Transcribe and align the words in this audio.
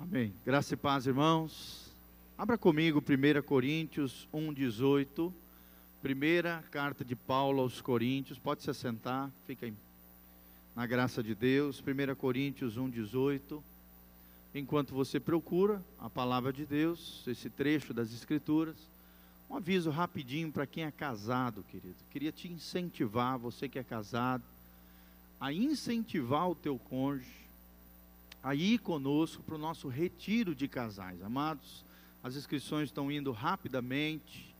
Amém. 0.00 0.32
Graça 0.46 0.74
e 0.74 0.76
paz, 0.76 1.08
irmãos. 1.08 1.92
Abra 2.38 2.56
comigo 2.56 3.02
1 3.02 3.42
Coríntios 3.42 4.28
1,18. 4.32 5.32
Primeira 6.00 6.62
carta 6.70 7.04
de 7.04 7.16
Paulo 7.16 7.62
aos 7.62 7.80
Coríntios. 7.80 8.38
Pode 8.38 8.62
se 8.62 8.70
assentar, 8.70 9.28
fica. 9.44 9.68
Na 10.76 10.86
graça 10.86 11.20
de 11.20 11.34
Deus. 11.34 11.82
1 11.82 12.14
Coríntios 12.14 12.78
1,18. 12.78 13.60
Enquanto 14.54 14.94
você 14.94 15.18
procura 15.18 15.82
a 15.98 16.08
palavra 16.08 16.52
de 16.52 16.64
Deus, 16.64 17.24
esse 17.26 17.50
trecho 17.50 17.92
das 17.92 18.12
Escrituras, 18.12 18.76
um 19.50 19.56
aviso 19.56 19.90
rapidinho 19.90 20.52
para 20.52 20.64
quem 20.64 20.84
é 20.84 20.92
casado, 20.92 21.64
querido. 21.72 21.96
Queria 22.12 22.30
te 22.30 22.46
incentivar, 22.46 23.36
você 23.36 23.68
que 23.68 23.80
é 23.80 23.82
casado, 23.82 24.44
a 25.40 25.52
incentivar 25.52 26.48
o 26.48 26.54
teu 26.54 26.78
cônjuge 26.78 27.47
a 28.48 28.54
ir 28.54 28.78
conosco 28.78 29.42
para 29.42 29.56
o 29.56 29.58
nosso 29.58 29.88
retiro 29.88 30.54
de 30.54 30.66
casais. 30.66 31.22
Amados, 31.22 31.84
as 32.22 32.34
inscrições 32.34 32.88
estão 32.88 33.12
indo 33.12 33.30
rapidamente, 33.30 34.54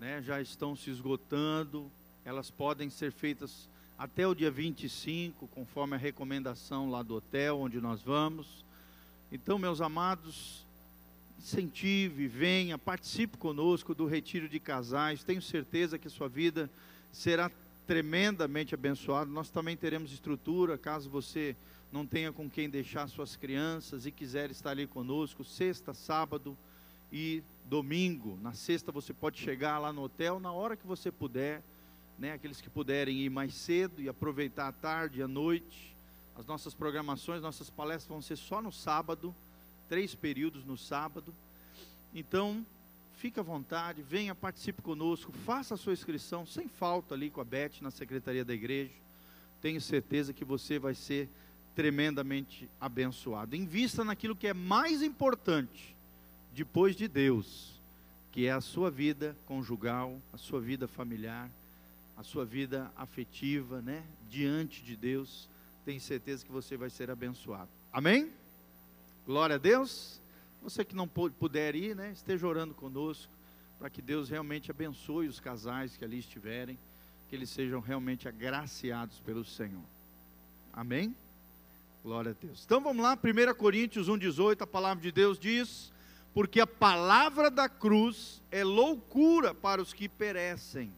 né, 0.00 0.20
já 0.20 0.40
estão 0.40 0.74
se 0.74 0.90
esgotando, 0.90 1.88
elas 2.24 2.50
podem 2.50 2.90
ser 2.90 3.12
feitas 3.12 3.68
até 3.96 4.26
o 4.26 4.34
dia 4.34 4.50
25, 4.50 5.46
conforme 5.46 5.94
a 5.94 5.96
recomendação 5.96 6.90
lá 6.90 7.04
do 7.04 7.14
hotel 7.14 7.60
onde 7.60 7.80
nós 7.80 8.02
vamos. 8.02 8.64
Então, 9.30 9.60
meus 9.60 9.80
amados, 9.80 10.66
incentive, 11.38 12.26
venha, 12.26 12.76
participe 12.76 13.36
conosco 13.36 13.94
do 13.94 14.06
retiro 14.06 14.48
de 14.48 14.58
casais. 14.58 15.22
Tenho 15.22 15.40
certeza 15.40 16.00
que 16.00 16.10
sua 16.10 16.28
vida 16.28 16.68
será 17.12 17.48
tremendamente 17.86 18.74
abençoada. 18.74 19.30
Nós 19.30 19.50
também 19.50 19.76
teremos 19.76 20.10
estrutura, 20.10 20.76
caso 20.76 21.08
você 21.08 21.54
não 21.92 22.06
tenha 22.06 22.32
com 22.32 22.48
quem 22.48 22.70
deixar 22.70 23.08
suas 23.08 23.36
crianças 23.36 24.06
e 24.06 24.12
quiser 24.12 24.50
estar 24.50 24.70
ali 24.70 24.86
conosco, 24.86 25.44
sexta, 25.44 25.92
sábado 25.92 26.56
e 27.12 27.42
domingo. 27.64 28.38
Na 28.40 28.52
sexta 28.52 28.92
você 28.92 29.12
pode 29.12 29.38
chegar 29.40 29.78
lá 29.78 29.92
no 29.92 30.02
hotel 30.02 30.38
na 30.38 30.52
hora 30.52 30.76
que 30.76 30.86
você 30.86 31.10
puder, 31.10 31.62
né? 32.18 32.32
Aqueles 32.32 32.60
que 32.60 32.70
puderem 32.70 33.18
ir 33.18 33.30
mais 33.30 33.54
cedo 33.54 34.00
e 34.00 34.08
aproveitar 34.08 34.68
a 34.68 34.72
tarde 34.72 35.20
e 35.20 35.22
a 35.22 35.28
noite. 35.28 35.96
As 36.36 36.46
nossas 36.46 36.74
programações, 36.74 37.42
nossas 37.42 37.68
palestras 37.68 38.08
vão 38.08 38.22
ser 38.22 38.36
só 38.36 38.62
no 38.62 38.70
sábado, 38.70 39.34
três 39.88 40.14
períodos 40.14 40.64
no 40.64 40.76
sábado. 40.76 41.34
Então, 42.14 42.64
fique 43.14 43.40
à 43.40 43.42
vontade, 43.42 44.00
venha, 44.00 44.34
participe 44.34 44.80
conosco, 44.80 45.32
faça 45.44 45.74
a 45.74 45.76
sua 45.76 45.92
inscrição 45.92 46.46
sem 46.46 46.68
falta 46.68 47.14
ali 47.14 47.30
com 47.30 47.40
a 47.40 47.44
Beth 47.44 47.80
na 47.80 47.90
secretaria 47.90 48.44
da 48.44 48.54
igreja. 48.54 48.92
Tenho 49.60 49.80
certeza 49.80 50.32
que 50.32 50.44
você 50.44 50.78
vai 50.78 50.94
ser 50.94 51.28
tremendamente 51.80 52.68
abençoado. 52.78 53.56
Invista 53.56 54.04
naquilo 54.04 54.36
que 54.36 54.46
é 54.46 54.52
mais 54.52 55.02
importante 55.02 55.96
depois 56.52 56.94
de 56.94 57.08
Deus, 57.08 57.80
que 58.30 58.44
é 58.44 58.52
a 58.52 58.60
sua 58.60 58.90
vida 58.90 59.34
conjugal, 59.46 60.20
a 60.30 60.36
sua 60.36 60.60
vida 60.60 60.86
familiar, 60.86 61.48
a 62.18 62.22
sua 62.22 62.44
vida 62.44 62.92
afetiva, 62.98 63.80
né? 63.80 64.04
Diante 64.28 64.82
de 64.82 64.94
Deus, 64.94 65.48
tenho 65.82 65.98
certeza 65.98 66.44
que 66.44 66.52
você 66.52 66.76
vai 66.76 66.90
ser 66.90 67.10
abençoado. 67.10 67.70
Amém? 67.90 68.30
Glória 69.24 69.56
a 69.56 69.58
Deus. 69.58 70.20
Você 70.62 70.84
que 70.84 70.94
não 70.94 71.08
puder 71.08 71.74
ir, 71.74 71.96
né? 71.96 72.10
Esteja 72.12 72.46
orando 72.46 72.74
conosco 72.74 73.32
para 73.78 73.88
que 73.88 74.02
Deus 74.02 74.28
realmente 74.28 74.70
abençoe 74.70 75.28
os 75.28 75.40
casais 75.40 75.96
que 75.96 76.04
ali 76.04 76.18
estiverem, 76.18 76.78
que 77.30 77.34
eles 77.34 77.48
sejam 77.48 77.80
realmente 77.80 78.28
agraciados 78.28 79.18
pelo 79.20 79.46
Senhor. 79.46 79.80
Amém? 80.74 81.16
Glória 82.02 82.30
a 82.30 82.34
Deus. 82.34 82.62
Então 82.64 82.80
vamos 82.80 83.02
lá, 83.02 83.14
1 83.14 83.54
Coríntios 83.54 84.08
1,18, 84.08 84.62
a 84.62 84.66
palavra 84.66 85.02
de 85.02 85.12
Deus 85.12 85.38
diz: 85.38 85.92
Porque 86.32 86.60
a 86.60 86.66
palavra 86.66 87.50
da 87.50 87.68
cruz 87.68 88.40
é 88.50 88.64
loucura 88.64 89.54
para 89.54 89.82
os 89.82 89.92
que 89.92 90.08
perecem, 90.08 90.90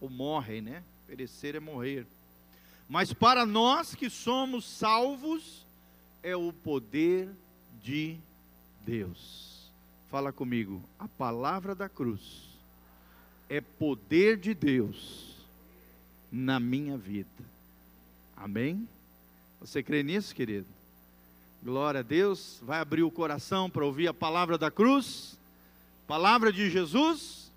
ou 0.00 0.08
morrem, 0.08 0.62
né? 0.62 0.82
Perecer 1.06 1.54
é 1.54 1.60
morrer. 1.60 2.06
Mas 2.88 3.12
para 3.12 3.44
nós 3.44 3.94
que 3.94 4.08
somos 4.08 4.64
salvos, 4.64 5.66
é 6.22 6.34
o 6.34 6.52
poder 6.52 7.28
de 7.82 8.16
Deus. 8.84 9.70
Fala 10.10 10.32
comigo, 10.32 10.82
a 10.98 11.06
palavra 11.06 11.74
da 11.74 11.88
cruz 11.88 12.48
é 13.48 13.60
poder 13.60 14.38
de 14.38 14.54
Deus 14.54 15.36
na 16.32 16.58
minha 16.58 16.96
vida. 16.96 17.28
Amém? 18.34 18.88
Você 19.64 19.82
crê 19.82 20.02
nisso, 20.02 20.34
querido? 20.34 20.66
Glória 21.62 22.00
a 22.00 22.02
Deus. 22.02 22.60
Vai 22.62 22.80
abrir 22.80 23.02
o 23.02 23.10
coração 23.10 23.70
para 23.70 23.82
ouvir 23.82 24.06
a 24.06 24.12
palavra 24.12 24.58
da 24.58 24.70
cruz, 24.70 25.38
palavra 26.06 26.52
de 26.52 26.68
Jesus. 26.68 27.50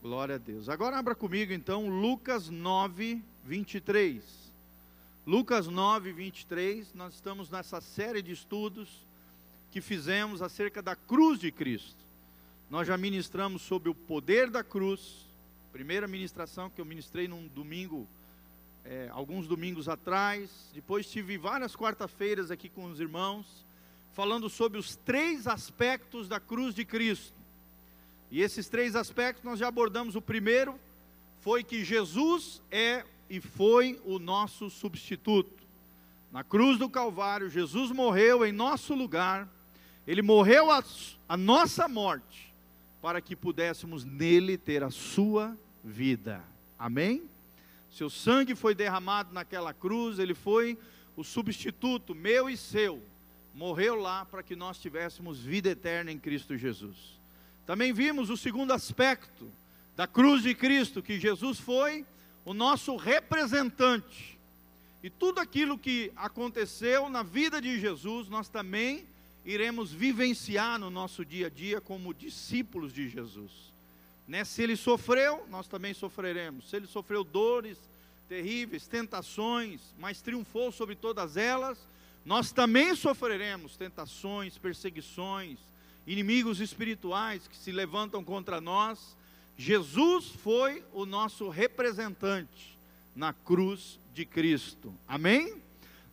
Glória 0.00 0.36
a 0.36 0.38
Deus. 0.38 0.70
Agora 0.70 0.98
abra 0.98 1.14
comigo 1.14 1.52
então 1.52 1.90
Lucas 1.90 2.48
9, 2.48 3.22
23. 3.44 4.24
Lucas 5.26 5.66
9, 5.66 6.10
23. 6.10 6.94
Nós 6.94 7.12
estamos 7.12 7.50
nessa 7.50 7.82
série 7.82 8.22
de 8.22 8.32
estudos 8.32 8.88
que 9.70 9.82
fizemos 9.82 10.40
acerca 10.40 10.80
da 10.80 10.96
cruz 10.96 11.38
de 11.38 11.52
Cristo. 11.52 12.02
Nós 12.70 12.88
já 12.88 12.96
ministramos 12.96 13.60
sobre 13.60 13.90
o 13.90 13.94
poder 13.94 14.48
da 14.48 14.64
cruz. 14.64 15.26
Primeira 15.70 16.08
ministração 16.08 16.70
que 16.70 16.80
eu 16.80 16.84
ministrei 16.86 17.28
num 17.28 17.46
domingo 17.48 18.08
é, 18.84 19.08
alguns 19.10 19.46
domingos 19.46 19.88
atrás. 19.88 20.70
Depois 20.74 21.10
tive 21.10 21.36
várias 21.36 21.74
quarta-feiras 21.74 22.50
aqui 22.50 22.68
com 22.68 22.84
os 22.84 23.00
irmãos, 23.00 23.64
falando 24.12 24.48
sobre 24.48 24.78
os 24.78 24.96
três 24.96 25.46
aspectos 25.46 26.28
da 26.28 26.40
cruz 26.40 26.74
de 26.74 26.84
Cristo. 26.84 27.38
E 28.30 28.40
esses 28.40 28.68
três 28.68 28.94
aspectos 28.94 29.44
nós 29.44 29.58
já 29.58 29.68
abordamos. 29.68 30.14
O 30.14 30.22
primeiro 30.22 30.78
foi 31.40 31.64
que 31.64 31.84
Jesus 31.84 32.62
é 32.70 33.04
e 33.28 33.40
foi 33.40 34.00
o 34.04 34.18
nosso 34.18 34.68
substituto. 34.70 35.60
Na 36.32 36.44
cruz 36.44 36.78
do 36.78 36.88
Calvário, 36.88 37.50
Jesus 37.50 37.90
morreu 37.90 38.44
em 38.44 38.52
nosso 38.52 38.94
lugar, 38.94 39.48
ele 40.06 40.22
morreu 40.22 40.70
a, 40.70 40.82
a 41.28 41.36
nossa 41.36 41.88
morte, 41.88 42.52
para 43.02 43.20
que 43.20 43.34
pudéssemos 43.34 44.04
nele 44.04 44.56
ter 44.56 44.84
a 44.84 44.90
sua 44.90 45.56
vida. 45.82 46.42
Amém? 46.78 47.22
Seu 47.90 48.08
sangue 48.08 48.54
foi 48.54 48.74
derramado 48.74 49.32
naquela 49.32 49.74
cruz, 49.74 50.18
ele 50.18 50.34
foi 50.34 50.78
o 51.16 51.24
substituto 51.24 52.14
meu 52.14 52.48
e 52.48 52.56
seu. 52.56 53.02
Morreu 53.54 53.96
lá 53.96 54.24
para 54.24 54.42
que 54.42 54.54
nós 54.54 54.78
tivéssemos 54.78 55.40
vida 55.40 55.70
eterna 55.70 56.12
em 56.12 56.18
Cristo 56.18 56.56
Jesus. 56.56 57.18
Também 57.66 57.92
vimos 57.92 58.30
o 58.30 58.36
segundo 58.36 58.72
aspecto 58.72 59.50
da 59.96 60.06
cruz 60.06 60.42
de 60.42 60.54
Cristo, 60.54 61.02
que 61.02 61.18
Jesus 61.18 61.58
foi 61.58 62.06
o 62.44 62.54
nosso 62.54 62.96
representante. 62.96 64.38
E 65.02 65.10
tudo 65.10 65.40
aquilo 65.40 65.78
que 65.78 66.12
aconteceu 66.14 67.08
na 67.08 67.22
vida 67.22 67.60
de 67.60 67.78
Jesus, 67.80 68.28
nós 68.28 68.48
também 68.48 69.06
iremos 69.44 69.92
vivenciar 69.92 70.78
no 70.78 70.90
nosso 70.90 71.24
dia 71.24 71.46
a 71.46 71.50
dia 71.50 71.80
como 71.80 72.14
discípulos 72.14 72.92
de 72.92 73.08
Jesus. 73.08 73.72
Né? 74.30 74.44
Se 74.44 74.62
ele 74.62 74.76
sofreu, 74.76 75.44
nós 75.50 75.66
também 75.66 75.92
sofreremos. 75.92 76.70
Se 76.70 76.76
ele 76.76 76.86
sofreu 76.86 77.24
dores 77.24 77.76
terríveis, 78.28 78.86
tentações, 78.86 79.80
mas 79.98 80.22
triunfou 80.22 80.70
sobre 80.70 80.94
todas 80.94 81.36
elas, 81.36 81.76
nós 82.24 82.52
também 82.52 82.94
sofreremos 82.94 83.76
tentações, 83.76 84.56
perseguições, 84.56 85.58
inimigos 86.06 86.60
espirituais 86.60 87.48
que 87.48 87.56
se 87.56 87.72
levantam 87.72 88.22
contra 88.22 88.60
nós. 88.60 89.16
Jesus 89.58 90.26
foi 90.28 90.84
o 90.92 91.04
nosso 91.04 91.48
representante 91.48 92.78
na 93.16 93.32
cruz 93.32 93.98
de 94.14 94.24
Cristo. 94.24 94.94
Amém? 95.08 95.60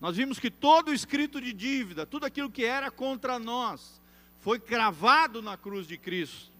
Nós 0.02 0.18
vimos 0.18 0.40
que 0.40 0.50
todo 0.50 0.90
o 0.90 0.94
escrito 0.94 1.40
de 1.40 1.54
dívida, 1.54 2.04
tudo 2.04 2.26
aquilo 2.26 2.50
que 2.50 2.66
era 2.66 2.90
contra 2.90 3.38
nós, 3.38 4.02
foi 4.40 4.60
cravado 4.60 5.40
na 5.40 5.56
cruz 5.56 5.86
de 5.86 6.00
Cristo 6.00 6.57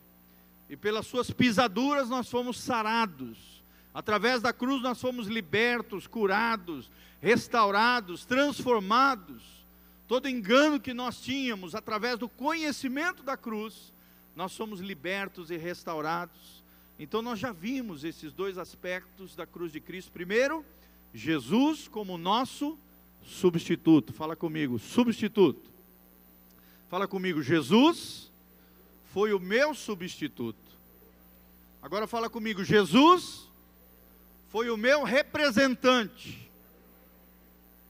e 0.70 0.76
pelas 0.76 1.08
suas 1.08 1.32
pisaduras 1.32 2.10
nós 2.10 2.30
fomos 2.30 2.60
sarados. 2.60 3.64
Através 3.94 4.42
da 4.42 4.54
cruz 4.54 4.82
nós 4.82 5.00
fomos 5.00 5.28
libertos, 5.28 6.08
curados, 6.08 6.90
restaurados, 7.22 8.26
transformados. 8.26 9.44
Todo 10.08 10.30
engano 10.30 10.80
que 10.80 10.94
nós 10.94 11.20
tínhamos, 11.22 11.76
através 11.76 12.18
do 12.18 12.30
conhecimento 12.30 13.24
da 13.24 13.36
cruz, 13.36 13.92
nós 14.36 14.52
somos 14.52 14.80
libertos 14.80 15.50
e 15.52 15.58
restaurados. 15.58 16.64
Então 17.00 17.22
nós 17.22 17.40
já 17.40 17.52
vimos 17.52 18.04
esses 18.04 18.32
dois 18.34 18.58
aspectos 18.58 19.36
da 19.36 19.46
cruz 19.46 19.72
de 19.72 19.80
Cristo. 19.80 20.12
Primeiro, 20.12 20.66
Jesus 21.14 21.88
como 21.88 22.18
nosso 22.18 22.78
substituto. 23.24 24.14
Fala 24.14 24.36
comigo, 24.36 24.80
substituto. 24.80 25.70
Fala 26.88 27.08
comigo, 27.08 27.42
Jesus 27.42 28.32
foi 29.18 29.34
o 29.34 29.40
meu 29.40 29.74
substituto. 29.74 30.78
Agora 31.82 32.06
fala 32.06 32.30
comigo, 32.30 32.64
Jesus 32.64 33.50
foi 34.50 34.70
o 34.70 34.78
meu 34.78 35.02
representante. 35.02 36.48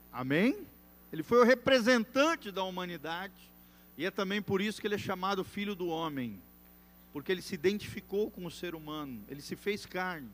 Amém? 0.09 0.57
Ele 1.11 1.23
foi 1.23 1.39
o 1.39 1.43
representante 1.43 2.49
da 2.49 2.63
humanidade. 2.63 3.33
E 3.97 4.05
é 4.05 4.09
também 4.09 4.41
por 4.41 4.61
isso 4.61 4.79
que 4.79 4.87
ele 4.87 4.95
é 4.95 4.97
chamado 4.97 5.43
filho 5.43 5.75
do 5.75 5.89
homem, 5.89 6.41
porque 7.11 7.33
ele 7.33 7.41
se 7.41 7.55
identificou 7.55 8.31
com 8.31 8.45
o 8.45 8.51
ser 8.51 8.73
humano, 8.73 9.21
ele 9.27 9.41
se 9.41 9.57
fez 9.57 9.85
carne, 9.85 10.29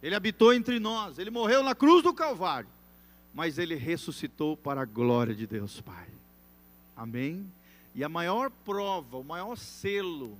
ele 0.00 0.14
habitou 0.14 0.54
entre 0.54 0.78
nós, 0.78 1.18
ele 1.18 1.32
morreu 1.32 1.64
na 1.64 1.74
cruz 1.74 2.04
do 2.04 2.14
Calvário, 2.14 2.70
mas 3.34 3.58
ele 3.58 3.74
ressuscitou 3.74 4.56
para 4.56 4.82
a 4.82 4.84
glória 4.84 5.34
de 5.34 5.44
Deus 5.44 5.80
Pai. 5.80 6.06
Amém? 6.96 7.50
E 7.96 8.04
a 8.04 8.10
maior 8.10 8.50
prova, 8.50 9.16
o 9.16 9.24
maior 9.24 9.56
selo 9.56 10.36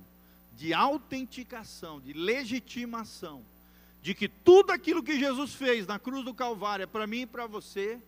de 0.55 0.75
autenticação, 0.75 1.99
de 1.99 2.13
legitimação, 2.13 3.43
de 3.99 4.13
que 4.13 4.29
tudo 4.29 4.71
aquilo 4.71 5.01
que 5.01 5.19
Jesus 5.19 5.55
fez 5.55 5.87
na 5.87 5.97
cruz 5.97 6.23
do 6.23 6.35
Calvário 6.35 6.83
é 6.83 6.85
para 6.85 7.07
mim 7.07 7.21
e 7.21 7.25
para 7.25 7.47
você, 7.47 7.99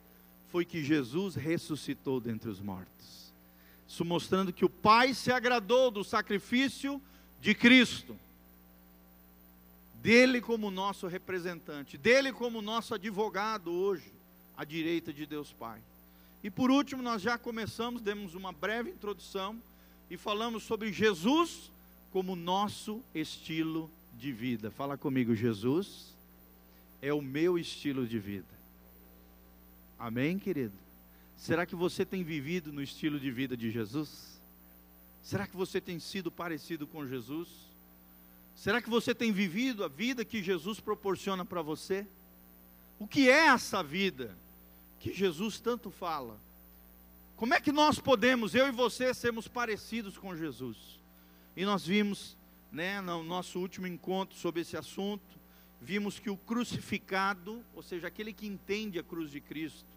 foi 0.52 0.64
que 0.64 0.84
Jesus 0.84 1.34
ressuscitou 1.34 2.22
dentre 2.22 2.48
os 2.48 2.60
mortos. 2.60 3.34
Isso 3.88 4.06
mostrando 4.06 4.54
que 4.54 4.64
o 4.64 4.70
Pai 4.70 5.16
se 5.16 5.32
agradou 5.32 5.90
do 5.90 6.04
sacrifício 6.04 7.02
de 7.42 7.56
Cristo, 7.56 8.16
dele 9.96 10.42
como 10.42 10.70
nosso 10.70 11.08
representante, 11.08 11.98
dele 11.98 12.32
como 12.32 12.62
nosso 12.62 12.94
advogado 12.94 13.72
hoje, 13.72 14.14
à 14.56 14.64
direita 14.64 15.12
de 15.12 15.26
Deus 15.26 15.52
Pai. 15.52 15.82
E 16.44 16.50
por 16.50 16.72
último, 16.72 17.02
nós 17.02 17.22
já 17.22 17.38
começamos, 17.38 18.02
demos 18.02 18.34
uma 18.34 18.52
breve 18.52 18.90
introdução 18.90 19.62
e 20.10 20.16
falamos 20.16 20.64
sobre 20.64 20.92
Jesus 20.92 21.70
como 22.12 22.36
nosso 22.36 23.04
estilo 23.14 23.90
de 24.18 24.32
vida. 24.32 24.72
Fala 24.72 24.98
comigo, 24.98 25.36
Jesus 25.36 26.16
é 27.02 27.14
o 27.14 27.22
meu 27.22 27.58
estilo 27.58 28.08
de 28.08 28.20
vida. 28.20 28.48
Amém, 29.98 30.40
querido? 30.40 30.74
Será 31.38 31.66
que 31.66 31.76
você 31.76 32.06
tem 32.06 32.24
vivido 32.24 32.72
no 32.72 32.82
estilo 32.82 33.20
de 33.20 33.30
vida 33.32 33.56
de 33.56 33.70
Jesus? 33.70 34.40
Será 35.22 35.46
que 35.46 35.56
você 35.56 35.80
tem 35.82 36.00
sido 36.00 36.32
parecido 36.32 36.88
com 36.88 37.06
Jesus? 37.06 37.50
Será 38.56 38.82
que 38.82 38.90
você 38.90 39.14
tem 39.14 39.32
vivido 39.32 39.84
a 39.84 39.88
vida 39.88 40.26
que 40.26 40.42
Jesus 40.42 40.80
proporciona 40.80 41.46
para 41.46 41.62
você? 41.62 42.06
O 42.98 43.08
que 43.08 43.30
é 43.30 43.48
essa 43.48 43.84
vida 43.84 44.36
que 45.00 45.14
Jesus 45.14 45.60
tanto 45.60 45.90
fala? 45.90 46.40
Como 47.36 47.54
é 47.54 47.62
que 47.62 47.72
nós 47.72 48.00
podemos, 48.00 48.54
eu 48.54 48.68
e 48.68 48.72
você, 48.72 49.14
sermos 49.14 49.48
parecidos 49.48 50.18
com 50.18 50.36
Jesus? 50.36 51.00
E 51.56 51.64
nós 51.64 51.86
vimos, 51.86 52.38
né, 52.72 53.00
no 53.00 53.24
nosso 53.24 53.60
último 53.60 53.88
encontro 53.88 54.38
sobre 54.38 54.62
esse 54.62 54.76
assunto, 54.76 55.40
vimos 55.82 56.20
que 56.20 56.30
o 56.30 56.36
crucificado, 56.36 57.64
ou 57.74 57.82
seja, 57.82 58.08
aquele 58.08 58.34
que 58.34 58.46
entende 58.46 59.00
a 59.00 59.04
cruz 59.04 59.32
de 59.32 59.40
Cristo, 59.40 59.88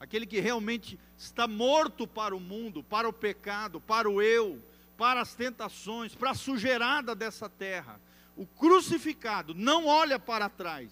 aquele 0.00 0.26
que 0.26 0.40
realmente 0.40 0.98
está 1.16 1.46
morto 1.46 2.06
para 2.06 2.34
o 2.34 2.40
mundo, 2.40 2.82
para 2.82 3.08
o 3.08 3.12
pecado, 3.12 3.80
para 3.80 4.10
o 4.10 4.20
eu, 4.20 4.60
para 4.96 5.20
as 5.20 5.36
tentações, 5.36 6.16
para 6.16 6.32
a 6.32 6.34
sujeirada 6.34 7.14
dessa 7.14 7.48
terra. 7.48 8.00
O 8.36 8.44
crucificado 8.44 9.54
não 9.54 9.86
olha 9.86 10.18
para 10.18 10.48
trás, 10.48 10.90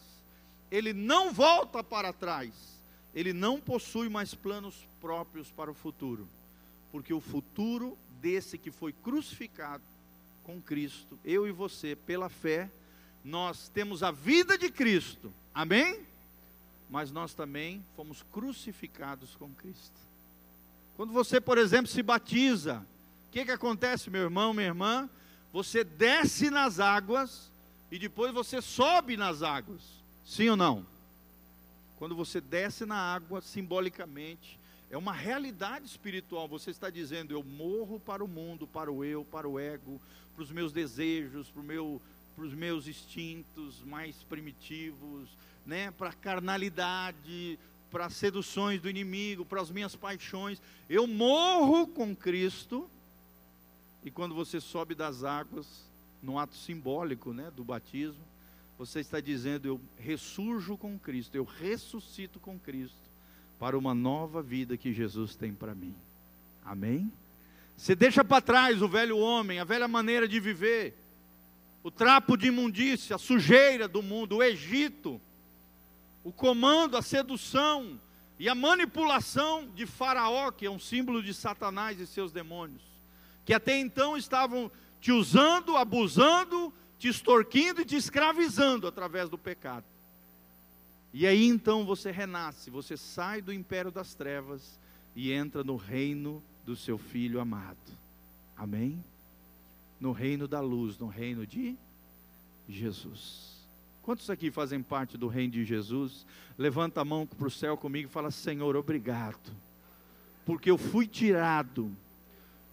ele 0.71 0.93
não 0.93 1.33
volta 1.33 1.83
para 1.83 2.13
trás, 2.13 2.76
ele 3.17 3.33
não 3.33 3.59
possui 3.59 4.11
mais 4.11 4.35
planos 4.35 4.87
próprios 5.01 5.51
para 5.51 5.71
o 5.71 5.75
futuro, 5.75 6.29
porque 6.93 7.15
o 7.15 7.21
futuro 7.21 7.97
desse 8.21 8.59
que 8.59 8.71
foi 8.71 8.93
crucificado 8.93 9.83
com 10.45 10.61
Cristo, 10.61 11.19
eu 11.25 11.49
e 11.49 11.51
você, 11.51 11.97
pela 11.97 12.29
fé, 12.29 12.71
nós 13.25 13.71
temos 13.71 14.03
a 14.03 14.11
vida 14.11 14.59
de 14.59 14.71
Cristo, 14.71 15.33
amém? 15.55 15.99
Mas 16.91 17.11
nós 17.11 17.33
também 17.33 17.83
fomos 17.97 18.23
crucificados 18.31 19.35
com 19.35 19.49
Cristo. 19.55 19.99
Quando 20.95 21.15
você, 21.15 21.41
por 21.41 21.57
exemplo, 21.57 21.91
se 21.91 22.03
batiza, 22.03 22.87
o 23.29 23.33
que, 23.33 23.47
que 23.47 23.51
acontece, 23.51 24.11
meu 24.11 24.25
irmão, 24.25 24.53
minha 24.53 24.67
irmã? 24.67 25.09
Você 25.55 25.83
desce 25.83 26.51
nas 26.51 26.79
águas 26.79 27.51
e 27.91 27.99
depois 27.99 28.33
você 28.33 28.61
sobe 28.61 29.17
nas 29.17 29.43
águas, 29.43 29.81
sim 30.23 30.51
ou 30.51 30.57
não? 30.57 30.96
Quando 31.97 32.15
você 32.15 32.41
desce 32.41 32.85
na 32.85 32.97
água, 32.97 33.41
simbolicamente, 33.41 34.59
é 34.91 34.97
uma 34.97 35.13
realidade 35.13 35.87
espiritual. 35.87 36.47
Você 36.49 36.71
está 36.71 36.91
dizendo: 36.91 37.33
eu 37.33 37.43
morro 37.43 37.99
para 37.99 38.23
o 38.23 38.29
mundo, 38.29 38.67
para 38.67 38.91
o 38.93 39.05
eu, 39.05 39.25
para 39.25 39.49
o 39.49 39.59
ego, 39.59 40.01
para 40.35 40.43
os 40.43 40.51
meus 40.51 40.73
desejos, 40.73 41.51
para 41.51 41.63
meu 41.63 42.01
para 42.37 42.45
os 42.45 42.53
meus 42.53 42.87
instintos 42.87 43.83
mais 43.83 44.15
primitivos, 44.25 45.31
né, 45.65 45.91
para 45.91 46.11
a 46.11 46.13
carnalidade, 46.13 47.59
para 47.91 48.05
as 48.05 48.15
seduções 48.15 48.79
do 48.79 48.91
inimigo, 48.91 49.43
para 49.43 49.63
as 49.63 49.71
minhas 49.71 49.97
paixões. 49.97 50.61
Eu 50.87 51.07
morro 51.07 51.87
com 51.87 52.15
Cristo. 52.15 52.91
E 54.05 54.11
quando 54.11 54.35
você 54.35 54.61
sobe 54.61 54.95
das 54.95 55.25
águas, 55.25 55.67
no 56.23 56.39
ato 56.39 56.55
simbólico, 56.55 57.33
né, 57.33 57.51
do 57.57 57.65
batismo, 57.65 58.23
você 58.79 59.01
está 59.01 59.21
dizendo: 59.21 59.67
eu 59.67 59.81
ressurjo 59.99 60.77
com 60.77 60.99
Cristo, 60.99 61.35
eu 61.35 61.45
ressuscito 61.45 62.39
com 62.39 62.59
Cristo 62.59 63.07
para 63.59 63.77
uma 63.77 63.95
nova 63.95 64.43
vida 64.43 64.77
que 64.77 64.93
Jesus 64.93 65.35
tem 65.35 65.53
para 65.53 65.75
mim. 65.75 65.95
Amém? 66.65 67.11
Você 67.77 67.95
deixa 67.95 68.25
para 68.25 68.41
trás 68.41 68.83
o 68.83 68.89
velho 68.89 69.19
homem, 69.19 69.59
a 69.59 69.65
velha 69.65 69.87
maneira 69.87 70.27
de 70.27 70.41
viver 70.41 70.95
o 71.83 71.91
trapo 71.91 72.37
de 72.37 72.49
imundícia, 72.49 73.15
a 73.15 73.19
sujeira 73.19 73.87
do 73.87 74.03
mundo, 74.03 74.39
o 74.39 74.43
Egito, 74.43 75.21
o 76.25 76.33
comando, 76.33 76.97
a 76.97 77.03
sedução 77.03 78.01
e 78.41 78.49
a 78.49 78.57
manipulação 78.57 79.69
de 79.73 79.87
Faraó, 79.87 80.51
que 80.51 80.67
é 80.67 80.71
um 80.71 80.81
símbolo 80.81 81.23
de 81.23 81.33
Satanás 81.33 82.01
e 82.01 82.07
seus 82.07 82.33
demônios, 82.33 82.83
que 83.45 83.55
até 83.55 83.79
então 83.79 84.17
estavam 84.17 84.69
te 85.01 85.13
usando, 85.13 85.77
abusando, 85.77 86.75
te 86.99 87.09
extorquindo 87.09 87.81
e 87.81 87.85
te 87.85 87.97
escravizando 87.97 88.87
através 88.87 89.29
do 89.29 89.39
pecado. 89.39 89.85
E 91.13 91.27
aí 91.27 91.47
então 91.47 91.85
você 91.85 92.11
renasce, 92.11 92.71
você 92.71 92.97
sai 92.97 93.41
do 93.41 93.53
império 93.53 93.91
das 93.91 94.15
trevas 94.15 94.79
e 95.15 95.33
entra 95.33 95.65
no 95.65 95.77
reino 95.77 96.43
do 96.65 96.77
seu 96.77 96.99
filho 96.99 97.41
amado. 97.41 97.77
Amém? 98.57 99.03
no 100.01 100.13
reino 100.13 100.47
da 100.47 100.61
luz, 100.61 100.99
no 100.99 101.07
reino 101.07 101.47
de 101.47 101.77
Jesus. 102.69 103.57
Quantos 104.03 104.31
aqui 104.31 104.51
fazem 104.51 104.83
parte 104.83 105.17
do 105.17 105.27
reino 105.27 105.53
de 105.53 105.65
Jesus? 105.65 106.27
Levanta 106.57 107.01
a 107.01 107.05
mão 107.05 107.27
para 107.27 107.49
o 107.49 107.51
céu 107.51 107.77
comigo 107.77 108.09
e 108.09 108.13
fala: 108.13 108.31
Senhor, 108.31 108.77
obrigado, 108.77 109.53
porque 110.45 110.71
eu 110.71 110.79
fui 110.79 111.07
tirado 111.07 111.91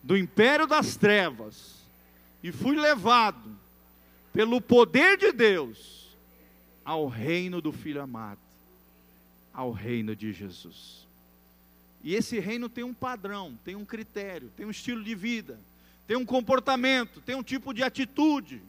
do 0.01 0.17
império 0.17 0.67
das 0.67 0.95
trevas 0.95 1.81
e 2.41 2.51
fui 2.51 2.75
levado 2.75 3.57
pelo 4.33 4.59
poder 4.59 5.17
de 5.17 5.31
Deus 5.31 6.17
ao 6.83 7.07
reino 7.07 7.61
do 7.61 7.71
Filho 7.71 8.01
amado, 8.01 8.41
ao 9.53 9.71
reino 9.71 10.15
de 10.15 10.33
Jesus. 10.33 11.07
E 12.03 12.13
esse 12.15 12.39
reino 12.39 12.67
tem 12.67 12.83
um 12.83 12.93
padrão, 12.93 13.57
tem 13.63 13.75
um 13.75 13.85
critério, 13.85 14.51
tem 14.57 14.65
um 14.65 14.71
estilo 14.71 15.01
de 15.01 15.15
vida 15.15 15.57
tem 16.07 16.17
um 16.17 16.25
comportamento, 16.25 17.21
tem 17.21 17.35
um 17.35 17.43
tipo 17.43 17.73
de 17.73 17.83
atitude, 17.83 18.61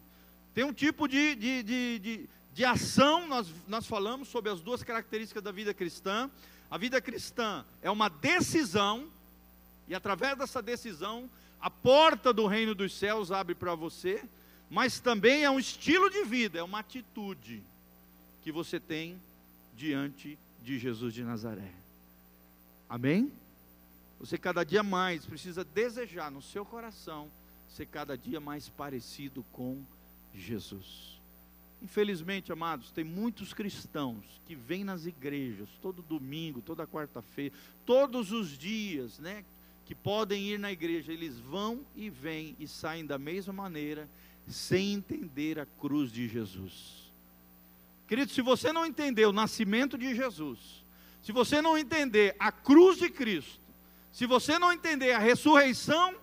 tem 0.54 0.64
um 0.64 0.72
tipo 0.72 1.08
de, 1.08 1.34
de, 1.34 1.62
de, 1.62 1.98
de, 1.98 2.28
de 2.52 2.64
ação. 2.64 3.26
Nós, 3.26 3.48
nós 3.66 3.86
falamos 3.86 4.28
sobre 4.28 4.50
as 4.50 4.60
duas 4.60 4.82
características 4.82 5.42
da 5.42 5.50
vida 5.50 5.74
cristã. 5.74 6.30
A 6.70 6.78
vida 6.78 7.00
cristã 7.00 7.64
é 7.82 7.90
uma 7.90 8.08
decisão, 8.08 9.06
e 9.88 9.94
através 9.94 10.38
dessa 10.38 10.62
decisão, 10.62 11.28
a 11.60 11.68
porta 11.68 12.32
do 12.32 12.46
reino 12.46 12.74
dos 12.74 12.94
céus 12.94 13.32
abre 13.32 13.54
para 13.54 13.74
você, 13.74 14.22
mas 14.74 14.98
também 14.98 15.44
é 15.44 15.50
um 15.50 15.60
estilo 15.60 16.10
de 16.10 16.24
vida, 16.24 16.58
é 16.58 16.62
uma 16.64 16.80
atitude 16.80 17.62
que 18.42 18.50
você 18.50 18.80
tem 18.80 19.22
diante 19.76 20.36
de 20.60 20.80
Jesus 20.80 21.14
de 21.14 21.22
Nazaré. 21.22 21.70
Amém? 22.88 23.30
Você 24.18 24.36
cada 24.36 24.64
dia 24.64 24.82
mais 24.82 25.24
precisa 25.24 25.62
desejar 25.62 26.28
no 26.28 26.42
seu 26.42 26.66
coração 26.66 27.30
ser 27.68 27.86
cada 27.86 28.18
dia 28.18 28.40
mais 28.40 28.68
parecido 28.68 29.44
com 29.52 29.80
Jesus. 30.34 31.20
Infelizmente, 31.80 32.50
amados, 32.50 32.90
tem 32.90 33.04
muitos 33.04 33.54
cristãos 33.54 34.24
que 34.44 34.56
vêm 34.56 34.82
nas 34.82 35.06
igrejas 35.06 35.68
todo 35.80 36.02
domingo, 36.02 36.60
toda 36.60 36.84
quarta-feira, 36.84 37.54
todos 37.86 38.32
os 38.32 38.58
dias, 38.58 39.20
né? 39.20 39.44
Que 39.86 39.94
podem 39.94 40.42
ir 40.48 40.58
na 40.58 40.72
igreja, 40.72 41.12
eles 41.12 41.38
vão 41.38 41.86
e 41.94 42.10
vêm 42.10 42.56
e 42.58 42.66
saem 42.66 43.06
da 43.06 43.18
mesma 43.18 43.52
maneira, 43.52 44.08
sem 44.46 44.92
entender 44.92 45.58
a 45.58 45.66
cruz 45.66 46.12
de 46.12 46.28
Jesus. 46.28 47.12
Querido, 48.06 48.30
se 48.30 48.42
você 48.42 48.72
não 48.72 48.84
entender 48.84 49.26
o 49.26 49.32
nascimento 49.32 49.96
de 49.96 50.14
Jesus, 50.14 50.84
se 51.22 51.32
você 51.32 51.62
não 51.62 51.78
entender 51.78 52.36
a 52.38 52.52
cruz 52.52 52.98
de 52.98 53.08
Cristo, 53.08 53.60
se 54.12 54.26
você 54.26 54.58
não 54.58 54.72
entender 54.72 55.12
a 55.12 55.18
ressurreição 55.18 56.14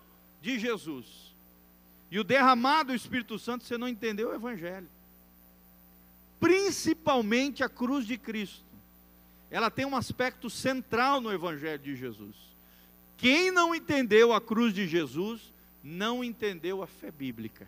de 0.42 0.60
Jesus 0.60 1.36
e 2.10 2.20
o 2.20 2.24
derramado 2.24 2.90
do 2.90 2.96
Espírito 2.96 3.40
Santo, 3.40 3.64
você 3.64 3.78
não 3.78 3.88
entendeu 3.88 4.30
o 4.30 4.36
Evangelho. 4.36 4.88
Principalmente 6.40 7.64
a 7.64 7.70
cruz 7.70 8.06
de 8.06 8.18
Cristo. 8.18 8.64
Ela 9.50 9.70
tem 9.70 9.86
um 9.86 9.96
aspecto 9.96 10.50
central 10.50 11.20
no 11.20 11.32
Evangelho 11.32 11.80
de 11.80 11.96
Jesus. 11.96 12.36
Quem 13.18 13.52
não 13.52 13.76
entendeu 13.76 14.34
a 14.34 14.40
cruz 14.40 14.74
de 14.74 14.88
Jesus, 14.88 15.54
não 15.84 16.24
entendeu 16.24 16.82
a 16.82 16.88
fé 16.88 17.12
bíblica, 17.12 17.68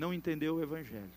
não 0.00 0.14
entendeu 0.14 0.56
o 0.56 0.62
Evangelho. 0.62 1.12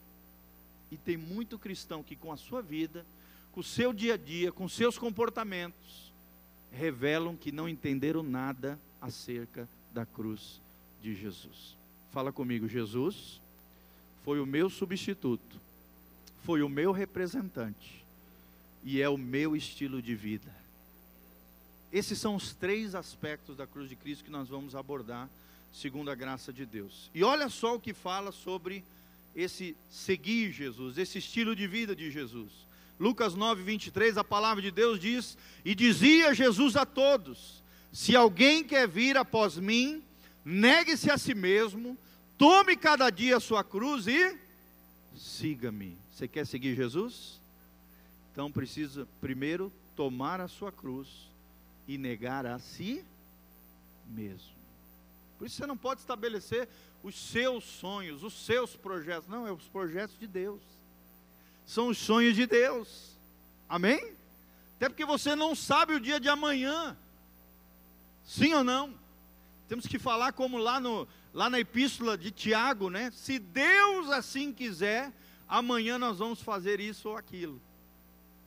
E 0.91 0.97
tem 0.97 1.15
muito 1.15 1.57
cristão 1.57 2.03
que, 2.03 2.17
com 2.17 2.33
a 2.33 2.37
sua 2.37 2.61
vida, 2.61 3.05
com 3.53 3.61
o 3.61 3.63
seu 3.63 3.93
dia 3.93 4.15
a 4.15 4.17
dia, 4.17 4.51
com 4.51 4.67
seus 4.67 4.97
comportamentos, 4.97 6.11
revelam 6.69 7.37
que 7.37 7.49
não 7.51 7.69
entenderam 7.69 8.21
nada 8.21 8.77
acerca 9.01 9.69
da 9.93 10.05
cruz 10.05 10.59
de 11.01 11.15
Jesus. 11.15 11.77
Fala 12.11 12.31
comigo, 12.31 12.67
Jesus 12.67 13.39
foi 14.25 14.41
o 14.41 14.45
meu 14.45 14.69
substituto, 14.69 15.57
foi 16.43 16.61
o 16.61 16.69
meu 16.69 16.91
representante 16.91 18.03
e 18.83 19.01
é 19.01 19.07
o 19.07 19.17
meu 19.17 19.55
estilo 19.55 20.01
de 20.01 20.13
vida. 20.13 20.53
Esses 21.91 22.19
são 22.19 22.35
os 22.35 22.53
três 22.53 22.95
aspectos 22.95 23.55
da 23.55 23.65
cruz 23.65 23.87
de 23.87 23.95
Cristo 23.95 24.25
que 24.25 24.31
nós 24.31 24.49
vamos 24.49 24.75
abordar, 24.75 25.29
segundo 25.73 26.11
a 26.11 26.15
graça 26.15 26.53
de 26.53 26.65
Deus. 26.65 27.09
E 27.13 27.23
olha 27.23 27.49
só 27.49 27.75
o 27.75 27.79
que 27.79 27.93
fala 27.93 28.31
sobre 28.31 28.83
esse 29.35 29.75
seguir 29.89 30.51
Jesus, 30.51 30.97
esse 30.97 31.17
estilo 31.17 31.55
de 31.55 31.67
vida 31.67 31.95
de 31.95 32.11
Jesus. 32.11 32.51
Lucas 32.99 33.33
9, 33.33 33.63
23, 33.63 34.17
a 34.17 34.23
palavra 34.23 34.61
de 34.61 34.69
Deus 34.69 34.99
diz: 34.99 35.35
E 35.65 35.73
dizia 35.73 36.33
Jesus 36.33 36.75
a 36.75 36.85
todos: 36.85 37.63
Se 37.91 38.15
alguém 38.15 38.63
quer 38.63 38.87
vir 38.87 39.17
após 39.17 39.57
mim, 39.57 40.03
negue-se 40.45 41.09
a 41.09 41.17
si 41.17 41.33
mesmo, 41.33 41.97
tome 42.37 42.77
cada 42.77 43.09
dia 43.09 43.37
a 43.37 43.41
sua 43.41 43.63
cruz 43.63 44.07
e 44.07 44.37
siga-me. 45.17 45.97
Você 46.11 46.27
quer 46.27 46.45
seguir 46.45 46.75
Jesus? 46.75 47.41
Então 48.31 48.51
precisa 48.51 49.07
primeiro 49.19 49.71
tomar 49.95 50.39
a 50.39 50.47
sua 50.47 50.71
cruz 50.71 51.07
e 51.87 51.97
negar 51.97 52.45
a 52.45 52.59
si 52.59 53.03
mesmo. 54.07 54.62
Por 55.43 55.47
isso 55.47 55.57
você 55.57 55.67
não 55.67 55.75
pode 55.75 55.99
estabelecer 55.99 56.69
os 57.03 57.15
seus 57.15 57.65
sonhos, 57.65 58.23
os 58.23 58.45
seus 58.45 58.77
projetos. 58.77 59.27
Não, 59.27 59.45
é 59.45 59.51
os 59.51 59.67
projetos 59.67 60.17
de 60.17 60.25
Deus. 60.25 60.61
São 61.65 61.89
os 61.89 61.97
sonhos 61.97 62.33
de 62.33 62.47
Deus. 62.47 63.19
Amém? 63.67 64.15
Até 64.77 64.87
porque 64.87 65.03
você 65.03 65.35
não 65.35 65.53
sabe 65.53 65.95
o 65.95 65.99
dia 65.99 66.17
de 66.17 66.29
amanhã. 66.29 66.97
Sim 68.23 68.53
ou 68.53 68.63
não? 68.63 68.97
Temos 69.67 69.85
que 69.85 69.99
falar 69.99 70.31
como 70.31 70.57
lá, 70.57 70.79
no, 70.79 71.05
lá 71.33 71.49
na 71.49 71.59
epístola 71.59 72.17
de 72.17 72.31
Tiago, 72.31 72.89
né? 72.89 73.11
Se 73.11 73.37
Deus 73.37 74.09
assim 74.11 74.53
quiser, 74.53 75.11
amanhã 75.45 75.99
nós 75.99 76.19
vamos 76.19 76.41
fazer 76.41 76.79
isso 76.79 77.09
ou 77.09 77.17
aquilo. 77.17 77.61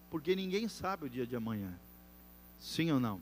Porque 0.09 0.35
ninguém 0.35 0.67
sabe 0.67 1.05
o 1.05 1.11
dia 1.11 1.27
de 1.27 1.37
amanhã. 1.37 1.79
Sim 2.59 2.91
ou 2.91 2.99
não? 2.99 3.21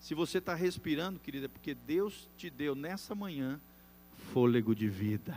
Se 0.00 0.14
você 0.14 0.38
está 0.38 0.54
respirando, 0.54 1.18
querida, 1.18 1.46
é 1.46 1.48
porque 1.48 1.74
Deus 1.74 2.28
te 2.36 2.48
deu 2.48 2.74
nessa 2.74 3.14
manhã 3.14 3.60
fôlego 4.32 4.74
de 4.74 4.88
vida. 4.88 5.36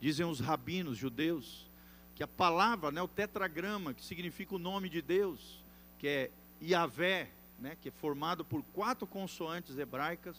Dizem 0.00 0.26
os 0.26 0.40
rabinos 0.40 0.96
judeus 0.96 1.66
que 2.14 2.22
a 2.22 2.28
palavra, 2.28 2.90
né, 2.90 3.00
o 3.00 3.08
tetragrama, 3.08 3.94
que 3.94 4.04
significa 4.04 4.54
o 4.54 4.58
nome 4.58 4.88
de 4.88 5.00
Deus, 5.00 5.64
que 5.98 6.06
é 6.06 6.30
Yahvé, 6.62 7.30
né, 7.58 7.76
que 7.80 7.88
é 7.88 7.92
formado 7.92 8.44
por 8.44 8.62
quatro 8.74 9.06
consoantes 9.06 9.78
hebraicas, 9.78 10.36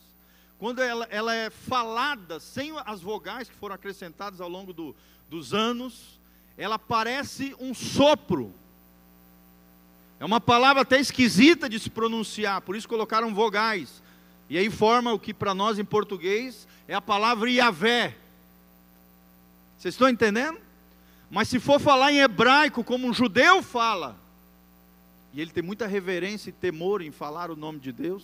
quando 0.59 0.79
ela, 0.79 1.07
ela 1.09 1.33
é 1.33 1.49
falada 1.49 2.39
sem 2.39 2.71
as 2.85 3.01
vogais 3.01 3.49
que 3.49 3.55
foram 3.55 3.73
acrescentadas 3.73 4.39
ao 4.39 4.47
longo 4.47 4.71
do, 4.71 4.95
dos 5.27 5.55
anos, 5.55 6.19
ela 6.55 6.77
parece 6.77 7.55
um 7.59 7.73
sopro. 7.73 8.53
É 10.21 10.25
uma 10.25 10.39
palavra 10.39 10.83
até 10.83 10.99
esquisita 10.99 11.67
de 11.67 11.79
se 11.79 11.89
pronunciar, 11.89 12.61
por 12.61 12.75
isso 12.75 12.87
colocaram 12.87 13.33
vogais. 13.33 14.03
E 14.47 14.55
aí 14.55 14.69
forma 14.69 15.11
o 15.11 15.17
que 15.17 15.33
para 15.33 15.55
nós 15.55 15.79
em 15.79 15.83
português 15.83 16.67
é 16.87 16.93
a 16.93 17.01
palavra 17.01 17.49
Yahvé. 17.49 18.15
Vocês 19.79 19.95
estão 19.95 20.07
entendendo? 20.07 20.59
Mas 21.31 21.47
se 21.47 21.59
for 21.59 21.79
falar 21.79 22.11
em 22.11 22.19
hebraico, 22.19 22.83
como 22.83 23.07
um 23.07 23.13
judeu 23.13 23.63
fala, 23.63 24.15
e 25.33 25.41
ele 25.41 25.49
tem 25.49 25.63
muita 25.63 25.87
reverência 25.87 26.51
e 26.51 26.53
temor 26.53 27.01
em 27.01 27.09
falar 27.09 27.49
o 27.49 27.55
nome 27.55 27.79
de 27.79 27.91
Deus, 27.91 28.23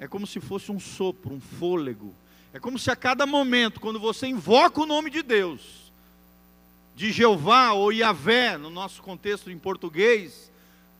é 0.00 0.08
como 0.08 0.26
se 0.26 0.40
fosse 0.40 0.72
um 0.72 0.80
sopro, 0.80 1.32
um 1.32 1.40
fôlego. 1.40 2.12
É 2.52 2.58
como 2.58 2.80
se 2.80 2.90
a 2.90 2.96
cada 2.96 3.24
momento, 3.24 3.78
quando 3.78 4.00
você 4.00 4.26
invoca 4.26 4.80
o 4.80 4.86
nome 4.86 5.08
de 5.10 5.22
Deus, 5.22 5.92
de 6.96 7.12
Jeová 7.12 7.74
ou 7.74 7.92
Yahvé, 7.92 8.58
no 8.58 8.70
nosso 8.70 9.00
contexto 9.02 9.52
em 9.52 9.58
português, 9.58 10.50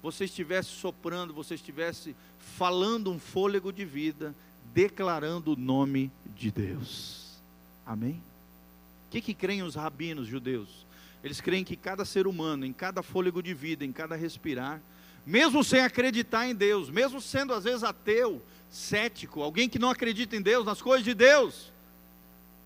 você 0.02 0.24
estivesse 0.24 0.70
soprando, 0.70 1.32
você 1.32 1.54
estivesse 1.54 2.14
falando 2.38 3.10
um 3.10 3.18
fôlego 3.18 3.72
de 3.72 3.84
vida, 3.84 4.34
declarando 4.72 5.52
o 5.52 5.56
nome 5.56 6.10
de 6.34 6.50
Deus. 6.50 7.40
Amém? 7.84 8.22
O 9.06 9.10
que, 9.10 9.20
que 9.20 9.34
creem 9.34 9.62
os 9.62 9.74
rabinos 9.74 10.26
judeus? 10.26 10.86
Eles 11.22 11.40
creem 11.40 11.64
que 11.64 11.76
cada 11.76 12.04
ser 12.04 12.26
humano, 12.26 12.64
em 12.64 12.72
cada 12.72 13.02
fôlego 13.02 13.42
de 13.42 13.54
vida, 13.54 13.84
em 13.84 13.92
cada 13.92 14.14
respirar, 14.14 14.80
mesmo 15.24 15.64
sem 15.64 15.80
acreditar 15.80 16.46
em 16.46 16.54
Deus, 16.54 16.88
mesmo 16.88 17.20
sendo 17.20 17.52
às 17.52 17.64
vezes 17.64 17.82
ateu, 17.82 18.40
cético, 18.70 19.42
alguém 19.42 19.68
que 19.68 19.78
não 19.78 19.90
acredita 19.90 20.36
em 20.36 20.42
Deus, 20.42 20.64
nas 20.64 20.82
coisas 20.82 21.04
de 21.04 21.14
Deus, 21.14 21.72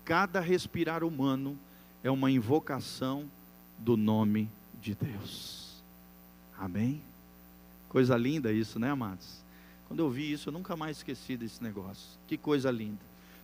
cada 0.03 0.39
respirar 0.39 1.03
humano 1.03 1.57
é 2.03 2.11
uma 2.11 2.29
invocação 2.29 3.29
do 3.77 3.95
nome 3.95 4.49
de 4.81 4.93
Deus. 4.93 5.81
Amém? 6.57 7.01
Coisa 7.91 8.15
linda 8.15 8.53
isso, 8.53 8.79
né, 8.79 8.89
amados? 8.89 9.43
Quando 9.85 9.99
eu 9.99 10.09
vi 10.09 10.31
isso, 10.31 10.47
eu 10.47 10.53
nunca 10.53 10.77
mais 10.77 10.95
esqueci 10.95 11.35
desse 11.35 11.61
negócio. 11.61 12.17
Que 12.25 12.37
coisa 12.37 12.71
linda. 12.71 13.01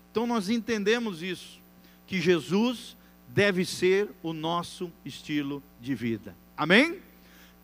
Então 0.10 0.26
nós 0.26 0.48
entendemos 0.48 1.22
isso, 1.22 1.60
que 2.06 2.22
Jesus 2.22 2.96
deve 3.28 3.66
ser 3.66 4.10
o 4.24 4.32
nosso 4.32 4.90
estilo 5.04 5.62
de 5.82 5.94
vida. 5.94 6.34
Amém? 6.56 7.02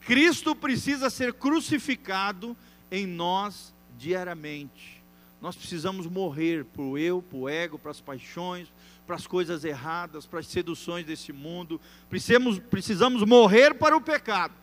Cristo 0.02 0.54
precisa 0.54 1.10
ser 1.10 1.32
crucificado 1.36 2.54
em 2.92 3.08
nós 3.08 3.74
diariamente. 3.98 5.02
Nós 5.42 5.56
precisamos 5.56 6.06
morrer 6.06 6.66
para 6.66 6.82
o 6.82 6.98
eu, 6.98 7.22
para 7.22 7.38
o 7.38 7.48
ego, 7.48 7.80
para 7.80 7.92
as 7.92 8.02
paixões, 8.02 8.68
para 9.08 9.16
as 9.16 9.26
coisas 9.26 9.64
erradas, 9.64 10.26
para 10.26 10.42
as 10.42 10.48
seduções 10.48 11.06
desse 11.06 11.32
mundo. 11.32 11.80
Precisamos, 12.10 12.60
precisamos 12.60 13.26
morrer 13.26 13.74
para 13.74 13.96
o 13.96 14.02
pecado, 14.02 14.54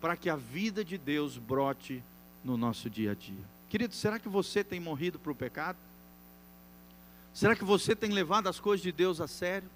para 0.00 0.16
que 0.16 0.28
a 0.28 0.36
vida 0.36 0.84
de 0.84 0.98
Deus 0.98 1.38
brote 1.38 2.02
no 2.44 2.56
nosso 2.56 2.88
dia 2.88 3.12
a 3.12 3.14
dia. 3.14 3.44
Querido, 3.68 3.94
será 3.94 4.18
que 4.18 4.28
você 4.28 4.62
tem 4.62 4.78
morrido 4.78 5.18
para 5.18 5.32
o 5.32 5.34
pecado? 5.34 5.78
Será 7.34 7.54
que 7.54 7.64
você 7.64 7.94
tem 7.94 8.10
levado 8.10 8.48
as 8.48 8.60
coisas 8.60 8.82
de 8.82 8.92
Deus 8.92 9.20
a 9.20 9.28
sério? 9.28 9.68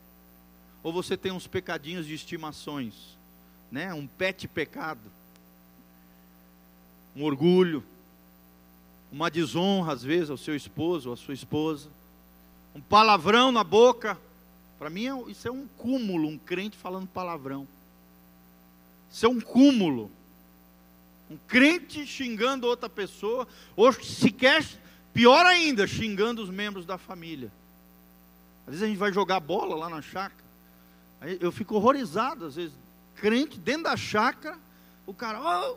Ou 0.83 0.93
você 0.93 1.17
tem 1.17 1.33
uns 1.33 1.47
pecadinhos 1.47 2.07
de 2.07 2.15
estimações, 2.15 2.95
né? 3.71 3.93
Um 3.93 4.07
pet 4.07 4.49
pecado, 4.49 5.01
um 7.15 7.25
orgulho, 7.25 7.85
uma 9.13 9.31
desonra 9.31 9.93
às 9.93 10.03
vezes 10.03 10.31
ao 10.31 10.37
seu 10.37 10.55
esposo 10.55 11.09
ou 11.09 11.15
à 11.15 11.17
sua 11.17 11.35
esposa, 11.35 11.91
um 12.75 12.81
palavrão 12.81 13.51
na 13.53 13.65
boca. 13.65 14.17
Para 14.79 14.89
mim 14.89 15.29
isso 15.29 15.47
é 15.47 15.51
um 15.51 15.67
cúmulo, 15.77 16.29
um 16.29 16.39
crente 16.39 16.77
falando 16.77 17.07
palavrão. 17.09 17.67
Isso 19.11 19.27
é 19.27 19.29
um 19.29 19.41
cúmulo. 19.41 20.11
Um 21.31 21.37
crente 21.47 22.07
xingando 22.07 22.67
outra 22.67 22.89
pessoa, 22.89 23.47
ou 23.77 23.93
sequer, 23.93 24.65
pior 25.13 25.47
ainda, 25.47 25.87
xingando 25.87 26.43
os 26.43 26.51
membros 26.51 26.85
da 26.85 26.99
família. 26.99 27.53
Às 28.67 28.73
vezes 28.73 28.83
a 28.83 28.87
gente 28.87 28.99
vai 28.99 29.13
jogar 29.13 29.41
bola 29.41 29.75
lá 29.77 29.89
na 29.89 30.03
chácara. 30.03 30.45
Eu 31.41 31.53
fico 31.53 31.75
horrorizado, 31.75 32.47
às 32.47 32.57
vezes, 32.57 32.73
crente 33.17 33.59
dentro 33.59 33.85
da 33.85 33.97
chácara, 33.97 34.59
o 35.07 35.13
cara, 35.13 35.41
oh, 35.43 35.77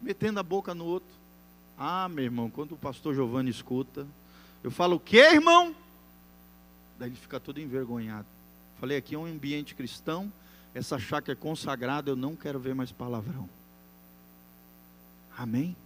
metendo 0.00 0.40
a 0.40 0.42
boca 0.42 0.74
no 0.74 0.84
outro. 0.84 1.12
Ah, 1.76 2.08
meu 2.08 2.24
irmão, 2.24 2.50
quando 2.50 2.72
o 2.72 2.78
pastor 2.78 3.14
Giovanni 3.14 3.50
escuta, 3.50 4.06
eu 4.62 4.70
falo, 4.70 4.96
o 4.96 5.00
que, 5.00 5.18
irmão? 5.18 5.74
Daí 6.98 7.08
ele 7.08 7.16
fica 7.16 7.40
todo 7.40 7.60
envergonhado. 7.60 8.26
Falei, 8.78 8.96
aqui 8.96 9.14
é 9.14 9.18
um 9.18 9.26
ambiente 9.26 9.74
cristão, 9.74 10.32
essa 10.74 10.98
chácara 10.98 11.32
é 11.32 11.40
consagrada, 11.40 12.10
eu 12.10 12.16
não 12.16 12.34
quero 12.34 12.58
ver 12.58 12.74
mais 12.74 12.90
palavrão. 12.90 13.48
Amém? 15.36 15.76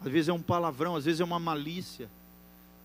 Às 0.00 0.10
vezes 0.10 0.28
é 0.28 0.32
um 0.32 0.42
palavrão, 0.42 0.96
às 0.96 1.04
vezes 1.04 1.20
é 1.20 1.24
uma 1.24 1.38
malícia, 1.38 2.10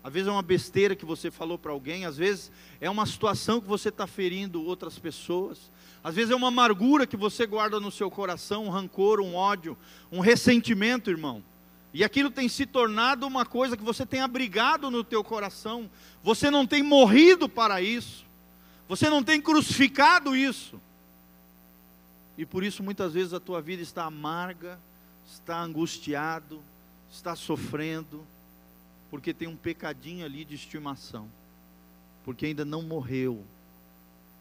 às 0.02 0.12
vezes 0.12 0.28
é 0.28 0.32
uma 0.32 0.42
besteira 0.42 0.96
que 0.96 1.04
você 1.04 1.30
falou 1.30 1.58
para 1.58 1.72
alguém, 1.72 2.04
às 2.04 2.16
vezes 2.16 2.50
é 2.80 2.90
uma 2.90 3.06
situação 3.06 3.60
que 3.60 3.68
você 3.68 3.88
está 3.88 4.06
ferindo 4.06 4.64
outras 4.64 4.98
pessoas, 4.98 5.70
às 6.02 6.14
vezes 6.14 6.32
é 6.32 6.34
uma 6.34 6.48
amargura 6.48 7.06
que 7.06 7.16
você 7.16 7.46
guarda 7.46 7.78
no 7.78 7.90
seu 7.90 8.10
coração, 8.10 8.66
um 8.66 8.70
rancor, 8.70 9.20
um 9.20 9.34
ódio, 9.34 9.76
um 10.10 10.20
ressentimento, 10.20 11.10
irmão. 11.10 11.42
E 11.94 12.02
aquilo 12.02 12.30
tem 12.30 12.48
se 12.48 12.66
tornado 12.66 13.26
uma 13.26 13.44
coisa 13.44 13.76
que 13.76 13.84
você 13.84 14.04
tem 14.04 14.20
abrigado 14.20 14.90
no 14.90 15.04
teu 15.04 15.22
coração. 15.22 15.90
Você 16.22 16.50
não 16.50 16.66
tem 16.66 16.82
morrido 16.82 17.48
para 17.48 17.82
isso. 17.82 18.24
Você 18.88 19.10
não 19.10 19.22
tem 19.22 19.40
crucificado 19.40 20.34
isso. 20.34 20.80
E 22.36 22.46
por 22.46 22.64
isso 22.64 22.82
muitas 22.82 23.12
vezes 23.12 23.32
a 23.32 23.40
tua 23.40 23.60
vida 23.60 23.82
está 23.82 24.04
amarga, 24.04 24.78
está 25.26 25.60
angustiado, 25.60 26.62
está 27.10 27.36
sofrendo, 27.36 28.24
porque 29.10 29.34
tem 29.34 29.48
um 29.48 29.56
pecadinho 29.56 30.24
ali 30.24 30.44
de 30.44 30.54
estimação, 30.54 31.28
porque 32.24 32.46
ainda 32.46 32.64
não 32.64 32.82
morreu 32.82 33.44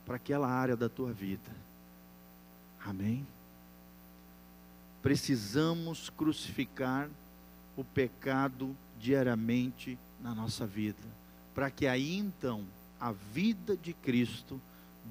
para 0.05 0.15
aquela 0.15 0.47
área 0.47 0.75
da 0.75 0.87
tua 0.87 1.11
vida. 1.11 1.51
Amém? 2.85 3.27
Precisamos 5.01 6.09
crucificar 6.09 7.09
o 7.75 7.83
pecado 7.83 8.75
diariamente 8.99 9.97
na 10.21 10.33
nossa 10.33 10.65
vida, 10.65 11.07
para 11.53 11.69
que 11.69 11.87
aí 11.87 12.15
então 12.15 12.65
a 12.99 13.11
vida 13.11 13.75
de 13.75 13.93
Cristo 13.93 14.61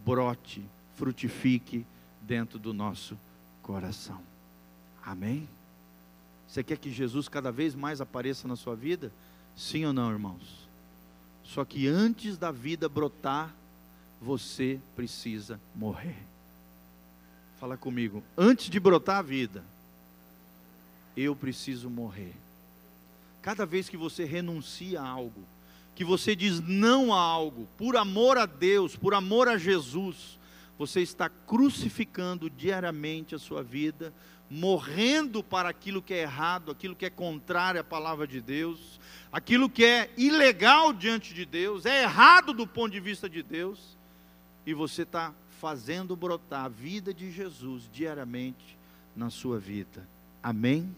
brote, 0.04 0.64
frutifique 0.94 1.84
dentro 2.30 2.60
do 2.60 2.72
nosso 2.72 3.18
coração. 3.60 4.22
Amém? 5.04 5.48
Você 6.46 6.62
quer 6.62 6.78
que 6.78 6.88
Jesus 6.88 7.28
cada 7.28 7.50
vez 7.50 7.74
mais 7.74 8.00
apareça 8.00 8.46
na 8.46 8.54
sua 8.54 8.76
vida? 8.76 9.10
Sim 9.56 9.84
ou 9.84 9.92
não, 9.92 10.08
irmãos? 10.12 10.68
Só 11.42 11.64
que 11.64 11.88
antes 11.88 12.38
da 12.38 12.52
vida 12.52 12.88
brotar, 12.88 13.52
você 14.22 14.78
precisa 14.94 15.60
morrer. 15.74 16.22
Fala 17.58 17.76
comigo. 17.76 18.22
Antes 18.38 18.70
de 18.70 18.78
brotar 18.78 19.16
a 19.16 19.22
vida, 19.22 19.64
eu 21.16 21.34
preciso 21.34 21.90
morrer. 21.90 22.36
Cada 23.42 23.66
vez 23.66 23.88
que 23.88 23.96
você 23.96 24.24
renuncia 24.24 25.00
a 25.00 25.08
algo, 25.08 25.42
que 25.96 26.04
você 26.04 26.36
diz 26.36 26.60
não 26.60 27.12
a 27.12 27.18
algo, 27.18 27.66
por 27.76 27.96
amor 27.96 28.38
a 28.38 28.46
Deus, 28.46 28.94
por 28.94 29.14
amor 29.14 29.48
a 29.48 29.58
Jesus, 29.58 30.38
você 30.80 31.02
está 31.02 31.28
crucificando 31.28 32.48
diariamente 32.48 33.34
a 33.34 33.38
sua 33.38 33.62
vida, 33.62 34.14
morrendo 34.48 35.44
para 35.44 35.68
aquilo 35.68 36.00
que 36.00 36.14
é 36.14 36.22
errado, 36.22 36.70
aquilo 36.70 36.96
que 36.96 37.04
é 37.04 37.10
contrário 37.10 37.82
à 37.82 37.84
palavra 37.84 38.26
de 38.26 38.40
Deus, 38.40 38.98
aquilo 39.30 39.68
que 39.68 39.84
é 39.84 40.10
ilegal 40.16 40.94
diante 40.94 41.34
de 41.34 41.44
Deus, 41.44 41.84
é 41.84 42.04
errado 42.04 42.54
do 42.54 42.66
ponto 42.66 42.92
de 42.92 42.98
vista 42.98 43.28
de 43.28 43.42
Deus, 43.42 43.98
e 44.64 44.72
você 44.72 45.02
está 45.02 45.34
fazendo 45.60 46.16
brotar 46.16 46.64
a 46.64 46.68
vida 46.68 47.12
de 47.12 47.30
Jesus 47.30 47.82
diariamente 47.92 48.78
na 49.14 49.28
sua 49.28 49.58
vida. 49.58 50.08
Amém? 50.42 50.96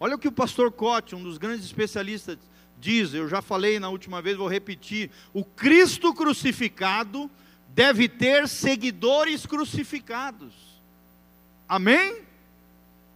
Olha 0.00 0.16
o 0.16 0.18
que 0.18 0.28
o 0.28 0.32
pastor 0.32 0.72
Cote, 0.72 1.14
um 1.14 1.22
dos 1.22 1.36
grandes 1.36 1.66
especialistas, 1.66 2.38
diz, 2.80 3.12
eu 3.12 3.28
já 3.28 3.42
falei 3.42 3.78
na 3.78 3.90
última 3.90 4.22
vez, 4.22 4.38
vou 4.38 4.48
repetir: 4.48 5.10
o 5.34 5.44
Cristo 5.44 6.14
crucificado 6.14 7.30
deve 7.76 8.08
ter 8.08 8.48
seguidores 8.48 9.44
crucificados. 9.44 10.54
Amém? 11.68 12.22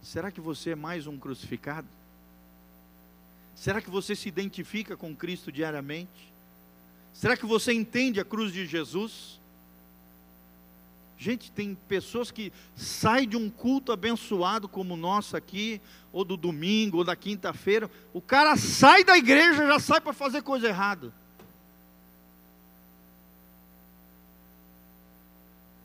Será 0.03 0.29
que 0.29 0.39
você 0.39 0.69
é 0.69 0.75
mais 0.75 1.07
um 1.07 1.17
crucificado? 1.17 1.87
Será 3.55 3.81
que 3.81 3.89
você 3.89 4.15
se 4.15 4.29
identifica 4.29 4.95
com 4.95 5.15
Cristo 5.15 5.51
diariamente? 5.51 6.31
Será 7.11 7.35
que 7.35 7.45
você 7.45 7.73
entende 7.73 8.19
a 8.19 8.25
cruz 8.25 8.53
de 8.53 8.67
Jesus? 8.67 9.39
Gente, 11.17 11.51
tem 11.51 11.75
pessoas 11.87 12.29
que 12.29 12.53
saem 12.75 13.27
de 13.27 13.37
um 13.37 13.49
culto 13.49 13.91
abençoado 13.91 14.69
como 14.69 14.93
o 14.93 14.97
nosso 14.97 15.35
aqui, 15.35 15.81
ou 16.13 16.23
do 16.23 16.37
domingo, 16.37 16.97
ou 16.97 17.03
da 17.03 17.15
quinta-feira, 17.15 17.89
o 18.13 18.21
cara 18.21 18.55
sai 18.55 19.03
da 19.03 19.17
igreja 19.17 19.65
já 19.65 19.79
sai 19.79 20.01
para 20.01 20.13
fazer 20.13 20.43
coisa 20.43 20.67
errada. 20.67 21.11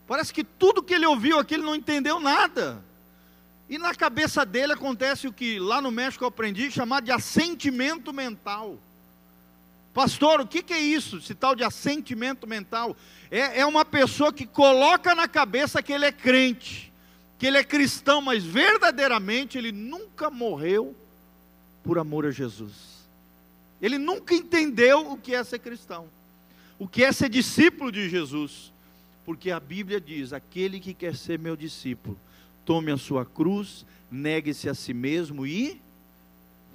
Parece 0.06 0.32
que 0.32 0.44
tudo 0.44 0.82
que 0.82 0.94
ele 0.94 1.06
ouviu 1.06 1.38
aqui 1.38 1.54
ele 1.54 1.64
não 1.64 1.75
entendeu 1.75 2.20
nada. 2.20 2.82
E 3.68 3.78
na 3.78 3.94
cabeça 3.94 4.46
dele 4.46 4.72
acontece 4.72 5.26
o 5.26 5.32
que 5.32 5.58
lá 5.58 5.80
no 5.80 5.90
México 5.90 6.22
eu 6.22 6.28
aprendi 6.28 6.70
chamar 6.70 7.02
de 7.02 7.10
assentimento 7.10 8.12
mental. 8.12 8.78
Pastor, 9.92 10.40
o 10.40 10.46
que, 10.46 10.62
que 10.62 10.75
é 10.75 10.78
isso, 10.78 11.16
esse 11.16 11.34
tal 11.34 11.56
de 11.56 11.64
assentimento 11.64 12.46
mental? 12.46 12.94
É, 13.31 13.61
é 13.61 13.66
uma 13.66 13.85
pessoa 13.85 14.33
que 14.33 14.46
coloca 14.46 15.14
na 15.14 15.26
cabeça 15.26 15.83
que 15.83 15.92
ele 15.92 16.04
é 16.04 16.12
crente, 16.12 16.92
que 17.38 17.46
ele 17.46 17.59
é 17.59 17.64
cristão, 17.64 18.20
mas 18.20 18.44
verdadeiramente 18.44 19.59
ele 19.59 19.72
nunca 19.72 20.31
morreu 20.31 20.94
por 21.83 21.98
amor 21.98 22.26
a 22.26 22.31
Jesus. 22.31 23.09
Ele 23.81 23.98
nunca 23.98 24.35
entendeu 24.35 25.11
o 25.11 25.16
que 25.16 25.35
é 25.35 25.42
ser 25.42 25.59
cristão, 25.59 26.09
o 26.78 26.87
que 26.87 27.02
é 27.02 27.11
ser 27.11 27.28
discípulo 27.28 27.90
de 27.90 28.09
Jesus, 28.09 28.72
porque 29.26 29.50
a 29.50 29.58
Bíblia 29.58 30.00
diz: 30.00 30.32
aquele 30.32 30.78
que 30.78 30.94
quer 30.94 31.16
ser 31.16 31.38
meu 31.38 31.56
discípulo, 31.56 32.16
tome 32.64 32.92
a 32.92 32.96
sua 32.96 33.26
cruz, 33.26 33.84
negue-se 34.10 34.68
a 34.68 34.74
si 34.74 34.94
mesmo 34.94 35.44
e 35.44 35.80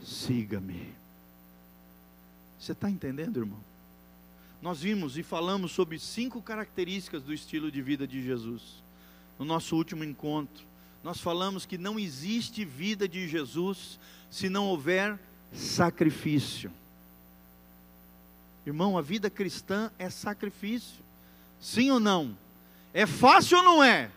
siga-me. 0.04 0.90
Você 2.60 2.74
está 2.74 2.90
entendendo, 2.90 3.40
irmão? 3.40 3.60
Nós 4.62 4.82
vimos 4.82 5.18
e 5.18 5.24
falamos 5.24 5.72
sobre 5.72 5.98
cinco 5.98 6.42
características 6.42 7.24
do 7.24 7.34
estilo 7.34 7.72
de 7.72 7.82
vida 7.82 8.06
de 8.06 8.22
Jesus. 8.22 8.84
No 9.40 9.46
nosso 9.46 9.76
último 9.76 10.04
encontro, 10.04 10.64
nós 11.04 11.20
falamos 11.20 11.66
que 11.66 11.78
não 11.78 11.98
existe 11.98 12.64
vida 12.64 13.08
de 13.08 13.28
Jesus 13.28 13.98
se 14.30 14.50
não 14.50 14.68
houver 14.68 15.18
sacrifício. 15.52 16.72
Irmão, 18.68 18.98
a 18.98 19.02
vida 19.02 19.30
cristã 19.30 19.90
é 19.98 20.10
sacrifício. 20.10 21.02
Sim 21.62 21.92
ou 21.92 22.00
não? 22.00 22.36
É 22.94 23.06
fácil 23.06 23.60
ou 23.60 23.64
não 23.64 23.84
é? 23.84 24.12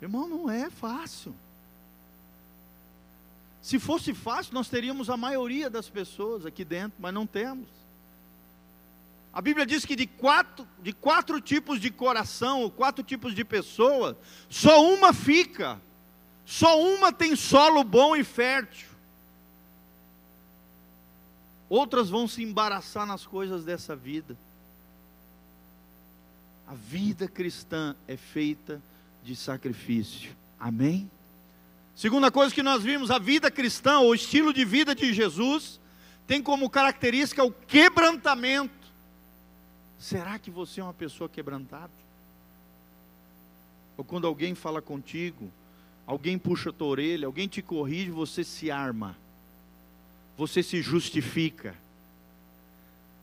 Irmão, 0.00 0.28
não 0.28 0.48
é 0.48 0.70
fácil. 0.70 1.34
Se 3.60 3.78
fosse 3.78 4.14
fácil, 4.14 4.54
nós 4.54 4.68
teríamos 4.68 5.10
a 5.10 5.16
maioria 5.16 5.68
das 5.68 5.90
pessoas 5.90 6.46
aqui 6.46 6.64
dentro, 6.64 6.96
mas 6.98 7.12
não 7.12 7.26
temos. 7.26 7.68
A 9.32 9.42
Bíblia 9.42 9.66
diz 9.66 9.84
que 9.84 9.94
de 9.94 10.06
quatro, 10.06 10.66
de 10.80 10.92
quatro 10.92 11.40
tipos 11.40 11.80
de 11.80 11.90
coração, 11.90 12.62
ou 12.62 12.70
quatro 12.70 13.04
tipos 13.04 13.34
de 13.34 13.44
pessoa, 13.44 14.16
só 14.48 14.82
uma 14.82 15.12
fica. 15.12 15.80
Só 16.46 16.80
uma 16.80 17.12
tem 17.12 17.36
solo 17.36 17.84
bom 17.84 18.16
e 18.16 18.24
fértil. 18.24 18.88
Outras 21.68 22.08
vão 22.08 22.26
se 22.26 22.42
embaraçar 22.42 23.04
nas 23.04 23.26
coisas 23.26 23.66
dessa 23.66 23.94
vida. 23.94 24.34
A 26.68 26.74
vida 26.74 27.26
cristã 27.26 27.96
é 28.06 28.14
feita 28.14 28.82
de 29.24 29.34
sacrifício. 29.34 30.36
Amém? 30.60 31.10
Segunda 31.96 32.30
coisa 32.30 32.54
que 32.54 32.62
nós 32.62 32.82
vimos, 32.82 33.10
a 33.10 33.18
vida 33.18 33.50
cristã, 33.50 34.00
ou 34.00 34.14
estilo 34.14 34.52
de 34.52 34.66
vida 34.66 34.94
de 34.94 35.14
Jesus, 35.14 35.80
tem 36.26 36.42
como 36.42 36.68
característica 36.68 37.42
o 37.42 37.50
quebrantamento. 37.50 38.86
Será 39.98 40.38
que 40.38 40.50
você 40.50 40.82
é 40.82 40.84
uma 40.84 40.92
pessoa 40.92 41.26
quebrantada? 41.26 41.90
Ou 43.96 44.04
quando 44.04 44.26
alguém 44.26 44.54
fala 44.54 44.82
contigo, 44.82 45.50
alguém 46.06 46.38
puxa 46.38 46.68
a 46.68 46.72
tua 46.72 46.88
orelha, 46.88 47.26
alguém 47.26 47.48
te 47.48 47.62
corrige, 47.62 48.10
você 48.10 48.44
se 48.44 48.70
arma, 48.70 49.16
você 50.36 50.62
se 50.62 50.82
justifica, 50.82 51.74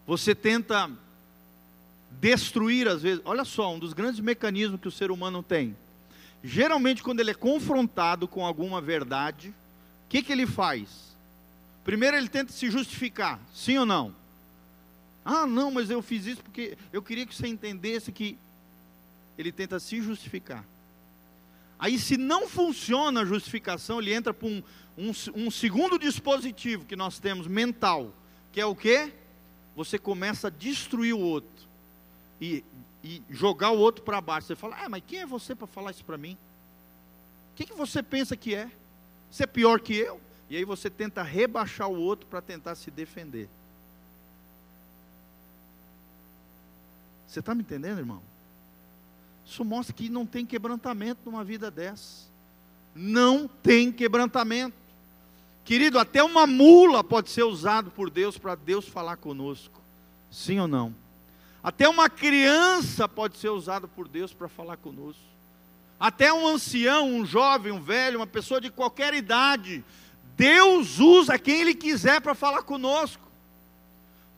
você 0.08 0.34
tenta 0.34 0.90
destruir 2.20 2.88
às 2.88 3.02
vezes. 3.02 3.22
Olha 3.26 3.46
só, 3.46 3.74
um 3.74 3.80
dos 3.80 3.94
grandes 3.94 4.20
mecanismos 4.20 4.80
que 4.80 4.88
o 4.88 4.92
ser 4.92 5.12
humano 5.12 5.42
tem 5.42 5.76
geralmente 6.46 7.02
quando 7.02 7.20
ele 7.20 7.32
é 7.32 7.34
confrontado 7.34 8.28
com 8.28 8.46
alguma 8.46 8.80
verdade, 8.80 9.50
o 9.50 9.54
que, 10.10 10.22
que 10.22 10.32
ele 10.32 10.46
faz? 10.46 10.88
Primeiro 11.84 12.16
ele 12.16 12.30
tenta 12.30 12.52
se 12.52 12.70
justificar, 12.70 13.40
sim 13.54 13.78
ou 13.80 13.86
não? 13.86 14.16
Ah, 15.26 15.48
não, 15.48 15.72
mas 15.72 15.90
eu 15.90 16.04
fiz 16.04 16.28
isso 16.28 16.44
porque 16.44 16.78
eu 16.94 17.02
queria 17.02 17.26
que 17.26 17.34
você 17.34 17.48
entendesse 17.48 18.12
que 18.12 18.38
ele 19.38 19.52
tenta 19.52 19.80
se 19.80 20.02
justificar. 20.02 20.64
Aí, 21.80 21.98
se 21.98 22.16
não 22.16 22.48
funciona 22.48 23.22
a 23.22 23.26
justificação, 23.26 24.00
ele 24.00 24.14
entra 24.14 24.34
para 24.34 24.48
um, 24.48 24.64
um, 24.98 25.12
um, 25.36 25.52
segundo 25.52 25.98
dispositivo 25.98 26.86
que 26.86 26.96
nós 26.96 27.20
temos 27.20 27.48
mental, 27.48 28.14
que 28.54 28.62
é 28.62 28.66
o 28.66 28.76
que? 28.76 29.12
Você 29.76 29.98
começa 29.98 30.48
a 30.48 30.52
destruir 30.52 31.14
o 31.14 31.20
outro. 31.20 31.50
E 32.40 32.64
e 33.06 33.22
jogar 33.30 33.70
o 33.70 33.78
outro 33.78 34.04
para 34.04 34.20
baixo. 34.20 34.48
Você 34.48 34.56
fala, 34.56 34.78
ah, 34.84 34.90
mas 34.90 35.04
quem 35.06 35.20
é 35.20 35.26
você 35.28 35.54
para 35.54 35.68
falar 35.68 35.92
isso 35.92 36.04
para 36.04 36.18
mim? 36.18 36.36
O 37.54 37.56
que, 37.56 37.66
que 37.66 37.74
você 37.74 38.02
pensa 38.02 38.36
que 38.36 38.56
é? 38.56 38.70
Você 39.30 39.44
é 39.44 39.48
pior 39.48 39.80
que 39.80 39.94
eu? 39.94 40.20
E 40.50 40.58
aí 40.58 40.66
você 40.66 40.90
tenta 40.90 41.22
rebaixar 41.22 41.88
o 41.88 41.96
outro 41.96 42.26
para 42.26 42.42
tentar 42.42 42.74
se 42.74 42.90
defender. 42.90 43.48
Você 47.28 47.40
está 47.42 47.54
me 47.54 47.62
entendendo, 47.62 48.00
irmão? 48.00 48.22
Isso 49.46 49.64
mostra 49.64 49.94
que 49.94 50.10
não 50.10 50.26
tem 50.26 50.44
quebrantamento 50.44 51.20
numa 51.26 51.44
vida 51.44 51.70
dessa. 51.70 52.26
Não 52.96 53.48
tem 53.48 53.92
quebrantamento. 53.92 54.76
Querido, 55.64 56.00
até 56.00 56.24
uma 56.24 56.48
mula 56.48 57.04
pode 57.04 57.30
ser 57.30 57.44
usado 57.44 57.92
por 57.92 58.10
Deus 58.10 58.36
para 58.36 58.56
Deus 58.56 58.88
falar 58.88 59.18
conosco. 59.18 59.80
Sim 60.32 60.60
ou 60.60 60.68
não? 60.68 61.05
Até 61.66 61.90
uma 61.90 62.08
criança 62.08 63.10
pode 63.10 63.40
ser 63.40 63.50
usada 63.50 63.88
por 63.88 64.08
Deus 64.08 64.32
para 64.32 64.48
falar 64.48 64.78
conosco. 64.78 65.24
Até 66.00 66.32
um 66.32 66.48
ancião, 66.48 67.10
um 67.10 67.26
jovem, 67.26 67.72
um 67.72 67.82
velho, 67.82 68.20
uma 68.20 68.28
pessoa 68.28 68.62
de 68.62 68.70
qualquer 68.70 69.16
idade, 69.16 69.84
Deus 70.38 71.00
usa 71.00 71.40
quem 71.40 71.62
Ele 71.62 71.74
quiser 71.74 72.22
para 72.22 72.36
falar 72.36 72.62
conosco. 72.62 73.24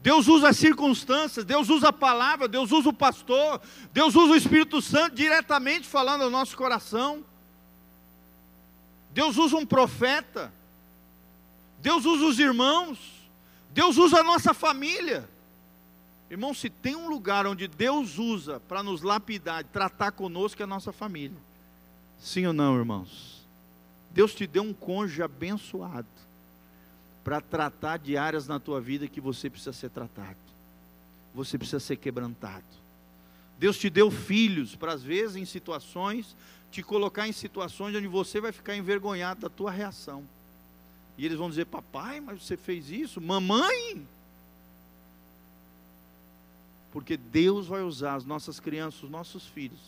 Deus 0.02 0.30
usa 0.30 0.48
as 0.48 0.58
circunstâncias, 0.58 1.44
Deus 1.44 1.68
usa 1.68 1.90
a 1.90 1.94
palavra, 1.94 2.48
Deus 2.48 2.72
usa 2.72 2.88
o 2.88 2.94
pastor, 2.94 3.60
Deus 3.92 4.16
usa 4.16 4.32
o 4.32 4.38
Espírito 4.38 4.82
Santo 4.82 5.18
diretamente 5.18 5.86
falando 5.86 6.22
ao 6.22 6.30
nosso 6.30 6.56
coração. 6.56 7.26
Deus 9.12 9.36
usa 9.36 9.58
um 9.58 9.66
profeta, 9.66 10.50
Deus 11.82 12.06
usa 12.06 12.24
os 12.24 12.40
irmãos, 12.40 12.98
Deus 13.72 13.98
usa 13.98 14.22
a 14.22 14.24
nossa 14.24 14.54
família. 14.54 15.28
Irmão, 16.30 16.54
se 16.54 16.70
tem 16.70 16.96
um 16.96 17.10
lugar 17.10 17.48
onde 17.48 17.68
Deus 17.68 18.18
usa 18.18 18.60
para 18.60 18.84
nos 18.84 19.02
lapidar, 19.02 19.64
tratar 19.64 20.12
conosco, 20.12 20.62
é 20.62 20.66
a 20.66 20.68
nossa 20.68 20.92
família. 20.92 21.38
Sim 22.20 22.48
ou 22.48 22.54
não, 22.54 22.78
irmãos? 22.78 23.46
Deus 24.12 24.34
te 24.34 24.46
deu 24.46 24.64
um 24.64 24.74
cônjuge 24.74 25.22
abençoado 25.22 26.08
para 27.24 27.40
tratar 27.40 27.98
de 27.98 28.18
áreas 28.18 28.48
na 28.48 28.60
tua 28.60 28.82
vida 28.82 29.08
que 29.08 29.22
você 29.22 29.50
precisa 29.50 29.74
ser 29.74 29.90
tratado. 29.90 30.38
Você 31.34 31.58
precisa 31.58 31.80
ser 31.80 31.98
quebrantado. 31.98 32.66
Deus 33.60 33.78
te 33.78 33.90
deu 33.90 34.12
filhos 34.12 34.76
para 34.76 34.94
às 34.94 35.04
vezes 35.04 35.36
em 35.36 35.46
situações 35.46 36.36
te 36.72 36.84
colocar 36.84 37.28
em 37.28 37.32
situações 37.32 37.96
onde 37.96 38.08
você 38.08 38.42
vai 38.42 38.52
ficar 38.52 38.76
envergonhado 38.76 39.42
da 39.42 39.50
tua 39.50 39.72
reação. 39.72 40.24
E 41.18 41.26
eles 41.26 41.38
vão 41.38 41.50
dizer: 41.50 41.66
"Papai, 41.66 42.20
mas 42.20 42.44
você 42.44 42.58
fez 42.58 42.90
isso? 42.90 43.22
Mamãe?" 43.22 44.06
Porque 46.98 47.16
Deus 47.16 47.68
vai 47.68 47.84
usar 47.84 48.16
as 48.16 48.26
nossas 48.26 48.60
crianças, 48.60 49.04
os 49.04 49.10
nossos 49.12 49.46
filhos, 49.46 49.80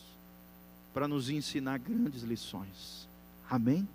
para 0.94 1.08
nos 1.08 1.28
ensinar 1.28 1.80
grandes 1.80 2.22
lições. 2.22 3.10
Amém? 3.50 3.90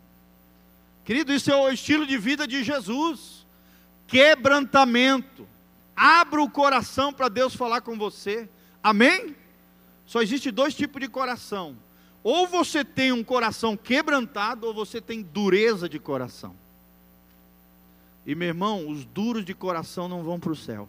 Querido, 1.04 1.32
isso 1.32 1.48
é 1.48 1.54
o 1.54 1.70
estilo 1.70 2.08
de 2.08 2.18
vida 2.18 2.44
de 2.44 2.64
Jesus. 2.64 3.46
Quebrantamento. 4.08 5.46
Abra 5.94 6.42
o 6.42 6.50
coração 6.50 7.12
para 7.12 7.28
Deus 7.28 7.54
falar 7.54 7.82
com 7.82 7.96
você. 7.96 8.48
Amém? 8.82 9.36
Só 10.04 10.20
existe 10.20 10.50
dois 10.50 10.74
tipos 10.74 11.00
de 11.00 11.06
coração. 11.06 11.76
Ou 12.20 12.48
você 12.48 12.84
tem 12.84 13.12
um 13.12 13.22
coração 13.22 13.76
quebrantado, 13.76 14.66
ou 14.66 14.74
você 14.74 15.00
tem 15.00 15.22
dureza 15.22 15.88
de 15.88 16.00
coração. 16.00 16.56
E 18.26 18.34
meu 18.34 18.48
irmão, 18.48 18.88
os 18.88 19.04
duros 19.04 19.44
de 19.44 19.54
coração 19.54 20.08
não 20.08 20.24
vão 20.24 20.40
para 20.40 20.50
o 20.50 20.56
céu. 20.56 20.88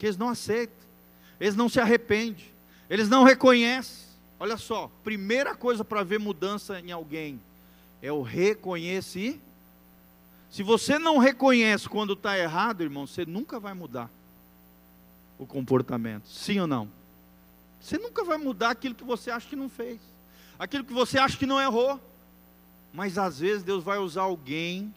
Que 0.00 0.06
eles 0.06 0.16
não 0.16 0.30
aceitam, 0.30 0.74
eles 1.38 1.54
não 1.54 1.68
se 1.68 1.78
arrependem, 1.78 2.46
eles 2.88 3.06
não 3.06 3.22
reconhecem. 3.22 4.06
Olha 4.38 4.56
só, 4.56 4.90
primeira 5.04 5.54
coisa 5.54 5.84
para 5.84 6.02
ver 6.02 6.18
mudança 6.18 6.80
em 6.80 6.90
alguém 6.90 7.38
é 8.00 8.10
o 8.10 8.22
reconhecer. 8.22 9.38
Se 10.48 10.62
você 10.62 10.98
não 10.98 11.18
reconhece 11.18 11.86
quando 11.86 12.14
está 12.14 12.38
errado, 12.38 12.80
irmão, 12.80 13.06
você 13.06 13.26
nunca 13.26 13.60
vai 13.60 13.74
mudar 13.74 14.10
o 15.38 15.44
comportamento. 15.44 16.26
Sim 16.26 16.60
ou 16.60 16.66
não? 16.66 16.88
Você 17.78 17.98
nunca 17.98 18.24
vai 18.24 18.38
mudar 18.38 18.70
aquilo 18.70 18.94
que 18.94 19.04
você 19.04 19.30
acha 19.30 19.46
que 19.46 19.54
não 19.54 19.68
fez, 19.68 20.00
aquilo 20.58 20.82
que 20.82 20.94
você 20.94 21.18
acha 21.18 21.36
que 21.36 21.44
não 21.44 21.60
errou. 21.60 22.00
Mas 22.90 23.18
às 23.18 23.40
vezes 23.40 23.62
Deus 23.62 23.84
vai 23.84 23.98
usar 23.98 24.22
alguém 24.22 24.94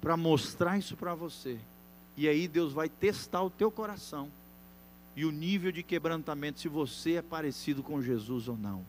para 0.00 0.16
mostrar 0.16 0.76
isso 0.76 0.96
para 0.96 1.14
você. 1.14 1.56
E 2.16 2.28
aí 2.28 2.48
Deus 2.48 2.72
vai 2.72 2.88
testar 2.88 3.42
o 3.42 3.50
teu 3.50 3.70
coração 3.70 4.30
e 5.14 5.24
o 5.24 5.30
nível 5.30 5.72
de 5.72 5.82
quebrantamento, 5.82 6.60
se 6.60 6.68
você 6.68 7.14
é 7.14 7.22
parecido 7.22 7.82
com 7.82 8.02
Jesus 8.02 8.48
ou 8.48 8.56
não. 8.56 8.84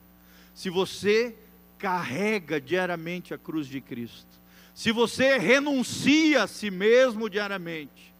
Se 0.54 0.70
você 0.70 1.36
carrega 1.78 2.60
diariamente 2.60 3.34
a 3.34 3.38
cruz 3.38 3.68
de 3.68 3.80
Cristo, 3.80 4.28
se 4.74 4.92
você 4.92 5.38
renuncia 5.38 6.44
a 6.44 6.48
si 6.48 6.70
mesmo 6.70 7.30
diariamente 7.30 8.14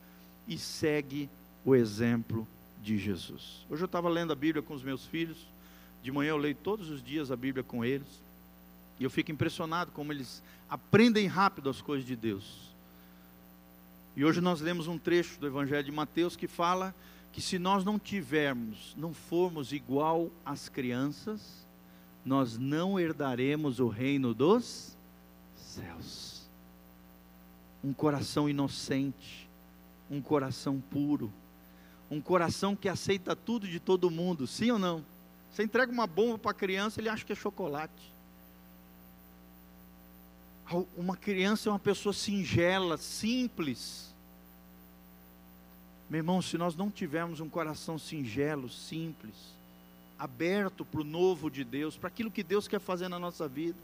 e 0.48 0.58
segue 0.58 1.30
o 1.66 1.76
exemplo 1.76 2.48
de 2.82 2.98
Jesus. 2.98 3.66
Hoje 3.70 3.84
eu 3.84 3.88
estava 3.88 4.08
lendo 4.08 4.32
a 4.32 4.36
Bíblia 4.36 4.62
com 4.62 4.74
os 4.74 4.84
meus 4.84 5.06
filhos, 5.06 5.38
de 6.02 6.12
manhã 6.12 6.30
eu 6.30 6.38
leio 6.38 6.56
todos 6.56 6.90
os 6.90 7.04
dias 7.04 7.32
a 7.32 7.36
Bíblia 7.36 7.64
com 7.64 7.84
eles, 7.84 8.08
e 9.00 9.04
eu 9.04 9.10
fico 9.10 9.32
impressionado 9.32 9.92
como 9.92 10.14
eles 10.14 10.42
aprendem 10.70 11.28
rápido 11.28 11.70
as 11.70 11.82
coisas 11.82 12.08
de 12.08 12.16
Deus. 12.16 12.72
E 14.18 14.26
hoje 14.26 14.42
nós 14.42 14.62
lemos 14.62 14.88
um 14.88 14.98
trecho 14.98 15.40
do 15.40 15.46
Evangelho 15.46 15.84
de 15.84 15.92
Mateus 15.92 16.36
que 16.36 16.48
fala 16.48 16.96
que 17.32 17.40
se 17.40 17.60
nós 17.60 17.86
não 17.86 18.00
tivermos, 18.00 18.96
não 18.98 19.14
formos 19.14 19.72
igual 19.72 20.32
às 20.44 20.68
crianças, 20.68 21.68
nós 22.26 22.58
não 22.58 23.00
herdaremos 23.00 23.80
o 23.80 23.88
reino 23.88 24.34
dos 24.34 24.98
céus. 25.56 26.50
Um 27.84 27.94
coração 27.94 28.50
inocente, 28.50 29.48
um 30.10 30.20
coração 30.20 30.82
puro, 30.90 31.32
um 32.10 32.20
coração 32.20 32.76
que 32.76 32.90
aceita 32.90 33.36
tudo 33.36 33.68
de 33.68 33.80
todo 33.80 34.10
mundo, 34.10 34.48
sim 34.48 34.72
ou 34.72 34.80
não? 34.80 35.06
Você 35.52 35.62
entrega 35.62 35.92
uma 35.92 36.08
bomba 36.08 36.40
para 36.40 36.50
a 36.50 36.56
criança, 36.56 37.00
ele 37.00 37.10
acha 37.10 37.24
que 37.24 37.34
é 37.34 37.36
chocolate. 37.36 38.17
Uma 40.96 41.16
criança 41.16 41.70
é 41.70 41.72
uma 41.72 41.80
pessoa 41.80 42.12
singela, 42.12 42.98
simples. 42.98 44.14
Meu 46.10 46.20
irmão, 46.20 46.42
se 46.42 46.58
nós 46.58 46.76
não 46.76 46.92
tivermos 46.92 47.40
um 47.40 47.48
coração 47.48 47.98
singelo, 47.98 48.70
simples, 48.70 49.36
aberto 50.20 50.84
para 50.84 51.02
o 51.02 51.06
novo 51.06 51.50
de 51.50 51.64
Deus, 51.64 51.98
para 51.98 52.08
aquilo 52.08 52.32
que 52.32 52.44
Deus 52.44 52.68
quer 52.68 52.80
fazer 52.80 53.08
na 53.08 53.20
nossa 53.20 53.48
vida, 53.48 53.78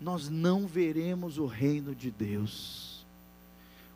nós 0.00 0.28
não 0.28 0.66
veremos 0.66 1.38
o 1.38 1.46
reino 1.46 1.94
de 1.94 2.10
Deus. 2.10 3.04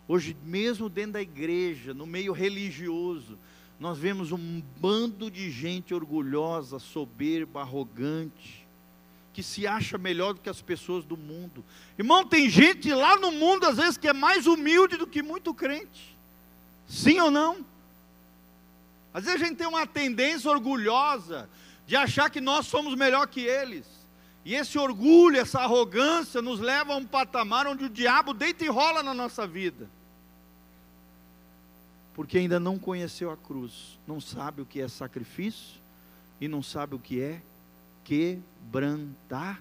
Hoje, 0.06 0.36
mesmo 0.44 0.88
dentro 0.88 1.12
da 1.12 1.22
igreja, 1.22 1.94
no 1.94 2.06
meio 2.06 2.32
religioso, 2.32 3.38
nós 3.78 3.98
vemos 3.98 4.30
um 4.32 4.62
bando 4.80 5.30
de 5.30 5.50
gente 5.50 5.94
orgulhosa, 5.94 6.78
soberba, 6.78 7.62
arrogante, 7.62 8.61
que 9.32 9.42
se 9.42 9.66
acha 9.66 9.96
melhor 9.96 10.34
do 10.34 10.40
que 10.40 10.50
as 10.50 10.60
pessoas 10.60 11.04
do 11.04 11.16
mundo. 11.16 11.64
Irmão, 11.98 12.24
tem 12.24 12.50
gente 12.50 12.92
lá 12.92 13.16
no 13.16 13.32
mundo, 13.32 13.66
às 13.66 13.76
vezes, 13.76 13.96
que 13.96 14.08
é 14.08 14.12
mais 14.12 14.46
humilde 14.46 14.96
do 14.96 15.06
que 15.06 15.22
muito 15.22 15.54
crente. 15.54 16.16
Sim 16.86 17.18
ou 17.20 17.30
não? 17.30 17.64
Às 19.14 19.24
vezes 19.24 19.40
a 19.40 19.44
gente 19.44 19.56
tem 19.56 19.66
uma 19.66 19.86
tendência 19.86 20.50
orgulhosa 20.50 21.48
de 21.86 21.96
achar 21.96 22.30
que 22.30 22.40
nós 22.40 22.66
somos 22.66 22.94
melhor 22.94 23.26
que 23.26 23.40
eles. 23.40 23.86
E 24.44 24.54
esse 24.54 24.78
orgulho, 24.78 25.38
essa 25.38 25.60
arrogância 25.60 26.42
nos 26.42 26.58
leva 26.60 26.94
a 26.94 26.96
um 26.96 27.06
patamar 27.06 27.66
onde 27.66 27.84
o 27.84 27.90
diabo 27.90 28.34
deita 28.34 28.64
e 28.64 28.68
rola 28.68 29.02
na 29.02 29.14
nossa 29.14 29.46
vida. 29.46 29.88
Porque 32.14 32.38
ainda 32.38 32.60
não 32.60 32.78
conheceu 32.78 33.30
a 33.30 33.36
cruz, 33.36 33.98
não 34.06 34.20
sabe 34.20 34.60
o 34.60 34.66
que 34.66 34.80
é 34.80 34.88
sacrifício 34.88 35.80
e 36.40 36.48
não 36.48 36.62
sabe 36.62 36.94
o 36.94 36.98
que 36.98 37.20
é 37.20 37.40
quebrantamento. 38.04 39.60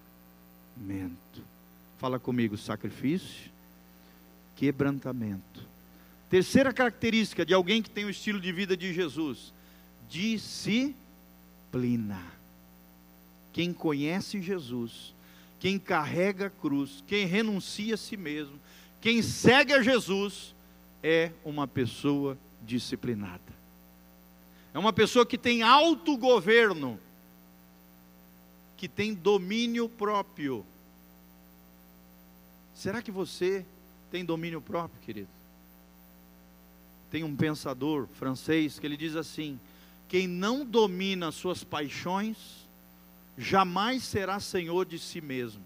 Fala 1.98 2.20
comigo, 2.20 2.58
sacrifício, 2.58 3.52
quebrantamento. 4.56 5.66
Terceira 6.30 6.72
característica 6.72 7.46
de 7.46 7.54
alguém 7.54 7.82
que 7.82 7.90
tem 7.90 8.06
o 8.06 8.10
estilo 8.10 8.40
de 8.40 8.52
vida 8.52 8.76
de 8.78 8.94
Jesus: 8.94 9.54
disciplina. 10.10 10.96
Quem 13.54 13.74
conhece 13.74 14.42
Jesus, 14.42 15.14
quem 15.60 15.78
carrega 15.78 16.48
a 16.48 16.50
cruz, 16.50 17.04
quem 17.06 17.26
renuncia 17.26 17.96
a 17.96 17.98
si 17.98 18.16
mesmo, 18.16 18.58
quem 19.02 19.22
segue 19.22 19.74
a 19.74 19.82
Jesus, 19.82 20.56
é 21.04 21.32
uma 21.44 21.68
pessoa 21.68 22.38
disciplinada. 22.64 23.42
É 24.74 24.80
uma 24.80 24.94
pessoa 24.94 25.26
que 25.26 25.38
tem 25.38 25.64
autogoverno, 25.64 26.98
que 28.82 28.88
tem 28.88 29.14
domínio 29.14 29.88
próprio. 29.88 30.66
Será 32.74 33.00
que 33.00 33.12
você 33.12 33.64
tem 34.10 34.26
domínio 34.26 34.60
próprio, 34.60 35.00
querido? 35.04 35.30
Tem 37.12 37.24
um 37.24 37.36
pensador 37.36 38.08
francês 38.08 38.80
que 38.80 38.88
ele 38.88 38.98
diz 38.98 39.16
assim: 39.16 39.60
quem 40.10 40.28
não 40.28 40.66
domina 40.66 41.32
suas 41.32 41.64
paixões, 41.64 42.66
jamais 43.38 44.02
será 44.02 44.40
senhor 44.40 44.88
de 44.88 44.98
si 44.98 45.22
mesmo. 45.22 45.62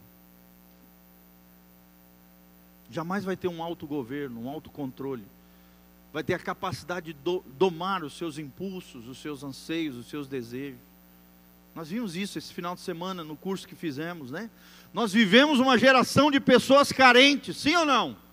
Jamais 2.92 3.24
vai 3.24 3.38
ter 3.38 3.48
um 3.48 3.64
autogoverno, 3.64 4.42
um 4.42 4.50
autocontrole. 4.50 5.24
Vai 6.12 6.22
ter 6.22 6.34
a 6.34 6.40
capacidade 6.40 7.14
de 7.14 7.20
do, 7.22 7.42
domar 7.58 8.04
os 8.04 8.18
seus 8.18 8.38
impulsos, 8.38 9.08
os 9.08 9.20
seus 9.20 9.42
anseios, 9.42 9.96
os 9.96 10.08
seus 10.08 10.28
desejos. 10.28 10.95
Nós 11.76 11.90
vimos 11.90 12.16
isso 12.16 12.40
esse 12.40 12.54
final 12.54 12.74
de 12.74 12.82
semana 12.82 13.24
no 13.24 13.36
curso 13.36 13.68
que 13.68 13.76
fizemos, 13.76 14.32
né? 14.32 14.50
Nós 14.94 15.12
vivemos 15.12 15.60
uma 15.60 15.78
geração 15.78 16.32
de 16.32 16.40
pessoas 16.40 16.92
carentes, 16.92 17.58
sim 17.58 17.76
ou 17.76 17.86
não? 17.86 18.26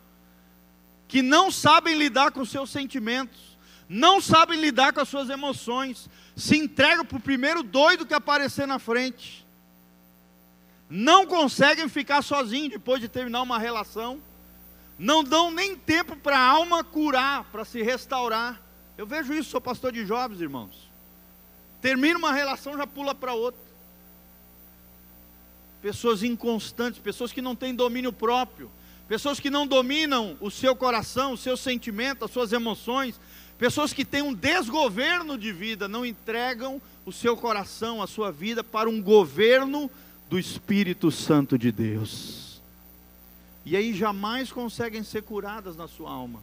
que 1.12 1.20
não 1.20 1.50
sabem 1.50 1.94
lidar 1.94 2.30
com 2.30 2.42
seus 2.42 2.70
sentimentos, 2.70 3.58
não 3.86 4.18
sabem 4.18 4.58
lidar 4.58 4.94
com 4.94 5.00
as 5.02 5.08
suas 5.10 5.28
emoções, 5.28 6.08
se 6.34 6.56
entregam 6.56 7.04
para 7.04 7.18
o 7.18 7.20
primeiro 7.20 7.62
doido 7.62 8.06
que 8.06 8.14
aparecer 8.14 8.66
na 8.66 8.78
frente. 8.78 9.46
não 10.88 11.26
conseguem 11.26 11.86
ficar 11.86 12.22
sozinhos 12.22 12.70
depois 12.70 12.98
de 12.98 13.08
terminar 13.08 13.42
uma 13.42 13.58
relação, 13.58 14.22
não 14.98 15.22
dão 15.22 15.50
nem 15.50 15.76
tempo 15.76 16.16
para 16.16 16.38
a 16.38 16.48
alma 16.48 16.82
curar, 16.82 17.44
para 17.52 17.66
se 17.66 17.82
restaurar. 17.82 18.58
Eu 18.96 19.06
vejo 19.06 19.34
isso, 19.34 19.50
sou 19.50 19.60
pastor 19.60 19.92
de 19.92 20.06
jovens, 20.06 20.40
irmãos. 20.40 20.90
Termina 21.82 22.16
uma 22.16 22.32
relação, 22.32 22.76
já 22.76 22.86
pula 22.86 23.12
para 23.12 23.34
outra. 23.34 23.60
Pessoas 25.82 26.22
inconstantes, 26.22 27.00
pessoas 27.00 27.32
que 27.32 27.42
não 27.42 27.56
têm 27.56 27.74
domínio 27.74 28.12
próprio, 28.12 28.70
pessoas 29.08 29.40
que 29.40 29.50
não 29.50 29.66
dominam 29.66 30.36
o 30.40 30.48
seu 30.48 30.76
coração, 30.76 31.32
o 31.32 31.36
seu 31.36 31.56
sentimento, 31.56 32.24
as 32.24 32.30
suas 32.30 32.52
emoções, 32.52 33.18
pessoas 33.58 33.92
que 33.92 34.04
têm 34.04 34.22
um 34.22 34.32
desgoverno 34.32 35.36
de 35.36 35.52
vida, 35.52 35.88
não 35.88 36.06
entregam 36.06 36.80
o 37.04 37.10
seu 37.10 37.36
coração, 37.36 38.00
a 38.00 38.06
sua 38.06 38.30
vida 38.30 38.62
para 38.62 38.88
um 38.88 39.02
governo 39.02 39.90
do 40.30 40.38
Espírito 40.38 41.10
Santo 41.10 41.58
de 41.58 41.72
Deus. 41.72 42.62
E 43.66 43.76
aí 43.76 43.92
jamais 43.92 44.52
conseguem 44.52 45.02
ser 45.02 45.22
curadas 45.22 45.76
na 45.76 45.88
sua 45.88 46.12
alma. 46.12 46.40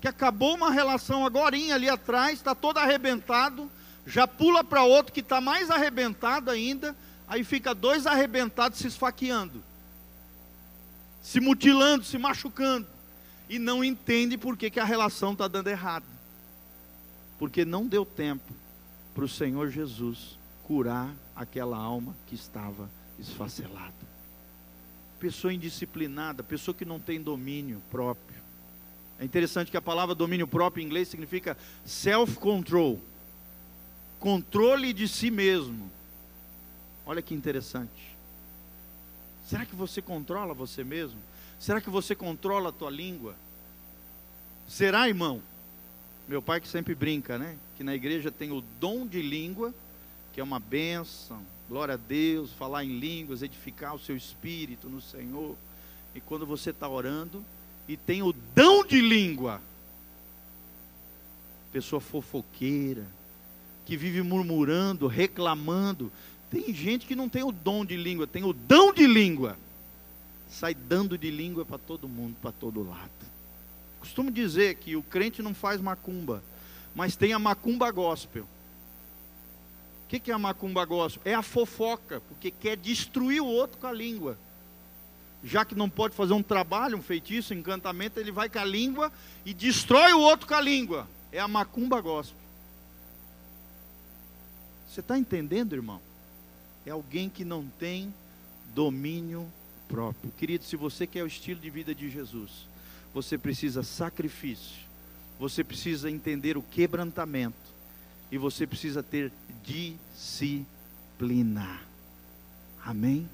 Que 0.00 0.08
acabou 0.08 0.54
uma 0.54 0.70
relação 0.70 1.26
agora 1.26 1.54
ali 1.54 1.90
atrás, 1.90 2.38
está 2.38 2.54
todo 2.54 2.78
arrebentado, 2.78 3.70
já 4.06 4.26
pula 4.26 4.64
para 4.64 4.82
outro 4.82 5.12
que 5.12 5.20
está 5.20 5.40
mais 5.40 5.70
arrebentado 5.70 6.50
ainda, 6.50 6.96
aí 7.28 7.44
fica 7.44 7.74
dois 7.74 8.06
arrebentados 8.06 8.78
se 8.78 8.86
esfaqueando, 8.86 9.62
se 11.22 11.40
mutilando, 11.40 12.04
se 12.04 12.18
machucando, 12.18 12.86
e 13.48 13.58
não 13.58 13.84
entende 13.84 14.38
por 14.38 14.56
que, 14.56 14.70
que 14.70 14.80
a 14.80 14.84
relação 14.84 15.32
está 15.32 15.46
dando 15.48 15.68
errado, 15.68 16.04
porque 17.38 17.64
não 17.64 17.86
deu 17.86 18.04
tempo 18.04 18.52
para 19.14 19.24
o 19.24 19.28
Senhor 19.28 19.70
Jesus 19.70 20.38
curar 20.64 21.14
aquela 21.34 21.76
alma 21.76 22.14
que 22.26 22.34
estava 22.34 22.88
esfacelada. 23.18 23.92
Pessoa 25.18 25.52
indisciplinada, 25.52 26.42
pessoa 26.42 26.74
que 26.74 26.84
não 26.84 26.98
tem 26.98 27.20
domínio 27.20 27.82
próprio. 27.90 28.40
É 29.18 29.24
interessante 29.24 29.70
que 29.70 29.76
a 29.76 29.82
palavra 29.82 30.14
domínio 30.14 30.46
próprio 30.46 30.82
em 30.82 30.86
inglês 30.86 31.08
significa 31.08 31.56
self-control 31.84 33.02
controle 34.20 34.92
de 34.92 35.08
si 35.08 35.30
mesmo. 35.30 35.90
Olha 37.06 37.22
que 37.22 37.34
interessante. 37.34 38.14
Será 39.46 39.66
que 39.66 39.74
você 39.74 40.00
controla 40.00 40.54
você 40.54 40.84
mesmo? 40.84 41.18
Será 41.58 41.80
que 41.80 41.90
você 41.90 42.14
controla 42.14 42.68
a 42.68 42.72
tua 42.72 42.90
língua? 42.90 43.34
Será, 44.68 45.08
irmão? 45.08 45.42
Meu 46.28 46.40
pai 46.40 46.60
que 46.60 46.68
sempre 46.68 46.94
brinca, 46.94 47.36
né? 47.36 47.56
Que 47.76 47.82
na 47.82 47.94
igreja 47.94 48.30
tem 48.30 48.52
o 48.52 48.62
dom 48.78 49.06
de 49.06 49.20
língua, 49.20 49.74
que 50.32 50.40
é 50.40 50.44
uma 50.44 50.60
bênção. 50.60 51.42
Glória 51.68 51.94
a 51.94 51.96
Deus, 51.96 52.52
falar 52.52 52.84
em 52.84 52.98
línguas, 52.98 53.42
edificar 53.42 53.94
o 53.94 53.98
seu 53.98 54.16
espírito 54.16 54.88
no 54.88 55.00
Senhor. 55.00 55.56
E 56.14 56.20
quando 56.20 56.46
você 56.46 56.70
está 56.70 56.88
orando, 56.88 57.44
e 57.88 57.96
tem 57.96 58.22
o 58.22 58.32
dom 58.32 58.84
de 58.84 59.00
língua, 59.00 59.60
pessoa 61.72 62.00
fofoqueira, 62.00 63.06
que 63.84 63.96
vive 63.96 64.22
murmurando, 64.22 65.06
reclamando. 65.06 66.12
Tem 66.50 66.72
gente 66.74 67.06
que 67.06 67.14
não 67.14 67.28
tem 67.28 67.42
o 67.42 67.52
dom 67.52 67.84
de 67.84 67.96
língua, 67.96 68.26
tem 68.26 68.44
o 68.44 68.52
dom 68.52 68.92
de 68.92 69.06
língua. 69.06 69.56
Sai 70.48 70.74
dando 70.74 71.16
de 71.16 71.30
língua 71.30 71.64
para 71.64 71.78
todo 71.78 72.08
mundo, 72.08 72.36
para 72.42 72.50
todo 72.50 72.82
lado. 72.82 73.10
Costumo 74.00 74.30
dizer 74.30 74.76
que 74.76 74.96
o 74.96 75.02
crente 75.02 75.42
não 75.42 75.54
faz 75.54 75.80
macumba, 75.80 76.42
mas 76.94 77.14
tem 77.14 77.32
a 77.32 77.38
macumba 77.38 77.90
gospel. 77.90 78.44
O 80.04 80.08
que, 80.08 80.18
que 80.18 80.30
é 80.30 80.34
a 80.34 80.38
macumba 80.38 80.84
gospel? 80.84 81.22
É 81.24 81.34
a 81.34 81.42
fofoca, 81.42 82.20
porque 82.22 82.50
quer 82.50 82.76
destruir 82.76 83.40
o 83.40 83.46
outro 83.46 83.78
com 83.78 83.86
a 83.86 83.92
língua. 83.92 84.36
Já 85.44 85.64
que 85.64 85.74
não 85.74 85.88
pode 85.88 86.14
fazer 86.14 86.32
um 86.32 86.42
trabalho, 86.42 86.98
um 86.98 87.02
feitiço, 87.02 87.54
um 87.54 87.58
encantamento, 87.58 88.18
ele 88.18 88.32
vai 88.32 88.48
com 88.48 88.58
a 88.58 88.64
língua 88.64 89.12
e 89.44 89.54
destrói 89.54 90.12
o 90.12 90.20
outro 90.20 90.48
com 90.48 90.54
a 90.54 90.60
língua. 90.60 91.06
É 91.30 91.38
a 91.38 91.46
macumba 91.46 92.00
gospel. 92.00 92.39
Você 94.90 95.00
está 95.00 95.16
entendendo, 95.16 95.72
irmão? 95.74 96.00
É 96.84 96.90
alguém 96.90 97.28
que 97.30 97.44
não 97.44 97.64
tem 97.78 98.12
domínio 98.74 99.46
próprio. 99.86 100.32
Querido, 100.32 100.64
se 100.64 100.74
você 100.74 101.06
quer 101.06 101.22
o 101.22 101.28
estilo 101.28 101.60
de 101.60 101.70
vida 101.70 101.94
de 101.94 102.10
Jesus, 102.10 102.66
você 103.14 103.38
precisa 103.38 103.84
sacrifício, 103.84 104.82
você 105.38 105.62
precisa 105.62 106.10
entender 106.10 106.56
o 106.56 106.62
quebrantamento 106.62 107.54
e 108.32 108.38
você 108.38 108.66
precisa 108.66 109.00
ter 109.00 109.30
disciplina. 109.62 110.68
Amém? 112.84 113.28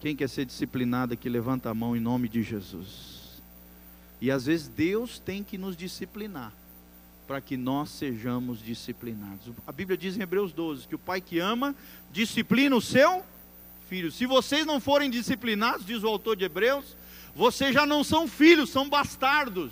Quem 0.00 0.16
quer 0.16 0.30
ser 0.30 0.46
disciplinado 0.46 1.12
aqui, 1.12 1.28
levanta 1.28 1.68
a 1.68 1.74
mão 1.74 1.94
em 1.94 2.00
nome 2.00 2.26
de 2.26 2.42
Jesus. 2.42 3.42
E 4.18 4.30
às 4.30 4.46
vezes 4.46 4.66
Deus 4.66 5.18
tem 5.18 5.44
que 5.44 5.58
nos 5.58 5.76
disciplinar 5.76 6.54
para 7.30 7.40
que 7.40 7.56
nós 7.56 7.90
sejamos 7.90 8.60
disciplinados. 8.60 9.54
A 9.64 9.70
Bíblia 9.70 9.96
diz 9.96 10.16
em 10.16 10.20
Hebreus 10.20 10.52
12 10.52 10.88
que 10.88 10.96
o 10.96 10.98
pai 10.98 11.20
que 11.20 11.38
ama 11.38 11.76
disciplina 12.10 12.74
o 12.74 12.80
seu 12.80 13.22
filho. 13.88 14.10
Se 14.10 14.26
vocês 14.26 14.66
não 14.66 14.80
forem 14.80 15.08
disciplinados, 15.08 15.86
diz 15.86 16.02
o 16.02 16.08
autor 16.08 16.34
de 16.34 16.44
Hebreus, 16.44 16.96
vocês 17.32 17.72
já 17.72 17.86
não 17.86 18.02
são 18.02 18.26
filhos, 18.26 18.70
são 18.70 18.88
bastardos. 18.88 19.70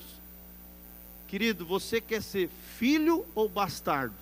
Querido, 1.27 1.67
você 1.67 2.01
quer 2.01 2.23
ser 2.23 2.49
filho 2.77 3.27
ou 3.35 3.49
bastardo? 3.49 4.15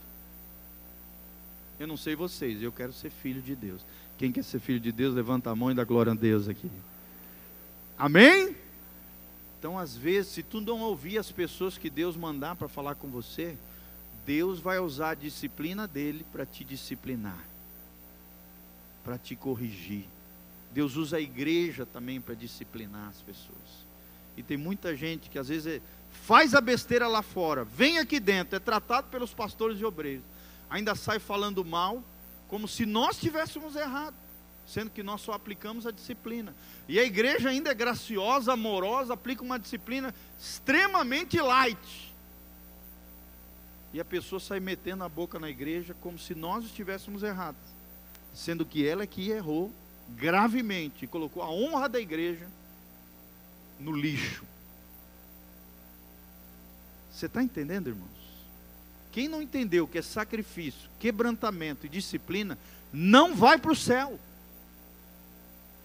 Eu 1.78 1.86
não 1.86 1.98
sei 1.98 2.16
vocês, 2.16 2.62
eu 2.62 2.72
quero 2.72 2.94
ser 2.94 3.10
filho 3.10 3.42
de 3.42 3.54
Deus. 3.54 3.82
Quem 4.16 4.32
quer 4.32 4.44
ser 4.44 4.60
filho 4.60 4.80
de 4.80 4.90
Deus, 4.90 5.14
levanta 5.14 5.50
a 5.50 5.54
mão 5.54 5.70
e 5.70 5.74
dá 5.74 5.84
glória 5.84 6.12
a 6.12 6.16
Deus 6.16 6.48
aqui. 6.48 6.70
Amém? 7.98 8.56
Então, 9.66 9.80
às 9.80 9.96
vezes, 9.96 10.30
se 10.30 10.44
tu 10.44 10.60
não 10.60 10.78
ouvir 10.78 11.18
as 11.18 11.32
pessoas 11.32 11.76
que 11.76 11.90
Deus 11.90 12.16
mandar 12.16 12.54
para 12.54 12.68
falar 12.68 12.94
com 12.94 13.08
você, 13.08 13.58
Deus 14.24 14.60
vai 14.60 14.78
usar 14.78 15.10
a 15.10 15.14
disciplina 15.14 15.88
dele 15.88 16.24
para 16.30 16.46
te 16.46 16.62
disciplinar, 16.62 17.44
para 19.02 19.18
te 19.18 19.34
corrigir. 19.34 20.04
Deus 20.72 20.94
usa 20.94 21.16
a 21.16 21.20
igreja 21.20 21.84
também 21.84 22.20
para 22.20 22.36
disciplinar 22.36 23.08
as 23.08 23.20
pessoas. 23.22 23.84
E 24.36 24.42
tem 24.44 24.56
muita 24.56 24.94
gente 24.94 25.28
que 25.28 25.36
às 25.36 25.48
vezes 25.48 25.66
é, 25.66 25.82
faz 26.12 26.54
a 26.54 26.60
besteira 26.60 27.08
lá 27.08 27.20
fora, 27.20 27.64
vem 27.64 27.98
aqui 27.98 28.20
dentro, 28.20 28.54
é 28.54 28.60
tratado 28.60 29.08
pelos 29.08 29.34
pastores 29.34 29.80
e 29.80 29.84
obreiros, 29.84 30.24
ainda 30.70 30.94
sai 30.94 31.18
falando 31.18 31.64
mal, 31.64 32.04
como 32.46 32.68
se 32.68 32.86
nós 32.86 33.18
tivéssemos 33.18 33.74
errado 33.74 34.14
sendo 34.66 34.90
que 34.90 35.02
nós 35.02 35.20
só 35.20 35.32
aplicamos 35.32 35.86
a 35.86 35.90
disciplina. 35.90 36.54
E 36.88 36.98
a 36.98 37.04
igreja 37.04 37.48
ainda 37.48 37.70
é 37.70 37.74
graciosa, 37.74 38.52
amorosa, 38.52 39.14
aplica 39.14 39.42
uma 39.42 39.58
disciplina 39.58 40.14
extremamente 40.38 41.40
light. 41.40 42.14
E 43.92 44.00
a 44.00 44.04
pessoa 44.04 44.40
sai 44.40 44.60
metendo 44.60 45.04
a 45.04 45.08
boca 45.08 45.38
na 45.38 45.48
igreja 45.48 45.94
como 46.00 46.18
se 46.18 46.34
nós 46.34 46.64
estivéssemos 46.64 47.22
errados, 47.22 47.60
sendo 48.34 48.66
que 48.66 48.86
ela 48.86 49.04
é 49.04 49.06
que 49.06 49.30
errou 49.30 49.72
gravemente 50.16 51.04
e 51.04 51.08
colocou 51.08 51.42
a 51.42 51.50
honra 51.50 51.88
da 51.88 52.00
igreja 52.00 52.46
no 53.78 53.92
lixo. 53.92 54.44
Você 57.10 57.26
está 57.26 57.42
entendendo, 57.42 57.88
irmãos? 57.88 58.10
Quem 59.12 59.28
não 59.28 59.40
entendeu 59.40 59.86
que 59.86 59.96
é 59.96 60.02
sacrifício, 60.02 60.90
quebrantamento 61.00 61.86
e 61.86 61.88
disciplina, 61.88 62.58
não 62.92 63.34
vai 63.34 63.56
para 63.56 63.72
o 63.72 63.76
céu 63.76 64.18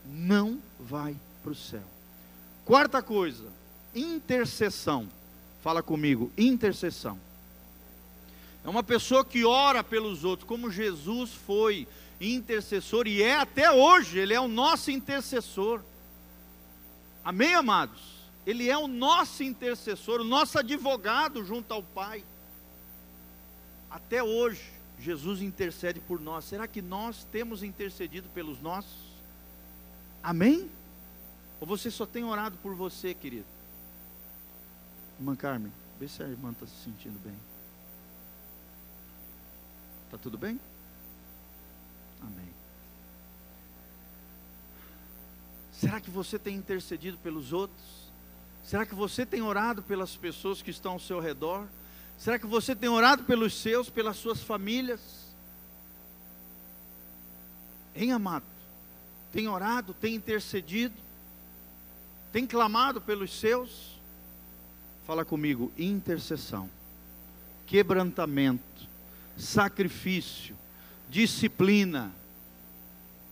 não 0.06 0.60
vai 0.80 1.16
para 1.44 1.52
o 1.52 1.56
céu. 1.56 1.84
Quarta 2.66 3.02
coisa, 3.02 3.46
intercessão. 3.94 5.08
Fala 5.62 5.84
comigo, 5.84 6.32
intercessão. 6.38 7.20
É 8.64 8.70
uma 8.70 8.84
pessoa 8.84 9.26
que 9.26 9.44
ora 9.44 9.84
pelos 9.84 10.24
outros, 10.24 10.48
como 10.48 10.70
Jesus 10.70 11.32
foi 11.32 11.88
intercessor 12.20 13.08
e 13.08 13.24
é 13.24 13.36
até 13.36 13.72
hoje, 13.72 14.20
ele 14.20 14.34
é 14.34 14.40
o 14.40 14.48
nosso 14.48 14.92
intercessor. 14.92 15.82
Amém, 17.24 17.56
amados? 17.56 18.02
Ele 18.46 18.70
é 18.70 18.78
o 18.78 18.88
nosso 18.88 19.44
intercessor, 19.44 20.22
o 20.22 20.24
nosso 20.24 20.58
advogado 20.58 21.44
junto 21.44 21.74
ao 21.74 21.84
Pai. 21.84 22.24
Até 23.90 24.24
hoje, 24.24 24.64
Jesus 25.00 25.42
intercede 25.42 26.00
por 26.00 26.20
nós. 26.20 26.46
Será 26.46 26.68
que 26.68 26.82
nós 26.82 27.24
temos 27.32 27.64
intercedido 27.64 28.30
pelos 28.30 28.62
nossos? 28.62 29.11
Amém? 30.24 30.70
Ou 31.60 31.68
você 31.68 31.90
só 31.90 32.06
tem 32.06 32.24
orado 32.24 32.58
por 32.58 32.76
você, 32.76 33.14
querido? 33.14 33.46
Irmã 35.20 35.36
Carmen, 35.36 35.72
vê 36.00 36.08
se 36.08 36.24
a 36.24 36.28
irmã 36.28 36.52
está 36.52 36.66
se 36.66 36.76
sentindo 36.84 37.20
bem. 37.20 37.38
Está 40.06 40.18
tudo 40.18 40.38
bem? 40.38 40.60
Amém. 42.22 42.52
Será 45.72 46.00
que 46.00 46.12
você 46.12 46.38
tem 46.38 46.56
intercedido 46.56 47.18
pelos 47.20 47.54
outros? 47.54 48.12
Será 48.64 48.86
que 48.86 48.94
você 48.94 49.26
tem 49.26 49.42
orado 49.42 49.82
pelas 49.82 50.16
pessoas 50.16 50.62
que 50.62 50.70
estão 50.70 50.94
ao 50.94 51.00
seu 51.00 51.20
redor? 51.20 51.68
Será 52.18 52.38
que 52.38 52.46
você 52.46 52.76
tem 52.76 52.90
orado 52.90 53.24
pelos 53.24 53.54
seus, 53.60 53.90
pelas 53.90 54.18
suas 54.18 54.44
famílias? 54.44 55.00
Hein, 57.96 58.12
amado? 58.12 58.46
Tem 59.32 59.48
orado, 59.48 59.94
tem 59.94 60.16
intercedido, 60.16 60.96
tem 62.32 62.46
clamado 62.46 63.02
pelos 63.02 63.40
seus? 63.40 64.00
Fala 65.06 65.26
comigo, 65.26 65.72
intercessão, 65.78 66.70
quebrantamento, 67.66 68.88
sacrifício, 69.38 70.56
disciplina. 71.10 72.12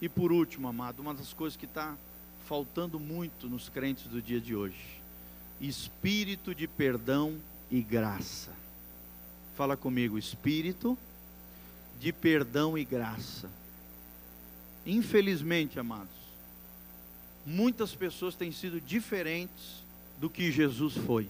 E 0.02 0.08
por 0.08 0.32
último, 0.32 0.68
amado, 0.68 1.02
uma 1.02 1.14
das 1.14 1.34
coisas 1.34 1.58
que 1.58 1.66
está 1.66 1.96
faltando 2.48 3.00
muito 3.00 3.48
nos 3.48 3.70
crentes 3.70 4.06
do 4.08 4.22
dia 4.22 4.42
de 4.42 4.56
hoje: 4.56 5.02
espírito 5.62 6.56
de 6.56 6.68
perdão 6.68 7.38
e 7.70 7.82
graça. 7.82 8.52
Fala 9.56 9.78
comigo, 9.78 10.18
espírito 10.18 10.98
de 12.00 12.12
perdão 12.14 12.78
e 12.78 12.86
graça. 12.86 13.50
Infelizmente, 14.86 15.80
amados, 15.80 16.10
muitas 17.46 17.94
pessoas 17.94 18.36
têm 18.36 18.52
sido 18.52 18.80
diferentes 18.80 19.84
do 20.20 20.30
que 20.30 20.52
Jesus 20.52 20.96
foi. 20.96 21.30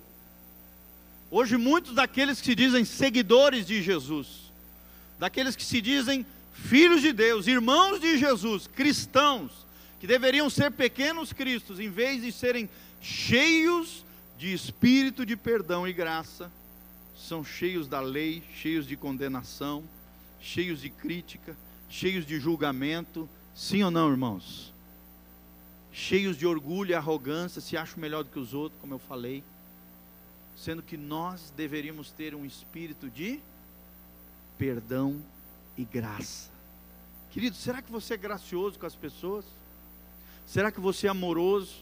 Hoje, 1.32 1.58
muitos 1.58 1.94
daqueles 1.94 2.40
que 2.40 2.48
se 2.48 2.56
dizem 2.56 2.84
seguidores 2.84 3.66
de 3.66 3.82
Jesus, 3.84 4.52
daqueles 5.20 5.56
que 5.56 5.64
se 5.64 5.80
dizem 5.80 6.26
filhos 6.54 7.02
de 7.02 7.14
Deus, 7.14 7.48
irmãos 7.48 8.00
de 8.00 8.18
Jesus, 8.18 8.68
cristãos, 8.68 9.52
que 10.00 10.08
deveriam 10.08 10.50
ser 10.50 10.72
pequenos 10.72 11.32
cristos, 11.32 11.80
em 11.80 11.90
vez 11.90 12.22
de 12.22 12.32
serem 12.32 12.70
cheios 13.02 14.04
de 14.38 14.54
espírito 14.54 15.26
de 15.26 15.36
perdão 15.36 15.88
e 15.88 15.94
graça, 15.94 16.52
são 17.18 17.44
cheios 17.44 17.88
da 17.88 18.00
lei, 18.00 18.42
cheios 18.56 18.88
de 18.88 18.96
condenação, 18.96 19.84
cheios 20.42 20.82
de 20.82 20.90
crítica, 20.90 21.56
cheios 21.89 22.25
de 22.25 22.39
julgamento. 22.39 23.28
Sim 23.56 23.84
ou 23.84 23.91
não, 23.91 24.10
irmãos? 24.10 24.71
Cheios 25.91 26.38
de 26.38 26.45
orgulho 26.45 26.91
e 26.91 26.93
arrogância, 26.93 27.60
se 27.60 27.75
acham 27.75 27.99
melhor 27.99 28.23
do 28.23 28.30
que 28.30 28.39
os 28.39 28.54
outros, 28.54 28.80
como 28.80 28.93
eu 28.93 28.99
falei. 28.99 29.43
Sendo 30.56 30.84
que 30.84 30.95
nós 30.95 31.52
deveríamos 31.58 32.12
ter 32.12 32.36
um 32.36 32.45
espírito 32.45 33.10
de 33.10 33.39
perdão 34.58 35.21
e 35.78 35.84
graça. 35.84 36.49
Querido, 37.32 37.56
será 37.56 37.82
que 37.82 37.91
você 37.91 38.13
é 38.13 38.17
gracioso 38.17 38.78
com 38.78 38.86
as 38.86 38.95
pessoas? 38.95 39.45
Será 40.45 40.71
que 40.71 40.80
você 40.80 41.08
é 41.08 41.10
amoroso? 41.10 41.75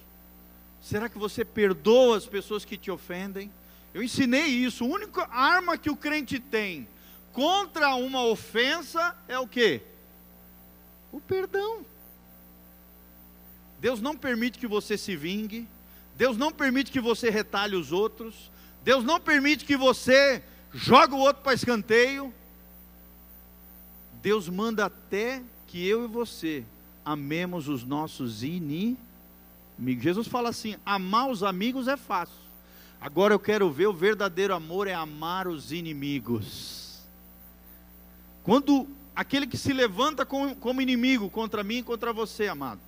Será 0.81 1.09
que 1.09 1.17
você 1.17 1.43
perdoa 1.43 2.17
as 2.17 2.25
pessoas 2.25 2.63
que 2.63 2.77
te 2.77 2.91
ofendem? 2.91 3.51
Eu 3.93 4.03
ensinei 4.03 4.45
isso. 4.45 4.83
A 4.83 4.87
única 4.87 5.27
arma 5.31 5.77
que 5.77 5.89
o 5.89 5.95
crente 5.95 6.39
tem 6.39 6.87
contra 7.33 7.95
uma 7.95 8.23
ofensa 8.25 9.15
é 9.27 9.37
o 9.39 9.47
que? 9.47 9.81
O 11.11 11.19
perdão. 11.19 11.85
Deus 13.79 14.01
não 14.01 14.15
permite 14.15 14.57
que 14.59 14.67
você 14.67 14.97
se 14.97 15.15
vingue. 15.15 15.67
Deus 16.15 16.37
não 16.37 16.51
permite 16.51 16.91
que 16.91 16.99
você 16.99 17.29
retalhe 17.29 17.75
os 17.75 17.91
outros. 17.91 18.51
Deus 18.83 19.03
não 19.03 19.19
permite 19.19 19.65
que 19.65 19.77
você 19.77 20.43
jogue 20.73 21.13
o 21.13 21.19
outro 21.19 21.43
para 21.43 21.53
escanteio. 21.53 22.33
Deus 24.21 24.49
manda 24.49 24.85
até 24.85 25.41
que 25.67 25.85
eu 25.85 26.05
e 26.05 26.07
você 26.07 26.63
amemos 27.05 27.67
os 27.67 27.83
nossos 27.83 28.43
inimigos. 28.43 28.97
Jesus 30.01 30.27
fala 30.27 30.49
assim: 30.49 30.75
amar 30.85 31.29
os 31.29 31.43
amigos 31.43 31.87
é 31.87 31.95
fácil. 31.95 32.35
Agora 32.99 33.33
eu 33.33 33.39
quero 33.39 33.69
ver 33.71 33.87
o 33.87 33.93
verdadeiro 33.93 34.55
amor 34.55 34.87
é 34.87 34.93
amar 34.93 35.47
os 35.47 35.71
inimigos. 35.71 36.99
Quando 38.43 38.87
aquele 39.17 39.47
que 39.47 39.57
se 39.57 39.73
levanta 39.73 40.23
como 40.23 40.79
inimigo 40.79 41.27
contra 41.27 41.63
mim 41.63 41.77
e 41.77 41.83
contra 41.83 42.13
você, 42.13 42.47
amado, 42.47 42.79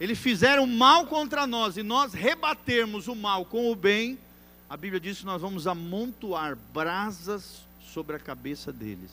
eles 0.00 0.18
fizeram 0.18 0.66
mal 0.66 1.06
contra 1.06 1.46
nós 1.46 1.76
e 1.76 1.82
nós 1.82 2.14
rebatermos 2.14 3.08
o 3.08 3.14
mal 3.14 3.44
com 3.44 3.70
o 3.70 3.76
bem, 3.76 4.18
a 4.70 4.74
Bíblia 4.74 4.98
diz 4.98 5.18
que 5.18 5.26
nós 5.26 5.42
vamos 5.42 5.66
amontoar 5.66 6.56
brasas 6.72 7.60
sobre 7.92 8.16
a 8.16 8.18
cabeça 8.18 8.72
deles. 8.72 9.10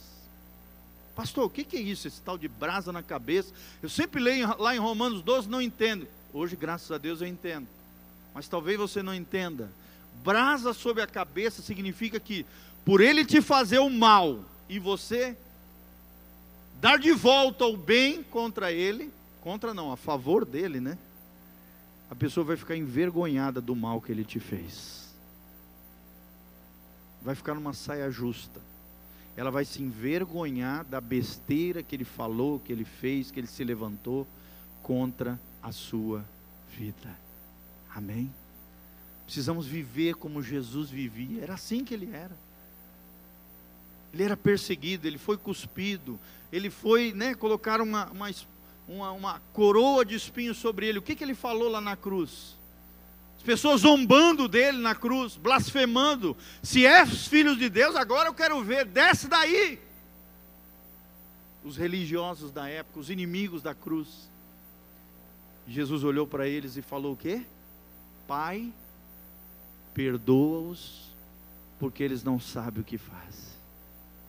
Pastor, 1.13 1.44
o 1.44 1.50
que 1.50 1.76
é 1.76 1.82
isso, 1.82 2.08
esse 2.08 2.22
tal 2.22 2.38
de 2.38 2.48
brasa 2.48 2.94
na 2.94 3.04
cabeça? 3.04 3.54
Eu 3.84 3.89
sempre 3.89 4.22
leio 4.22 4.58
lá 4.58 4.74
em 4.74 4.80
Romanos 4.80 5.22
12, 5.22 5.50
não 5.50 5.62
entendo. 5.62 6.08
Hoje, 6.34 6.56
graças 6.56 6.89
a 6.94 6.98
Deus, 6.98 7.20
eu 7.20 7.28
entendo. 7.28 7.67
Mas 8.34 8.48
talvez 8.48 8.78
você 8.78 9.04
não 9.04 9.13
entenda. 9.13 9.70
Brasa 10.24 10.74
sobre 10.74 11.04
a 11.04 11.08
cabeça 11.08 11.62
significa 11.62 12.22
que, 12.22 12.46
por 12.86 13.02
ele 13.02 13.26
te 13.26 13.41
fazer 13.41 13.80
o 13.80 13.89
mal 13.89 14.39
e 14.70 14.80
você 14.80 15.36
dar 16.82 16.98
de 16.98 17.12
volta 17.12 17.63
o 17.65 17.78
bem 17.78 18.24
contra 18.24 18.72
ele, 18.72 19.13
contra 19.39 19.72
não, 19.72 19.91
a 19.91 19.96
favor 19.96 20.44
dele, 20.44 20.80
né? 20.80 20.98
A 22.10 22.15
pessoa 22.15 22.44
vai 22.44 22.58
ficar 22.58 22.76
envergonhada 22.76 23.62
do 23.62 23.76
mal 23.76 24.02
que 24.02 24.12
ele 24.12 24.26
te 24.26 24.39
fez. 24.39 25.13
Vai 27.22 27.36
ficar 27.36 27.54
numa 27.54 27.72
saia 27.72 28.10
justa. 28.10 28.60
Ela 29.38 29.52
vai 29.52 29.63
se 29.63 29.82
envergonhar 29.82 30.84
da 30.84 31.00
besteira 31.00 31.84
que 31.84 31.96
ele 31.96 32.04
falou, 32.04 32.60
que 32.60 32.74
ele 32.74 32.84
fez, 32.84 33.30
que 33.30 33.39
ele 33.39 33.48
se 33.48 33.63
levantou 33.63 34.28
contra 34.82 35.39
a 35.62 35.72
sua 35.72 36.26
vida. 36.76 37.15
Amém? 37.96 38.34
Precisamos 39.26 39.67
viver 39.67 40.15
como 40.15 40.41
Jesus 40.41 40.89
vivia. 40.89 41.44
Era 41.44 41.54
assim 41.54 41.86
que 41.86 41.94
ele 41.94 42.10
era. 42.12 42.36
Ele 44.13 44.24
era 44.24 44.36
perseguido, 44.36 45.08
ele 45.08 45.17
foi 45.17 45.38
cuspido, 45.38 46.19
ele 46.52 46.69
foi, 46.69 47.13
né, 47.13 47.34
colocar 47.34 47.80
uma, 47.82 48.08
uma, 48.12 48.30
uma, 48.88 49.12
uma 49.12 49.41
coroa 49.54 50.04
de 50.04 50.15
espinhos 50.15 50.58
sobre 50.58 50.88
ele. 50.88 51.00
O 51.00 51.02
que, 51.02 51.15
que 51.15 51.24
ele 51.24 51.36
falou 51.36 51.69
lá 51.69 51.80
na 51.80 51.95
cruz? 51.95 52.58
As 53.38 53.43
pessoas 53.43 53.82
zombando 53.82 54.47
dele 54.47 54.78
na 54.78 54.93
cruz, 54.93 55.36
blasfemando. 55.36 56.38
Se 56.62 56.86
és 56.86 57.28
filho 57.28 57.56
de 57.56 57.69
Deus, 57.69 57.95
agora 57.95 58.30
eu 58.30 58.36
quero 58.36 58.62
ver, 58.63 58.86
desce 58.86 59.28
daí. 59.28 59.80
Os 61.63 61.76
religiosos 61.76 62.52
da 62.52 62.69
época, 62.69 63.00
os 63.00 63.10
inimigos 63.10 63.63
da 63.63 63.74
cruz. 63.74 64.30
Jesus 65.67 66.04
olhou 66.04 66.28
para 66.28 66.47
eles 66.47 66.78
e 66.78 66.82
falou 66.84 67.13
o 67.13 67.17
quê? 67.17 67.43
Pai, 68.28 68.71
perdoa-os, 69.93 71.10
porque 71.80 72.04
eles 72.04 72.24
não 72.24 72.39
sabem 72.39 72.82
o 72.82 72.86
que 72.86 72.97
fazem. 72.97 73.50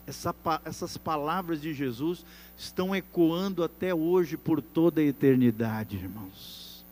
Essa, 0.05 0.35
essas 0.65 0.97
palavras 0.97 1.61
de 1.61 1.73
Jesus 1.73 2.25
estão 2.57 2.95
ecoando 2.95 3.63
até 3.63 3.93
hoje 3.93 4.35
por 4.35 4.61
toda 4.61 5.01
a 5.01 5.03
eternidade, 5.03 5.95
irmãos. 5.95 6.85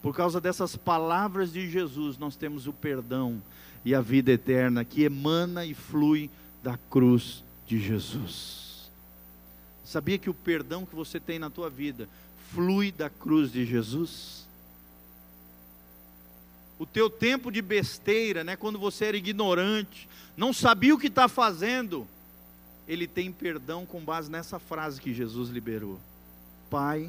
Por 0.00 0.14
causa 0.14 0.40
dessas 0.40 0.76
palavras 0.76 1.52
de 1.52 1.68
Jesus, 1.68 2.16
nós 2.16 2.36
temos 2.36 2.66
o 2.66 2.72
perdão 2.72 3.42
e 3.84 3.94
a 3.94 4.00
vida 4.00 4.30
eterna 4.30 4.84
que 4.84 5.02
emana 5.02 5.64
e 5.64 5.74
flui 5.74 6.30
da 6.62 6.78
cruz 6.88 7.42
de 7.66 7.78
Jesus. 7.78 8.90
Sabia 9.84 10.18
que 10.18 10.30
o 10.30 10.34
perdão 10.34 10.86
que 10.86 10.94
você 10.94 11.18
tem 11.18 11.38
na 11.38 11.50
tua 11.50 11.68
vida 11.68 12.08
flui 12.52 12.92
da 12.92 13.10
cruz 13.10 13.52
de 13.52 13.66
Jesus? 13.66 14.46
O 16.78 16.86
teu 16.86 17.10
tempo 17.10 17.50
de 17.50 17.60
besteira, 17.60 18.42
né, 18.42 18.56
quando 18.56 18.78
você 18.78 19.06
era 19.06 19.16
ignorante, 19.16 20.08
não 20.36 20.52
sabia 20.52 20.94
o 20.94 20.98
que 20.98 21.08
está 21.08 21.28
fazendo, 21.28 22.06
ele 22.90 23.06
tem 23.06 23.30
perdão 23.30 23.86
com 23.86 24.00
base 24.00 24.28
nessa 24.28 24.58
frase 24.58 25.00
que 25.00 25.14
Jesus 25.14 25.48
liberou: 25.48 26.00
Pai, 26.68 27.08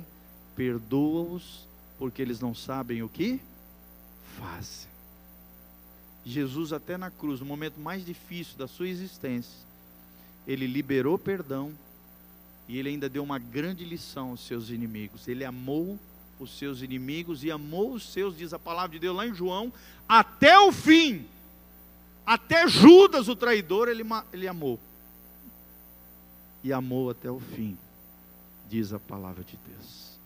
perdoa-os, 0.56 1.68
porque 1.98 2.22
eles 2.22 2.40
não 2.40 2.54
sabem 2.54 3.02
o 3.02 3.10
que 3.10 3.42
fazem. 4.38 4.92
Jesus, 6.24 6.72
até 6.72 6.98
na 6.98 7.10
cruz, 7.10 7.40
no 7.40 7.48
momento 7.48 7.80
mais 7.80 8.06
difícil 8.06 8.56
da 8.60 8.68
sua 8.68 8.88
existência, 8.88 9.58
ele 10.46 10.68
liberou 10.68 11.18
perdão 11.18 11.72
e 12.68 12.78
ele 12.78 12.90
ainda 12.90 13.10
deu 13.10 13.24
uma 13.24 13.40
grande 13.40 13.84
lição 13.84 14.30
aos 14.30 14.46
seus 14.46 14.70
inimigos. 14.70 15.28
Ele 15.28 15.44
amou 15.44 15.98
os 16.40 16.60
seus 16.60 16.84
inimigos 16.84 17.44
e 17.44 17.50
amou 17.50 17.94
os 17.94 18.08
seus, 18.14 18.38
diz 18.38 18.54
a 18.54 18.60
palavra 18.60 18.92
de 18.92 19.00
Deus 19.00 19.18
lá 19.18 19.26
em 19.26 19.34
João, 19.34 19.74
até 20.08 20.60
o 20.60 20.72
fim. 20.72 21.26
Até 22.24 22.68
Judas, 22.68 23.28
o 23.28 23.36
traidor, 23.36 23.88
ele, 23.88 24.04
ele 24.32 24.48
amou. 24.48 24.80
E 26.64 26.72
amou 26.72 27.10
até 27.10 27.30
o 27.30 27.40
fim, 27.40 27.78
diz 28.70 28.94
a 28.94 29.00
palavra 29.00 29.44
de 29.44 29.58
Deus. 29.68 30.20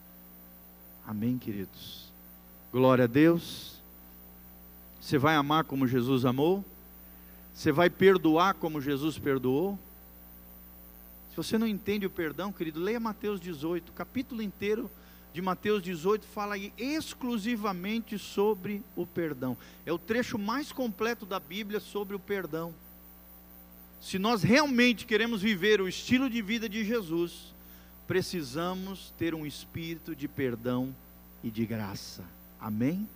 Amém, 1.08 1.38
queridos? 1.38 2.12
Glória 2.72 3.06
a 3.06 3.08
Deus. 3.08 3.80
Você 5.00 5.18
vai 5.18 5.36
amar 5.36 5.64
como 5.64 5.88
Jesus 5.88 6.26
amou? 6.26 6.66
Você 7.54 7.72
vai 7.72 7.90
perdoar 7.90 8.56
como 8.56 8.82
Jesus 8.82 9.18
perdoou? 9.18 9.80
Se 11.30 11.38
você 11.38 11.58
não 11.58 11.68
entende 11.68 12.06
o 12.06 12.10
perdão, 12.10 12.52
querido, 12.52 12.80
leia 12.80 13.00
Mateus 13.00 13.40
18, 13.40 13.90
o 13.90 13.94
capítulo 13.94 14.42
inteiro 14.42 14.90
de 15.34 15.42
Mateus 15.42 15.84
18 15.84 16.26
fala 16.26 16.58
exclusivamente 16.58 18.18
sobre 18.18 18.82
o 18.96 19.06
perdão. 19.06 19.58
É 19.86 19.92
o 19.92 20.00
trecho 20.00 20.38
mais 20.38 20.72
completo 20.72 21.26
da 21.26 21.40
Bíblia 21.40 21.82
sobre 21.82 22.16
o 22.16 22.20
perdão. 22.20 22.74
Se 24.00 24.20
nós 24.20 24.44
realmente 24.44 25.06
queremos 25.06 25.42
viver 25.42 25.82
o 25.82 25.88
estilo 25.88 26.30
de 26.30 26.42
vida 26.42 26.70
de 26.70 26.84
Jesus, 26.84 27.54
precisamos 28.08 29.14
ter 29.18 29.34
um 29.34 29.46
espírito 29.46 30.16
de 30.16 30.28
perdão 30.28 30.96
e 31.44 31.50
de 31.50 31.66
graça. 31.66 32.24
Amém? 32.60 33.08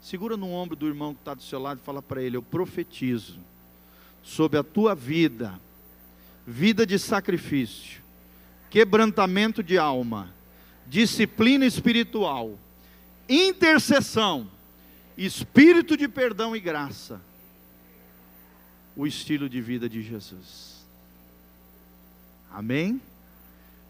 Segura 0.00 0.36
no 0.36 0.50
ombro 0.50 0.76
do 0.76 0.86
irmão 0.86 1.14
que 1.14 1.20
está 1.20 1.34
do 1.34 1.42
seu 1.42 1.60
lado 1.60 1.80
e 1.82 1.84
fala 1.84 2.00
para 2.00 2.22
ele: 2.22 2.36
Eu 2.36 2.42
profetizo 2.42 3.38
sobre 4.22 4.58
a 4.58 4.62
tua 4.62 4.94
vida, 4.94 5.58
vida 6.46 6.86
de 6.86 6.98
sacrifício, 6.98 8.00
quebrantamento 8.70 9.62
de 9.62 9.78
alma, 9.78 10.32
disciplina 10.86 11.64
espiritual, 11.64 12.58
intercessão, 13.28 14.48
espírito 15.16 15.96
de 15.96 16.08
perdão 16.08 16.54
e 16.54 16.60
graça, 16.60 17.20
o 18.98 19.06
estilo 19.06 19.48
de 19.48 19.60
vida 19.60 19.88
de 19.88 20.02
Jesus. 20.02 20.84
Amém? 22.50 23.00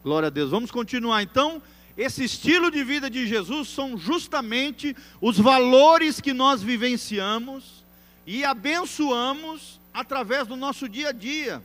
Glória 0.03 0.27
a 0.27 0.29
Deus. 0.29 0.51
Vamos 0.51 0.69
continuar 0.69 1.23
então. 1.23 1.59
Esse 1.97 2.23
estilo 2.23 2.69
de 2.69 2.83
vida 2.83 3.09
de 3.09 3.25
Jesus 3.25 3.69
são 3.69 3.97
justamente 3.97 4.95
os 5.19 5.39
valores 5.39 6.21
que 6.21 6.31
nós 6.31 6.61
vivenciamos 6.61 7.83
e 8.23 8.45
abençoamos 8.45 9.79
através 9.91 10.47
do 10.47 10.55
nosso 10.55 10.87
dia 10.87 11.09
a 11.09 11.11
dia. 11.11 11.63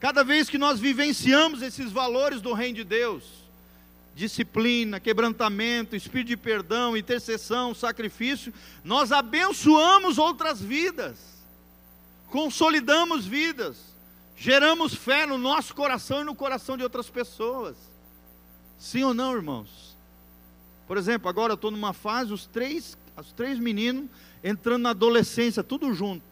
Cada 0.00 0.24
vez 0.24 0.50
que 0.50 0.58
nós 0.58 0.80
vivenciamos 0.80 1.62
esses 1.62 1.92
valores 1.92 2.40
do 2.40 2.52
Reino 2.52 2.78
de 2.78 2.84
Deus, 2.84 3.22
disciplina, 4.16 4.98
quebrantamento, 4.98 5.94
espírito 5.94 6.28
de 6.28 6.36
perdão, 6.36 6.96
intercessão, 6.96 7.76
sacrifício, 7.76 8.52
nós 8.82 9.12
abençoamos 9.12 10.18
outras 10.18 10.60
vidas, 10.60 11.32
consolidamos 12.32 13.26
vidas, 13.26 13.94
geramos 14.34 14.94
fé 14.94 15.26
no 15.26 15.36
nosso 15.36 15.74
coração 15.74 16.22
e 16.22 16.24
no 16.24 16.34
coração 16.34 16.78
de 16.78 16.82
outras 16.82 17.10
pessoas. 17.10 17.76
Sim 18.78 19.04
ou 19.04 19.12
não, 19.12 19.34
irmãos? 19.34 19.94
Por 20.88 20.96
exemplo, 20.96 21.28
agora 21.28 21.52
eu 21.52 21.56
estou 21.56 21.70
numa 21.70 21.92
fase, 21.92 22.32
os 22.32 22.46
três, 22.46 22.96
os 23.18 23.32
três 23.32 23.58
meninos 23.58 24.08
entrando 24.42 24.82
na 24.82 24.90
adolescência, 24.90 25.62
tudo 25.62 25.92
junto. 25.92 26.24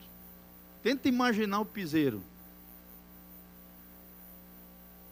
Tenta 0.82 1.06
imaginar 1.06 1.60
o 1.60 1.66
piseiro. 1.66 2.22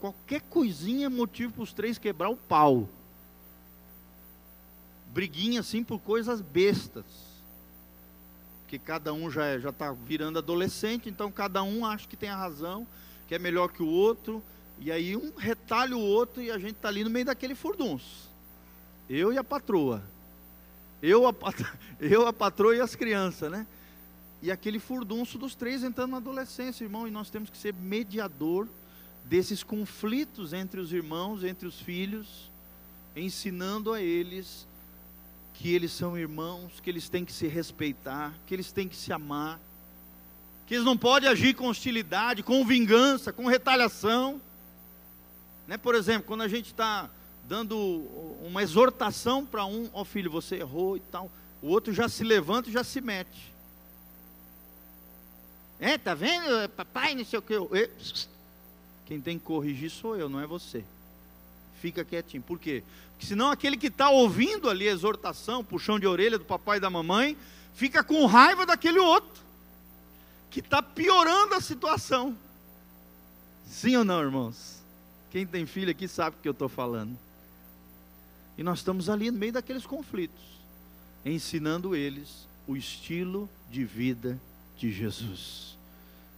Qualquer 0.01 0.41
coisinha 0.41 1.05
é 1.05 1.11
motivo 1.11 1.53
para 1.53 1.63
os 1.65 1.73
três 1.75 1.99
quebrar 1.99 2.31
o 2.31 2.37
pau. 2.37 2.89
Briguinha 5.13 5.61
assim 5.61 5.85
por 5.85 5.99
coisas 5.99 6.41
bestas. 6.41 7.28
Que 8.69 8.79
cada 8.79 9.13
um 9.13 9.31
já 9.31 9.57
está 9.57 9.69
é, 9.69 9.73
tá 9.73 9.93
virando 9.93 10.39
adolescente, 10.39 11.09
então 11.09 11.33
cada 11.33 11.63
um 11.63 11.85
acha 11.85 12.07
que 12.07 12.17
tem 12.17 12.29
a 12.29 12.37
razão, 12.37 12.87
que 13.27 13.35
é 13.35 13.39
melhor 13.39 13.73
que 13.73 13.83
o 13.83 13.89
outro 13.89 14.43
e 14.81 14.93
aí 14.93 15.17
um 15.17 15.33
retalha 15.37 15.97
o 15.97 16.01
outro 16.01 16.41
e 16.41 16.51
a 16.51 16.59
gente 16.59 16.77
está 16.77 16.89
ali 16.89 17.03
no 17.03 17.11
meio 17.11 17.25
daquele 17.25 17.55
furdunço. 17.55 18.29
Eu 19.09 19.33
e 19.33 19.39
a 19.39 19.45
patroa. 19.45 20.03
Eu, 21.03 21.27
a, 21.27 21.35
eu, 21.99 22.27
a 22.27 22.33
patroa 22.33 22.77
e 22.77 22.81
as 22.81 22.95
crianças, 22.95 23.51
né? 23.51 23.67
E 24.41 24.53
aquele 24.53 24.79
furdunço 24.79 25.37
dos 25.37 25.57
três 25.57 25.83
entrando 25.83 26.13
na 26.13 26.19
adolescência, 26.19 26.85
irmão. 26.85 27.09
E 27.09 27.11
nós 27.11 27.29
temos 27.29 27.51
que 27.51 27.59
ser 27.59 27.75
mediador 27.75 28.69
desses 29.25 29.65
conflitos 29.65 30.53
entre 30.53 30.81
os 30.81 30.93
irmãos, 30.93 31.43
entre 31.43 31.67
os 31.67 31.81
filhos, 31.81 32.51
ensinando 33.17 33.93
a 33.93 34.01
eles 34.01 34.68
que 35.59 35.75
eles 35.75 35.91
são 35.91 36.17
irmãos, 36.17 36.79
que 36.81 36.89
eles 36.89 37.09
têm 37.09 37.25
que 37.25 37.33
se 37.33 37.49
respeitar, 37.49 38.33
que 38.47 38.55
eles 38.55 38.71
têm 38.71 38.89
que 38.89 38.95
se 38.95 39.13
amar, 39.13 39.59
que 40.69 40.75
eles 40.75 40.87
não 40.87 40.97
podem 40.97 41.29
agir 41.29 41.55
com 41.55 41.67
hostilidade, 41.67 42.45
com 42.45 42.65
vingança, 42.65 43.33
com 43.33 43.45
retaliação. 43.47 44.41
Né? 45.67 45.77
Por 45.77 45.97
exemplo, 45.97 46.29
quando 46.29 46.43
a 46.43 46.49
gente 46.49 46.67
está 46.67 47.11
dando 47.49 47.77
uma 48.41 48.63
exortação 48.63 49.45
para 49.45 49.65
um, 49.67 49.91
ó 49.93 50.03
oh, 50.03 50.05
filho, 50.05 50.31
você 50.31 50.57
errou 50.57 50.97
e 50.97 51.01
tal, 51.01 51.29
o 51.61 51.67
outro 51.67 51.93
já 51.93 52.09
se 52.09 52.23
levanta 52.23 52.69
e 52.69 52.73
já 52.73 52.85
se 52.85 53.01
mete. 53.01 53.53
É, 55.81 55.99
tá 55.99 56.15
vendo, 56.15 56.69
papai, 56.71 57.17
não 57.17 57.25
sei 57.25 57.39
o 57.39 57.43
que. 57.43 57.55
Quem 59.07 59.21
tem 59.21 59.37
que 59.37 59.45
corrigir 59.45 59.91
sou 59.91 60.17
eu, 60.17 60.29
não 60.29 60.39
é 60.39 60.47
você. 60.47 60.85
Fica 61.81 62.05
quietinho. 62.05 62.43
Por 62.43 62.59
quê? 62.59 62.83
Porque 63.13 63.27
senão 63.27 63.51
aquele 63.51 63.77
que 63.77 63.87
está 63.89 64.11
ouvindo 64.11 64.69
ali 64.69 64.89
a 64.89 64.93
exortação, 64.93 65.65
puxão 65.65 65.99
de 65.99 66.07
orelha 66.07 66.39
do 66.39 66.45
papai 66.45 66.79
e 66.79 66.81
da 66.81 66.91
mamãe, 66.91 67.37
fica 67.75 68.03
com 68.03 68.27
raiva 68.27 68.67
daquele 68.67 68.99
outro, 68.99 69.43
que 70.51 70.61
está 70.61 70.83
piorando 70.83 71.55
a 71.55 71.61
situação. 71.61 72.37
Sim 73.67 73.97
ou 73.97 74.05
não, 74.05 74.21
irmãos? 74.21 74.83
Quem 75.31 75.47
tem 75.47 75.67
filho 75.67 75.91
aqui 75.91 76.09
sabe 76.09 76.37
o 76.37 76.43
que 76.43 76.49
eu 76.49 76.53
estou 76.53 76.69
falando. 76.69 77.17
E 78.57 78.63
nós 78.63 78.79
estamos 78.79 79.09
ali 79.09 79.31
no 79.31 79.39
meio 79.39 79.53
daqueles 79.53 79.87
conflitos, 79.87 80.43
ensinando 81.25 81.95
eles 81.95 82.49
o 82.67 82.77
estilo 82.77 83.49
de 83.71 83.85
vida 83.85 84.41
de 84.77 84.91
Jesus. 84.91 85.78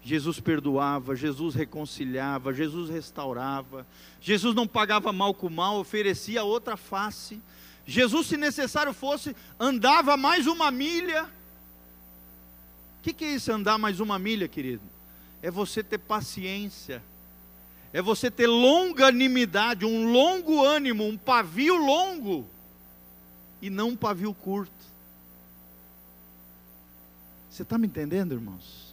Jesus 0.02 0.40
perdoava, 0.40 1.14
Jesus 1.14 1.54
reconciliava, 1.54 2.54
Jesus 2.54 2.88
restaurava, 2.88 3.86
Jesus 4.20 4.54
não 4.54 4.66
pagava 4.66 5.12
mal 5.12 5.34
com 5.34 5.50
mal, 5.50 5.78
oferecia 5.78 6.42
outra 6.42 6.76
face. 6.76 7.40
Jesus, 7.86 8.28
se 8.28 8.36
necessário 8.36 8.92
fosse, 8.92 9.36
andava 9.58 10.16
mais 10.16 10.46
uma 10.46 10.70
milha. 10.70 11.24
O 11.24 13.02
que, 13.02 13.12
que 13.12 13.24
é 13.24 13.34
isso, 13.34 13.52
andar 13.52 13.78
mais 13.78 14.00
uma 14.00 14.18
milha, 14.18 14.48
querido? 14.48 14.82
É 15.42 15.50
você 15.50 15.82
ter 15.82 15.98
paciência 15.98 17.02
é 17.92 18.00
você 18.00 18.30
ter 18.30 18.46
longanimidade, 18.46 19.84
um 19.84 20.10
longo 20.10 20.64
ânimo, 20.64 21.04
um 21.04 21.18
pavio 21.18 21.76
longo, 21.76 22.46
e 23.60 23.68
não 23.68 23.90
um 23.90 23.96
pavio 23.96 24.32
curto. 24.32 24.72
Você 27.50 27.62
está 27.62 27.76
me 27.76 27.88
entendendo, 27.88 28.32
irmãos? 28.32 28.89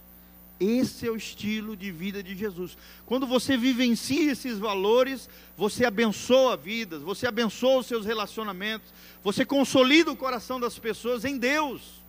Esse 0.60 1.06
é 1.06 1.10
o 1.10 1.16
estilo 1.16 1.76
de 1.76 1.92
vida 1.92 2.20
de 2.20 2.34
Jesus. 2.34 2.76
Quando 3.06 3.26
você 3.26 3.56
vivencia 3.56 4.32
esses 4.32 4.58
valores, 4.58 5.28
você 5.56 5.84
abençoa 5.84 6.56
vidas, 6.56 7.00
você 7.00 7.28
abençoa 7.28 7.78
os 7.78 7.86
seus 7.86 8.04
relacionamentos, 8.04 8.92
você 9.22 9.44
consolida 9.44 10.10
o 10.10 10.16
coração 10.16 10.58
das 10.58 10.76
pessoas 10.76 11.24
em 11.24 11.38
Deus, 11.38 12.02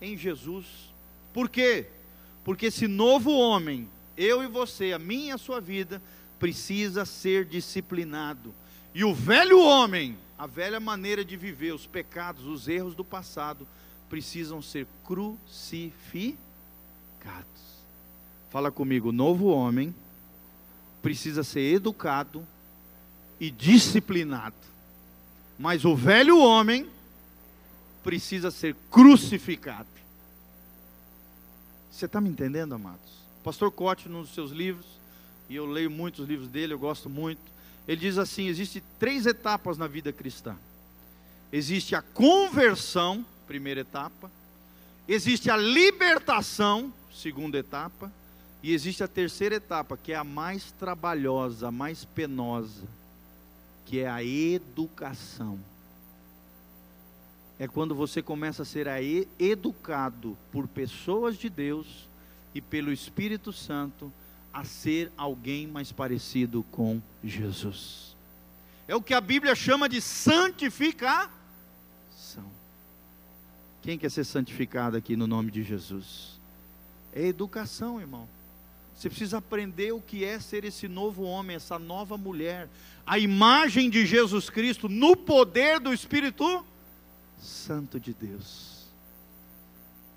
em 0.00 0.16
Jesus. 0.16 0.66
Por 1.32 1.48
quê? 1.48 1.86
Porque 2.44 2.66
esse 2.66 2.86
novo 2.86 3.32
homem, 3.32 3.88
eu 4.16 4.44
e 4.44 4.46
você, 4.46 4.92
a 4.92 4.98
minha 4.98 5.30
e 5.30 5.32
a 5.32 5.38
sua 5.38 5.60
vida, 5.60 6.00
precisa 6.38 7.04
ser 7.04 7.44
disciplinado. 7.44 8.54
E 8.94 9.02
o 9.02 9.12
velho 9.12 9.60
homem, 9.60 10.16
a 10.38 10.46
velha 10.46 10.78
maneira 10.78 11.24
de 11.24 11.36
viver, 11.36 11.74
os 11.74 11.86
pecados, 11.86 12.46
os 12.46 12.68
erros 12.68 12.94
do 12.94 13.04
passado, 13.04 13.66
precisam 14.08 14.62
ser 14.62 14.86
crucificados. 15.04 16.38
Fala 18.50 18.70
comigo, 18.70 19.12
novo 19.12 19.46
homem 19.46 19.94
precisa 21.02 21.44
ser 21.44 21.74
educado 21.74 22.46
e 23.38 23.50
disciplinado. 23.50 24.56
Mas 25.58 25.84
o 25.84 25.94
velho 25.94 26.38
homem 26.38 26.88
precisa 28.02 28.50
ser 28.50 28.74
crucificado. 28.90 29.88
Você 31.90 32.06
está 32.06 32.20
me 32.20 32.30
entendendo, 32.30 32.74
amados? 32.74 33.18
Pastor 33.42 33.70
Cote, 33.70 34.08
num 34.08 34.22
dos 34.22 34.34
seus 34.34 34.50
livros, 34.50 34.86
e 35.48 35.56
eu 35.56 35.66
leio 35.66 35.90
muitos 35.90 36.28
livros 36.28 36.48
dele, 36.48 36.72
eu 36.72 36.78
gosto 36.78 37.10
muito. 37.10 37.40
Ele 37.86 38.00
diz 38.00 38.18
assim: 38.18 38.46
existem 38.46 38.82
três 38.98 39.26
etapas 39.26 39.76
na 39.76 39.86
vida 39.86 40.12
cristã. 40.12 40.56
Existe 41.52 41.94
a 41.94 42.02
conversão, 42.02 43.24
primeira 43.46 43.80
etapa. 43.80 44.30
Existe 45.08 45.50
a 45.50 45.56
libertação, 45.56 46.92
segunda 47.10 47.58
etapa. 47.58 48.12
E 48.62 48.72
existe 48.72 49.04
a 49.04 49.08
terceira 49.08 49.54
etapa, 49.54 49.96
que 49.96 50.12
é 50.12 50.16
a 50.16 50.24
mais 50.24 50.72
trabalhosa, 50.72 51.68
a 51.68 51.72
mais 51.72 52.04
penosa, 52.04 52.86
que 53.86 54.00
é 54.00 54.08
a 54.08 54.22
educação. 54.22 55.58
É 57.58 57.66
quando 57.66 57.94
você 57.94 58.20
começa 58.22 58.62
a 58.62 58.66
ser 58.66 58.86
educado 59.38 60.36
por 60.52 60.66
pessoas 60.66 61.36
de 61.36 61.48
Deus 61.48 62.08
e 62.54 62.60
pelo 62.60 62.92
Espírito 62.92 63.52
Santo 63.52 64.12
a 64.52 64.64
ser 64.64 65.12
alguém 65.16 65.66
mais 65.66 65.92
parecido 65.92 66.64
com 66.70 67.00
Jesus. 67.22 68.16
É 68.86 68.94
o 68.94 69.02
que 69.02 69.14
a 69.14 69.20
Bíblia 69.20 69.54
chama 69.54 69.88
de 69.88 70.00
santificação. 70.00 71.30
Quem 73.82 73.98
quer 73.98 74.10
ser 74.10 74.24
santificado 74.24 74.96
aqui 74.96 75.16
no 75.16 75.26
nome 75.26 75.50
de 75.50 75.62
Jesus? 75.62 76.40
É 77.12 77.26
educação, 77.26 78.00
irmão. 78.00 78.28
Você 78.98 79.08
precisa 79.08 79.38
aprender 79.38 79.92
o 79.92 80.00
que 80.00 80.24
é 80.24 80.40
ser 80.40 80.64
esse 80.64 80.88
novo 80.88 81.22
homem, 81.22 81.54
essa 81.54 81.78
nova 81.78 82.18
mulher, 82.18 82.68
a 83.06 83.16
imagem 83.16 83.88
de 83.88 84.04
Jesus 84.04 84.50
Cristo 84.50 84.88
no 84.88 85.14
poder 85.14 85.78
do 85.78 85.94
Espírito 85.94 86.66
Santo 87.38 88.00
de 88.00 88.12
Deus. 88.12 88.88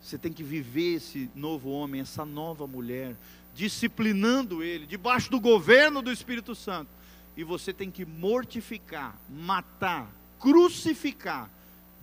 Você 0.01 0.17
tem 0.17 0.33
que 0.33 0.41
viver 0.41 0.95
esse 0.95 1.29
novo 1.35 1.69
homem, 1.69 2.01
essa 2.01 2.25
nova 2.25 2.65
mulher, 2.65 3.15
disciplinando 3.53 4.63
ele, 4.63 4.87
debaixo 4.87 5.29
do 5.29 5.39
governo 5.39 6.01
do 6.01 6.11
Espírito 6.11 6.55
Santo. 6.55 6.89
e 7.37 7.43
você 7.43 7.71
tem 7.71 7.91
que 7.91 8.03
mortificar, 8.03 9.15
matar, 9.29 10.11
crucificar 10.39 11.51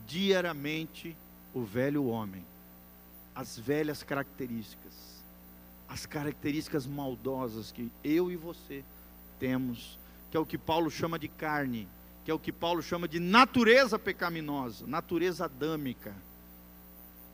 diariamente 0.06 1.16
o 1.52 1.64
velho 1.64 2.06
homem, 2.06 2.44
as 3.34 3.58
velhas 3.58 4.04
características, 4.04 5.07
as 5.88 6.04
características 6.04 6.86
maldosas 6.86 7.72
que 7.72 7.90
eu 8.04 8.30
e 8.30 8.36
você 8.36 8.84
temos, 9.40 9.98
que 10.30 10.36
é 10.36 10.40
o 10.40 10.46
que 10.46 10.58
Paulo 10.58 10.90
chama 10.90 11.18
de 11.18 11.28
carne, 11.28 11.88
que 12.24 12.30
é 12.30 12.34
o 12.34 12.38
que 12.38 12.52
Paulo 12.52 12.82
chama 12.82 13.08
de 13.08 13.18
natureza 13.18 13.98
pecaminosa, 13.98 14.86
natureza 14.86 15.46
adâmica. 15.46 16.14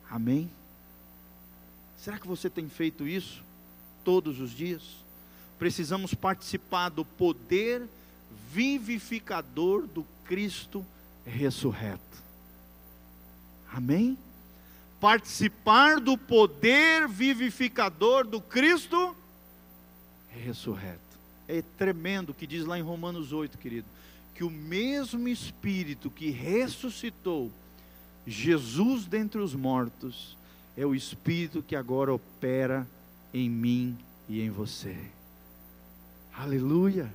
Amém? 0.09 0.51
Será 1.97 2.19
que 2.19 2.29
você 2.29 2.49
tem 2.49 2.69
feito 2.69 3.09
isso 3.09 3.43
todos 4.05 4.41
os 4.41 4.51
dias? 4.51 4.83
Precisamos 5.59 6.15
participar 6.15 6.91
do 6.91 7.05
poder 7.05 7.89
vivificador 8.53 9.87
do 9.87 10.07
Cristo 10.25 10.85
ressurreto. 11.25 12.23
Amém? 13.73 14.17
Participar 15.05 16.01
do 16.01 16.17
poder 16.17 17.07
vivificador 17.07 18.27
do 18.27 18.41
Cristo 18.41 19.15
ressurreto. 20.31 20.99
É 21.47 21.63
tremendo 21.77 22.31
o 22.31 22.35
que 22.35 22.47
diz 22.47 22.65
lá 22.65 22.79
em 22.79 22.83
Romanos 22.83 23.31
8, 23.31 23.59
querido, 23.59 23.87
que 24.35 24.43
o 24.43 24.49
mesmo 24.49 25.29
Espírito 25.29 26.09
que 26.09 26.31
ressuscitou 26.31 27.53
Jesus 28.27 29.05
dentre 29.05 29.43
os 29.43 29.55
mortos 29.55 30.39
é 30.75 30.87
o 30.87 30.95
Espírito 30.95 31.63
que 31.63 31.77
agora 31.77 32.11
opera 32.11 32.89
em 33.35 33.51
mim 33.51 33.99
e 34.27 34.41
em 34.41 34.49
você. 34.49 34.97
Aleluia. 36.35 37.13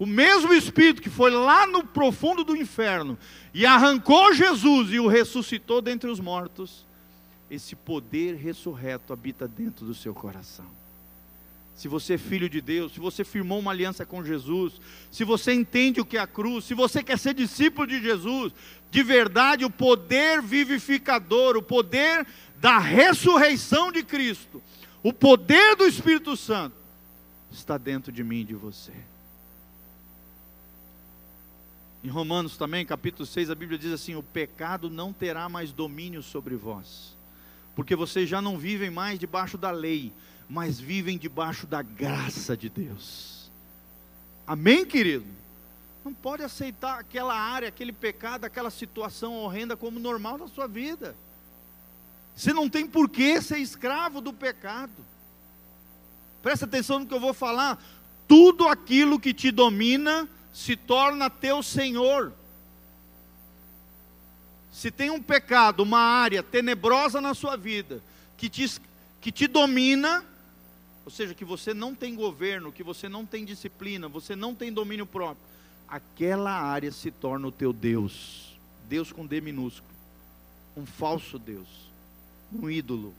O 0.00 0.04
mesmo 0.04 0.52
Espírito 0.52 1.00
que 1.00 1.10
foi 1.10 1.30
lá 1.30 1.64
no 1.64 1.86
profundo 1.86 2.42
do 2.42 2.56
inferno 2.56 3.16
e 3.54 3.64
arrancou 3.64 4.34
Jesus 4.34 4.90
e 4.90 4.98
o 4.98 5.06
ressuscitou 5.06 5.80
dentre 5.80 6.10
os 6.10 6.18
mortos, 6.18 6.87
esse 7.50 7.74
poder 7.74 8.36
ressurreto 8.36 9.12
habita 9.12 9.48
dentro 9.48 9.86
do 9.86 9.94
seu 9.94 10.14
coração. 10.14 10.66
Se 11.74 11.86
você 11.86 12.14
é 12.14 12.18
filho 12.18 12.48
de 12.48 12.60
Deus, 12.60 12.92
se 12.92 12.98
você 12.98 13.22
firmou 13.22 13.60
uma 13.60 13.70
aliança 13.70 14.04
com 14.04 14.24
Jesus, 14.24 14.80
se 15.12 15.22
você 15.22 15.52
entende 15.52 16.00
o 16.00 16.04
que 16.04 16.16
é 16.16 16.20
a 16.20 16.26
cruz, 16.26 16.64
se 16.64 16.74
você 16.74 17.04
quer 17.04 17.16
ser 17.18 17.34
discípulo 17.34 17.86
de 17.86 18.02
Jesus, 18.02 18.52
de 18.90 19.02
verdade, 19.02 19.64
o 19.64 19.70
poder 19.70 20.42
vivificador, 20.42 21.56
o 21.56 21.62
poder 21.62 22.26
da 22.56 22.78
ressurreição 22.78 23.92
de 23.92 24.02
Cristo, 24.02 24.60
o 25.02 25.12
poder 25.12 25.76
do 25.76 25.86
Espírito 25.86 26.36
Santo, 26.36 26.76
está 27.50 27.78
dentro 27.78 28.10
de 28.10 28.24
mim 28.24 28.40
e 28.40 28.44
de 28.44 28.54
você. 28.54 28.92
Em 32.02 32.08
Romanos 32.08 32.56
também, 32.56 32.86
capítulo 32.86 33.26
6, 33.26 33.50
a 33.50 33.54
Bíblia 33.54 33.78
diz 33.78 33.92
assim: 33.92 34.14
O 34.14 34.22
pecado 34.22 34.88
não 34.88 35.12
terá 35.12 35.48
mais 35.48 35.72
domínio 35.72 36.22
sobre 36.22 36.56
vós, 36.56 37.16
porque 37.78 37.94
vocês 37.94 38.28
já 38.28 38.42
não 38.42 38.58
vivem 38.58 38.90
mais 38.90 39.20
debaixo 39.20 39.56
da 39.56 39.70
lei, 39.70 40.12
mas 40.48 40.80
vivem 40.80 41.16
debaixo 41.16 41.64
da 41.64 41.80
graça 41.80 42.56
de 42.56 42.68
Deus. 42.68 43.52
Amém, 44.44 44.84
querido? 44.84 45.26
Não 46.04 46.12
pode 46.12 46.42
aceitar 46.42 46.98
aquela 46.98 47.38
área, 47.38 47.68
aquele 47.68 47.92
pecado, 47.92 48.44
aquela 48.44 48.68
situação 48.68 49.36
horrenda 49.36 49.76
como 49.76 50.00
normal 50.00 50.36
na 50.36 50.48
sua 50.48 50.66
vida. 50.66 51.14
Você 52.34 52.52
não 52.52 52.68
tem 52.68 52.84
por 52.84 53.08
que 53.08 53.40
ser 53.40 53.58
escravo 53.58 54.20
do 54.20 54.32
pecado. 54.32 55.04
Presta 56.42 56.64
atenção 56.64 56.98
no 56.98 57.06
que 57.06 57.14
eu 57.14 57.20
vou 57.20 57.32
falar. 57.32 57.80
Tudo 58.26 58.66
aquilo 58.66 59.20
que 59.20 59.32
te 59.32 59.52
domina 59.52 60.28
se 60.52 60.74
torna 60.74 61.30
teu 61.30 61.62
senhor. 61.62 62.32
Se 64.78 64.92
tem 64.92 65.10
um 65.10 65.20
pecado, 65.20 65.82
uma 65.82 65.98
área 65.98 66.40
tenebrosa 66.40 67.20
na 67.20 67.34
sua 67.34 67.56
vida, 67.56 68.00
que 68.36 68.48
te, 68.48 68.80
que 69.20 69.32
te 69.32 69.48
domina, 69.48 70.24
ou 71.04 71.10
seja, 71.10 71.34
que 71.34 71.44
você 71.44 71.74
não 71.74 71.96
tem 71.96 72.14
governo, 72.14 72.70
que 72.70 72.84
você 72.84 73.08
não 73.08 73.26
tem 73.26 73.44
disciplina, 73.44 74.06
você 74.06 74.36
não 74.36 74.54
tem 74.54 74.72
domínio 74.72 75.04
próprio, 75.04 75.44
aquela 75.88 76.52
área 76.52 76.92
se 76.92 77.10
torna 77.10 77.48
o 77.48 77.50
teu 77.50 77.72
Deus. 77.72 78.56
Deus 78.88 79.10
com 79.10 79.26
D 79.26 79.40
minúsculo. 79.40 79.92
Um 80.76 80.86
falso 80.86 81.40
Deus. 81.40 81.90
Um 82.52 82.70
ídolo. 82.70 83.12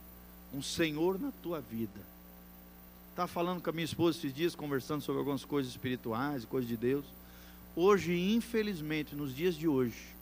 Um 0.54 0.62
Senhor 0.62 1.20
na 1.20 1.34
tua 1.44 1.60
vida. 1.60 2.00
Estava 3.10 3.28
falando 3.28 3.62
com 3.62 3.70
a 3.70 3.74
minha 3.74 3.84
esposa 3.84 4.18
esses 4.18 4.34
dias, 4.34 4.56
conversando 4.56 5.02
sobre 5.02 5.20
algumas 5.20 5.44
coisas 5.44 5.70
espirituais, 5.70 6.46
coisas 6.46 6.70
de 6.70 6.78
Deus. 6.78 7.04
Hoje, 7.76 8.18
infelizmente, 8.18 9.14
nos 9.14 9.36
dias 9.36 9.56
de 9.56 9.68
hoje, 9.68 10.18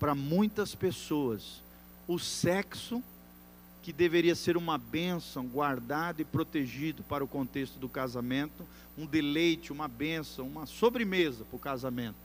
para 0.00 0.14
muitas 0.14 0.74
pessoas, 0.74 1.62
o 2.08 2.18
sexo, 2.18 3.02
que 3.82 3.92
deveria 3.92 4.34
ser 4.34 4.56
uma 4.56 4.78
bênção, 4.78 5.46
guardado 5.46 6.20
e 6.20 6.24
protegido 6.24 7.02
para 7.02 7.22
o 7.22 7.28
contexto 7.28 7.78
do 7.78 7.88
casamento, 7.88 8.66
um 8.96 9.04
deleite, 9.04 9.72
uma 9.72 9.86
bênção, 9.86 10.48
uma 10.48 10.64
sobremesa 10.64 11.44
para 11.44 11.56
o 11.56 11.60
casamento, 11.60 12.16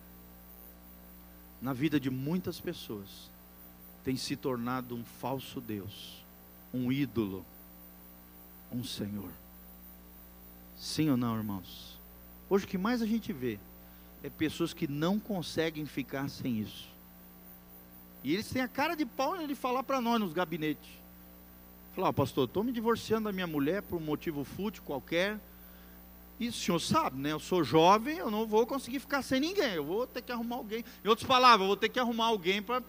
na 1.62 1.74
vida 1.74 2.00
de 2.00 2.10
muitas 2.10 2.62
pessoas, 2.62 3.30
tem 4.06 4.16
se 4.16 4.38
tornado 4.38 4.96
um 4.96 5.04
falso 5.04 5.60
Deus, 5.60 6.24
um 6.74 6.92
ídolo, 6.92 7.46
um 8.72 8.84
Senhor. 8.86 9.32
Sim 10.78 11.10
ou 11.10 11.18
não, 11.18 11.36
irmãos? 11.36 12.00
Hoje 12.50 12.66
o 12.66 12.68
que 12.68 12.78
mais 12.78 13.02
a 13.02 13.06
gente 13.06 13.34
vê 13.34 13.60
é 14.24 14.30
pessoas 14.30 14.74
que 14.74 14.88
não 14.88 15.20
conseguem 15.20 15.86
ficar 15.86 16.30
sem 16.30 16.60
isso. 16.60 16.95
E 18.26 18.34
eles 18.34 18.50
têm 18.50 18.64
a 18.64 18.68
cara 18.68 18.96
de 18.96 19.06
pau 19.06 19.38
de 19.46 19.54
falar 19.54 19.84
para 19.84 20.02
nós 20.02 20.20
nos 20.20 20.34
gabinetes. 20.34 20.90
Falar, 21.96 22.10
oh, 22.10 22.14
pastor, 22.14 22.46
estou 22.46 22.64
me 22.64 22.72
divorciando 22.72 23.26
da 23.26 23.32
minha 23.32 23.46
mulher 23.46 23.84
por 23.84 23.98
um 23.98 24.04
motivo 24.04 24.44
fútil 24.44 24.82
qualquer. 24.82 25.40
E 26.40 26.48
o 26.48 26.52
senhor 26.52 26.80
sabe, 26.80 27.20
né? 27.20 27.34
Eu 27.34 27.40
sou 27.40 27.64
jovem, 27.64 28.18
eu 28.18 28.32
não 28.32 28.48
vou 28.48 28.66
conseguir 28.66 29.00
ficar 29.00 29.22
sem 29.22 29.40
ninguém. 29.40 29.76
Eu 29.76 29.86
vou 29.86 30.08
ter 30.08 30.24
que 30.24 30.32
arrumar 30.32 30.56
alguém. 30.56 30.84
Em 31.04 31.08
outras 31.08 31.28
palavras, 31.28 31.62
eu 31.62 31.68
vou 31.68 31.78
ter 31.78 31.88
que 31.88 32.00
arrumar 32.00 32.26
alguém 32.26 32.64
para 32.64 32.82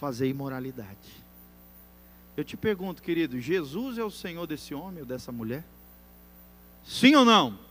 fazer 0.00 0.26
imoralidade. 0.26 1.14
Eu 2.36 2.42
te 2.42 2.56
pergunto, 2.56 3.04
querido, 3.04 3.38
Jesus 3.38 3.98
é 3.98 4.02
o 4.02 4.10
Senhor 4.10 4.48
desse 4.48 4.74
homem 4.74 5.02
ou 5.02 5.06
dessa 5.06 5.30
mulher? 5.30 5.64
Sim 6.84 7.14
ou 7.14 7.24
não? 7.24 7.69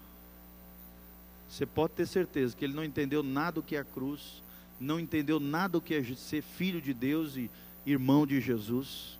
Você 1.49 1.65
pode 1.65 1.93
ter 1.93 2.05
certeza 2.05 2.55
que 2.55 2.63
ele 2.63 2.75
não 2.75 2.83
entendeu 2.83 3.23
nada 3.23 3.53
do 3.53 3.63
que 3.63 3.75
é 3.75 3.79
a 3.79 3.83
cruz, 3.83 4.43
não 4.79 4.99
entendeu 4.99 5.39
nada 5.39 5.73
do 5.73 5.81
que 5.81 5.95
é 5.95 6.03
ser 6.15 6.43
filho 6.43 6.79
de 6.79 6.93
Deus 6.93 7.35
e 7.35 7.49
irmão 7.85 8.25
de 8.25 8.39
Jesus. 8.39 9.17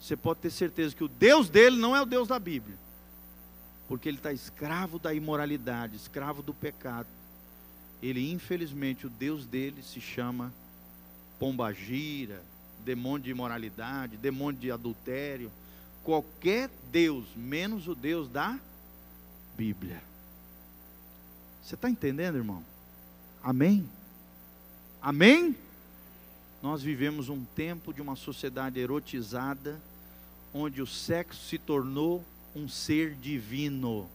Você 0.00 0.16
pode 0.16 0.40
ter 0.40 0.50
certeza 0.50 0.94
que 0.94 1.04
o 1.04 1.08
Deus 1.08 1.48
dele 1.48 1.76
não 1.76 1.94
é 1.94 2.02
o 2.02 2.06
Deus 2.06 2.28
da 2.28 2.38
Bíblia, 2.38 2.76
porque 3.88 4.08
ele 4.08 4.18
está 4.18 4.32
escravo 4.32 4.98
da 4.98 5.14
imoralidade, 5.14 5.96
escravo 5.96 6.42
do 6.42 6.52
pecado. 6.52 7.08
Ele, 8.02 8.30
infelizmente, 8.32 9.06
o 9.06 9.10
Deus 9.10 9.46
dele 9.46 9.82
se 9.82 10.00
chama 10.00 10.52
pombagira, 11.38 12.42
demônio 12.84 13.24
de 13.24 13.30
imoralidade, 13.30 14.16
demônio 14.16 14.60
de 14.60 14.70
adultério, 14.70 15.50
qualquer 16.02 16.68
Deus, 16.90 17.24
menos 17.34 17.88
o 17.88 17.94
Deus 17.94 18.28
da 18.28 18.58
Bíblia. 19.56 20.02
Você 21.64 21.76
está 21.76 21.88
entendendo, 21.88 22.36
irmão? 22.36 22.62
Amém? 23.42 23.88
Amém? 25.00 25.56
Nós 26.62 26.82
vivemos 26.82 27.30
um 27.30 27.42
tempo 27.42 27.90
de 27.90 28.02
uma 28.02 28.16
sociedade 28.16 28.78
erotizada, 28.78 29.80
onde 30.52 30.82
o 30.82 30.86
sexo 30.86 31.42
se 31.48 31.56
tornou 31.56 32.22
um 32.54 32.68
ser 32.68 33.14
divino, 33.14 34.06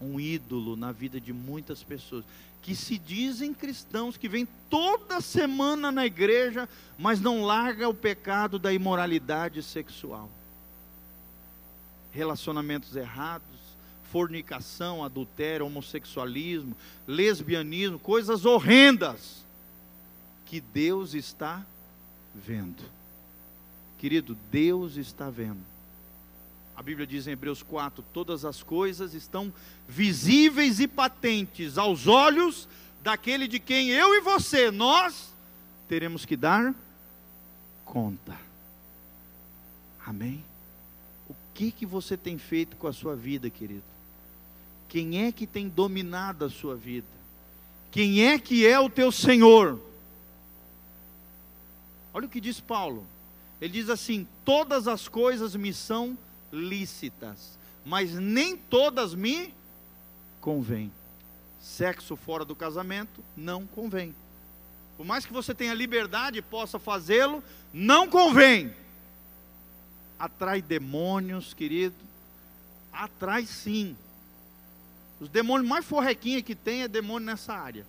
um 0.00 0.18
ídolo 0.18 0.74
na 0.74 0.90
vida 0.90 1.20
de 1.20 1.32
muitas 1.32 1.84
pessoas, 1.84 2.24
que 2.60 2.74
se 2.74 2.98
dizem 2.98 3.54
cristãos, 3.54 4.16
que 4.16 4.28
vêm 4.28 4.48
toda 4.68 5.20
semana 5.20 5.92
na 5.92 6.04
igreja, 6.04 6.68
mas 6.98 7.20
não 7.20 7.44
larga 7.44 7.88
o 7.88 7.94
pecado 7.94 8.58
da 8.58 8.72
imoralidade 8.72 9.62
sexual. 9.62 10.28
Relacionamentos 12.10 12.96
errados, 12.96 13.55
fornicação, 14.16 15.04
adultério, 15.04 15.66
homossexualismo, 15.66 16.74
lesbianismo, 17.06 17.98
coisas 17.98 18.46
horrendas 18.46 19.44
que 20.46 20.58
Deus 20.58 21.12
está 21.12 21.62
vendo. 22.34 22.82
Querido, 23.98 24.34
Deus 24.50 24.96
está 24.96 25.28
vendo. 25.28 25.60
A 26.74 26.82
Bíblia 26.82 27.06
diz 27.06 27.26
em 27.26 27.32
Hebreus 27.32 27.62
4: 27.62 28.02
todas 28.10 28.46
as 28.46 28.62
coisas 28.62 29.12
estão 29.12 29.52
visíveis 29.86 30.80
e 30.80 30.88
patentes 30.88 31.76
aos 31.76 32.06
olhos 32.06 32.66
daquele 33.02 33.46
de 33.46 33.60
quem 33.60 33.90
eu 33.90 34.14
e 34.14 34.22
você, 34.22 34.70
nós, 34.70 35.30
teremos 35.88 36.24
que 36.24 36.38
dar 36.38 36.74
conta. 37.84 38.34
Amém? 40.06 40.42
O 41.28 41.34
que, 41.52 41.70
que 41.70 41.84
você 41.84 42.16
tem 42.16 42.38
feito 42.38 42.76
com 42.76 42.86
a 42.86 42.94
sua 42.94 43.14
vida, 43.14 43.50
querido? 43.50 43.95
Quem 44.88 45.26
é 45.26 45.32
que 45.32 45.46
tem 45.46 45.68
dominado 45.68 46.44
a 46.44 46.50
sua 46.50 46.76
vida? 46.76 47.06
Quem 47.90 48.26
é 48.26 48.38
que 48.38 48.66
é 48.66 48.78
o 48.78 48.90
teu 48.90 49.10
Senhor? 49.10 49.80
Olha 52.12 52.26
o 52.26 52.28
que 52.30 52.40
diz 52.40 52.60
Paulo. 52.60 53.06
Ele 53.60 53.72
diz 53.72 53.88
assim: 53.88 54.26
Todas 54.44 54.86
as 54.86 55.08
coisas 55.08 55.54
me 55.56 55.72
são 55.72 56.16
lícitas, 56.52 57.58
mas 57.84 58.14
nem 58.14 58.56
todas 58.56 59.14
me 59.14 59.52
convêm. 60.40 60.92
Sexo 61.60 62.16
fora 62.16 62.44
do 62.44 62.54
casamento 62.54 63.22
não 63.36 63.66
convém. 63.66 64.14
Por 64.96 65.04
mais 65.04 65.26
que 65.26 65.32
você 65.32 65.54
tenha 65.54 65.74
liberdade 65.74 66.38
e 66.38 66.42
possa 66.42 66.78
fazê-lo, 66.78 67.42
não 67.72 68.08
convém. 68.08 68.72
Atrai 70.18 70.62
demônios, 70.62 71.52
querido. 71.52 71.96
Atrai 72.92 73.44
sim. 73.44 73.96
Os 75.20 75.28
demônios 75.28 75.68
mais 75.68 75.84
forrequinhos 75.84 76.42
que 76.42 76.54
tem 76.54 76.82
é 76.82 76.88
demônio 76.88 77.26
nessa 77.26 77.54
área. 77.54 77.86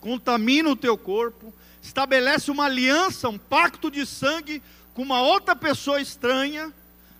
Contamina 0.00 0.70
o 0.70 0.76
teu 0.76 0.96
corpo, 0.96 1.52
estabelece 1.82 2.50
uma 2.50 2.64
aliança, 2.64 3.28
um 3.28 3.38
pacto 3.38 3.90
de 3.90 4.04
sangue 4.04 4.62
com 4.94 5.02
uma 5.02 5.22
outra 5.22 5.54
pessoa 5.54 6.00
estranha, 6.00 6.72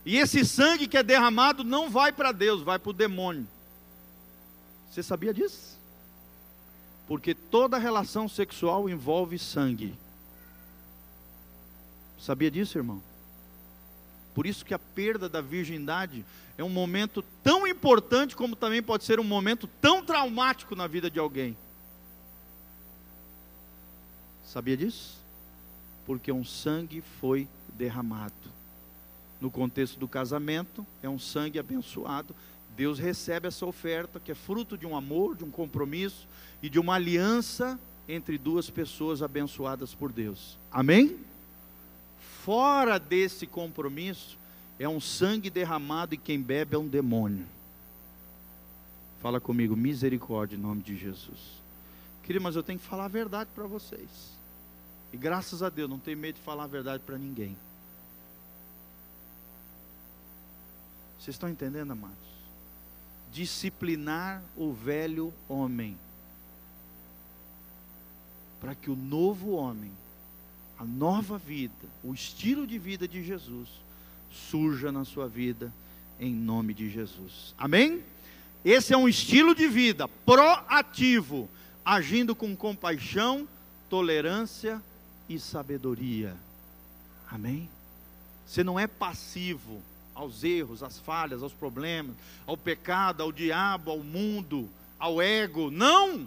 e 0.05 0.17
esse 0.17 0.45
sangue 0.45 0.89
que 0.89 0.97
é 0.97 1.03
derramado 1.03 1.63
não 1.63 1.91
vai 1.91 2.13
para 2.13 2.33
Deus, 2.33 2.63
vai 2.63 2.79
para 2.79 2.91
o 2.91 2.95
demônio. 2.95 3.47
Você 4.91 5.03
sabia 5.03 5.33
disso? 5.33 5.79
Porque 7.07 7.35
toda 7.35 7.79
relação 7.79 8.29
sexual 8.29 8.89
envolve 8.89 9.39
sangue. 9.39 9.95
Sabia 12.19 12.51
disso, 12.51 12.79
irmão? 12.79 13.03
Por 14.41 14.47
isso 14.47 14.65
que 14.65 14.73
a 14.73 14.79
perda 14.79 15.29
da 15.29 15.43
virgindade 15.43 16.25
é 16.57 16.65
um 16.65 16.71
momento 16.71 17.23
tão 17.45 17.67
importante 17.67 18.35
como 18.35 18.57
também 18.57 18.83
pode 18.83 19.05
ser 19.05 19.21
um 19.21 19.23
momento 19.23 19.69
tão 19.83 20.03
traumático 20.03 20.75
na 20.75 20.87
vida 20.87 21.11
de 21.11 21.19
alguém. 21.19 21.55
Sabia 24.43 24.79
disso? 24.79 25.19
Porque 26.07 26.33
um 26.33 26.43
sangue 26.43 27.03
foi 27.21 27.47
derramado. 27.77 28.33
No 29.43 29.51
contexto 29.51 29.99
do 29.99 30.09
casamento, 30.09 30.87
é 31.03 31.09
um 31.11 31.19
sangue 31.19 31.59
abençoado. 31.59 32.35
Deus 32.75 32.99
recebe 32.99 33.47
essa 33.47 33.67
oferta, 33.67 34.19
que 34.19 34.33
é 34.33 34.35
fruto 34.35 34.79
de 34.79 34.87
um 34.87 34.97
amor, 34.97 35.37
de 35.37 35.45
um 35.45 35.51
compromisso 35.51 36.27
e 36.63 36.71
de 36.71 36.79
uma 36.79 36.95
aliança 36.95 37.79
entre 38.09 38.39
duas 38.39 38.71
pessoas 38.71 39.23
abençoadas 39.23 39.95
por 39.95 40.11
Deus. 40.11 40.57
Amém? 40.73 41.29
Fora 42.51 42.99
desse 42.99 43.47
compromisso, 43.47 44.37
é 44.77 44.89
um 44.89 45.01
sangue 45.01 45.49
derramado 45.49 46.15
e 46.15 46.19
quem 46.19 46.43
bebe 46.43 46.75
é 46.75 46.79
um 46.81 46.89
demônio. 46.89 47.47
Fala 49.23 49.41
comigo, 49.41 49.77
misericórdia 49.77 50.57
em 50.57 50.59
nome 50.59 50.83
de 50.83 50.97
Jesus. 50.97 51.39
Querido, 52.25 52.43
mas 52.43 52.57
eu 52.57 52.63
tenho 52.65 52.81
que 52.81 52.85
falar 52.85 53.05
a 53.05 53.09
verdade 53.09 53.51
para 53.55 53.69
vocês. 53.69 54.37
E 55.13 55.17
graças 55.17 55.63
a 55.63 55.69
Deus, 55.69 55.89
não 55.89 56.01
tenho 56.01 56.19
medo 56.19 56.35
de 56.35 56.41
falar 56.41 56.65
a 56.65 56.67
verdade 56.67 57.05
para 57.07 57.17
ninguém. 57.17 57.57
Vocês 61.21 61.37
estão 61.37 61.49
entendendo, 61.49 61.93
amados? 61.93 62.19
Disciplinar 63.33 64.43
o 64.57 64.73
velho 64.73 65.33
homem. 65.49 65.97
Para 68.61 68.75
que 68.75 68.91
o 68.91 68.97
novo 68.97 69.53
homem, 69.53 69.93
a 70.81 70.85
nova 70.85 71.37
vida, 71.37 71.87
o 72.03 72.15
estilo 72.15 72.67
de 72.67 72.79
vida 72.79 73.07
de 73.07 73.23
Jesus, 73.23 73.69
surja 74.31 74.91
na 74.91 75.05
sua 75.05 75.29
vida, 75.29 75.71
em 76.19 76.33
nome 76.33 76.73
de 76.73 76.89
Jesus. 76.89 77.55
Amém? 77.59 78.03
Esse 78.65 78.95
é 78.95 78.97
um 78.97 79.07
estilo 79.07 79.55
de 79.55 79.69
vida 79.69 80.09
proativo, 80.09 81.51
agindo 81.85 82.35
com 82.35 82.57
compaixão, 82.57 83.47
tolerância 83.91 84.81
e 85.29 85.39
sabedoria. 85.39 86.35
Amém? 87.31 87.69
Você 88.47 88.65
não 88.65 88.81
é 88.81 88.87
passivo 88.87 89.83
aos 90.15 90.43
erros, 90.43 90.83
às 90.83 90.99
falhas, 90.99 91.43
aos 91.43 91.53
problemas, 91.53 92.17
ao 92.47 92.57
pecado, 92.57 93.23
ao 93.23 93.31
diabo, 93.31 93.91
ao 93.91 93.99
mundo, 93.99 94.67
ao 94.99 95.21
ego. 95.21 95.71
Não! 95.71 96.27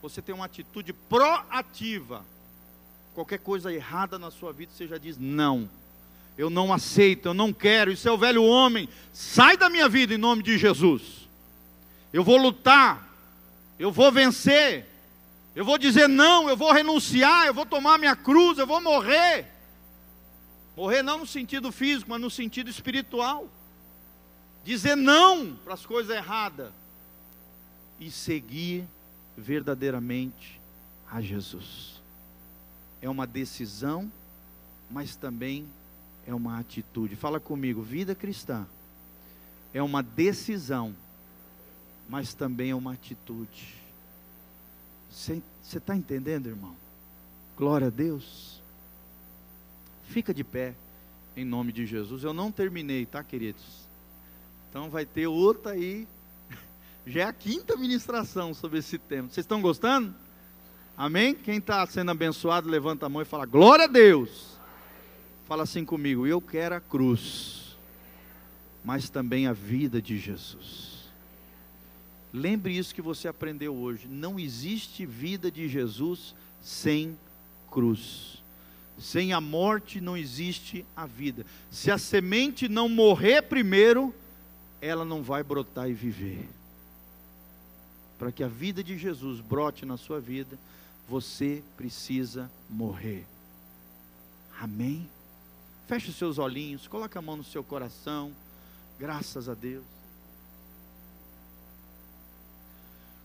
Você 0.00 0.22
tem 0.22 0.32
uma 0.32 0.44
atitude 0.44 0.92
proativa. 0.92 2.24
Qualquer 3.14 3.38
coisa 3.38 3.72
errada 3.72 4.18
na 4.18 4.30
sua 4.30 4.52
vida, 4.52 4.72
você 4.72 4.86
já 4.86 4.98
diz 4.98 5.18
não 5.18 5.68
eu 6.36 6.48
não 6.48 6.72
aceito, 6.72 7.26
eu 7.26 7.34
não 7.34 7.52
quero, 7.52 7.92
isso 7.92 8.08
é 8.08 8.12
o 8.12 8.18
velho 8.18 8.42
homem, 8.42 8.88
sai 9.12 9.56
da 9.56 9.68
minha 9.68 9.88
vida 9.88 10.14
em 10.14 10.18
nome 10.18 10.42
de 10.42 10.56
Jesus. 10.56 11.28
Eu 12.12 12.24
vou 12.24 12.36
lutar, 12.36 13.08
eu 13.78 13.92
vou 13.92 14.10
vencer, 14.10 14.86
eu 15.54 15.64
vou 15.64 15.76
dizer 15.76 16.08
não, 16.08 16.48
eu 16.48 16.56
vou 16.56 16.72
renunciar, 16.72 17.46
eu 17.46 17.54
vou 17.54 17.66
tomar 17.66 17.98
minha 17.98 18.16
cruz, 18.16 18.58
eu 18.58 18.66
vou 18.66 18.80
morrer. 18.80 19.46
Morrer 20.74 21.02
não 21.02 21.18
no 21.18 21.26
sentido 21.26 21.70
físico, 21.70 22.10
mas 22.10 22.20
no 22.20 22.30
sentido 22.30 22.70
espiritual. 22.70 23.46
Dizer 24.64 24.96
não 24.96 25.54
para 25.56 25.74
as 25.74 25.84
coisas 25.84 26.14
erradas 26.14 26.72
e 28.00 28.10
seguir 28.10 28.84
verdadeiramente 29.36 30.60
a 31.10 31.20
Jesus. 31.20 31.91
É 33.02 33.10
uma 33.10 33.26
decisão, 33.26 34.10
mas 34.90 35.14
também 35.16 35.68
é 36.26 36.34
uma 36.34 36.58
atitude. 36.58 37.16
Fala 37.16 37.38
comigo, 37.38 37.82
vida 37.82 38.14
cristã 38.14 38.66
é 39.74 39.82
uma 39.82 40.02
decisão, 40.02 40.94
mas 42.08 42.34
também 42.34 42.70
é 42.70 42.74
uma 42.74 42.92
atitude. 42.92 43.74
Você 45.10 45.42
está 45.74 45.96
entendendo, 45.96 46.46
irmão? 46.46 46.76
Glória 47.56 47.88
a 47.88 47.90
Deus. 47.90 48.60
Fica 50.04 50.32
de 50.32 50.44
pé, 50.44 50.74
em 51.36 51.44
nome 51.44 51.72
de 51.72 51.86
Jesus. 51.86 52.22
Eu 52.22 52.34
não 52.34 52.52
terminei, 52.52 53.06
tá, 53.06 53.22
queridos? 53.22 53.86
Então 54.68 54.90
vai 54.90 55.06
ter 55.06 55.26
outra 55.26 55.72
aí. 55.72 56.06
Já 57.06 57.22
é 57.22 57.24
a 57.24 57.32
quinta 57.32 57.76
ministração 57.76 58.52
sobre 58.52 58.78
esse 58.78 58.98
tema. 58.98 59.28
Vocês 59.28 59.44
estão 59.44 59.60
gostando? 59.60 60.14
Amém? 60.96 61.34
Quem 61.34 61.58
está 61.58 61.86
sendo 61.86 62.10
abençoado, 62.10 62.68
levanta 62.68 63.06
a 63.06 63.08
mão 63.08 63.22
e 63.22 63.24
fala: 63.24 63.46
Glória 63.46 63.84
a 63.84 63.88
Deus. 63.88 64.52
Fala 65.46 65.64
assim 65.64 65.84
comigo: 65.84 66.26
eu 66.26 66.40
quero 66.40 66.74
a 66.74 66.80
cruz, 66.80 67.76
mas 68.84 69.10
também 69.10 69.46
a 69.46 69.52
vida 69.52 70.00
de 70.00 70.18
Jesus. 70.18 70.92
Lembre 72.32 72.76
isso 72.76 72.94
que 72.94 73.02
você 73.02 73.28
aprendeu 73.28 73.74
hoje: 73.74 74.08
não 74.08 74.38
existe 74.38 75.04
vida 75.04 75.50
de 75.50 75.68
Jesus 75.68 76.34
sem 76.62 77.18
cruz. 77.70 78.40
Sem 78.98 79.32
a 79.32 79.40
morte 79.40 80.00
não 80.00 80.16
existe 80.16 80.84
a 80.96 81.06
vida. 81.06 81.44
Se 81.70 81.90
a 81.90 81.98
semente 81.98 82.68
não 82.68 82.88
morrer 82.88 83.42
primeiro, 83.42 84.14
ela 84.80 85.04
não 85.04 85.22
vai 85.22 85.42
brotar 85.42 85.90
e 85.90 85.92
viver. 85.92 86.48
Para 88.18 88.30
que 88.30 88.44
a 88.44 88.48
vida 88.48 88.82
de 88.84 88.96
Jesus 88.96 89.40
brote 89.40 89.84
na 89.84 89.96
sua 89.96 90.20
vida, 90.20 90.58
você 91.12 91.62
precisa 91.76 92.50
morrer. 92.70 93.26
Amém? 94.58 95.06
Feche 95.86 96.08
os 96.08 96.16
seus 96.16 96.38
olhinhos, 96.38 96.88
coloque 96.88 97.18
a 97.18 97.20
mão 97.20 97.36
no 97.36 97.44
seu 97.44 97.62
coração. 97.62 98.32
Graças 98.98 99.46
a 99.46 99.52
Deus. 99.52 99.84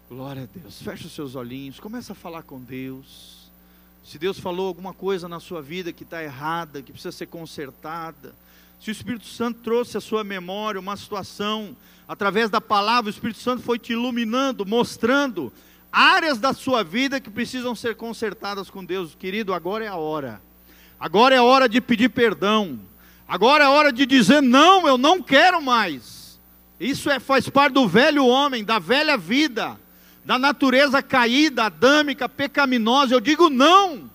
Glória 0.10 0.44
a 0.44 0.60
Deus. 0.60 0.82
Feche 0.82 1.08
os 1.08 1.14
seus 1.14 1.34
olhinhos, 1.34 1.80
começa 1.80 2.12
a 2.12 2.16
falar 2.16 2.44
com 2.44 2.60
Deus. 2.60 3.50
Se 4.04 4.20
Deus 4.20 4.38
falou 4.38 4.68
alguma 4.68 4.94
coisa 4.94 5.30
na 5.30 5.40
sua 5.40 5.62
vida 5.62 5.94
que 5.94 6.04
está 6.04 6.22
errada, 6.22 6.82
que 6.82 6.92
precisa 6.92 7.14
ser 7.14 7.28
consertada, 7.28 8.36
se 8.82 8.90
o 8.90 8.92
Espírito 8.92 9.28
Santo 9.28 9.62
trouxe 9.62 9.96
à 9.96 10.02
sua 10.02 10.26
memória 10.26 10.78
uma 10.78 10.98
situação, 10.98 11.74
através 12.06 12.50
da 12.50 12.60
palavra, 12.60 13.10
o 13.10 13.14
Espírito 13.14 13.40
Santo 13.40 13.64
foi 13.64 13.80
te 13.80 13.94
iluminando, 13.94 14.66
mostrando 14.66 15.54
áreas 15.92 16.38
da 16.38 16.54
sua 16.54 16.84
vida 16.84 17.20
que 17.20 17.30
precisam 17.30 17.76
ser 17.76 17.96
consertadas 17.96 18.70
com 18.70 18.84
Deus, 18.84 19.16
querido, 19.16 19.54
agora 19.54 19.86
é 19.86 19.88
a 19.88 19.96
hora. 19.96 20.42
Agora 21.00 21.36
é 21.36 21.42
hora 21.42 21.70
de 21.70 21.80
pedir 21.80 22.10
perdão. 22.10 22.80
Agora 23.28 23.66
é 23.66 23.68
hora 23.68 23.92
de 23.92 24.06
dizer 24.06 24.42
não, 24.42 24.88
eu 24.88 24.98
não 24.98 25.22
quero 25.22 25.62
mais. 25.62 26.40
Isso 26.80 27.10
é, 27.10 27.20
faz 27.20 27.50
parte 27.50 27.74
do 27.74 27.88
velho 27.88 28.26
homem, 28.26 28.64
da 28.64 28.80
velha 28.80 29.18
vida, 29.18 29.80
da 30.24 30.38
natureza 30.38 31.02
caída, 31.02 31.66
adâmica, 31.66 32.30
pecaminosa. 32.30 33.14
Eu 33.14 33.20
digo 33.20 33.50
não. 33.50 34.10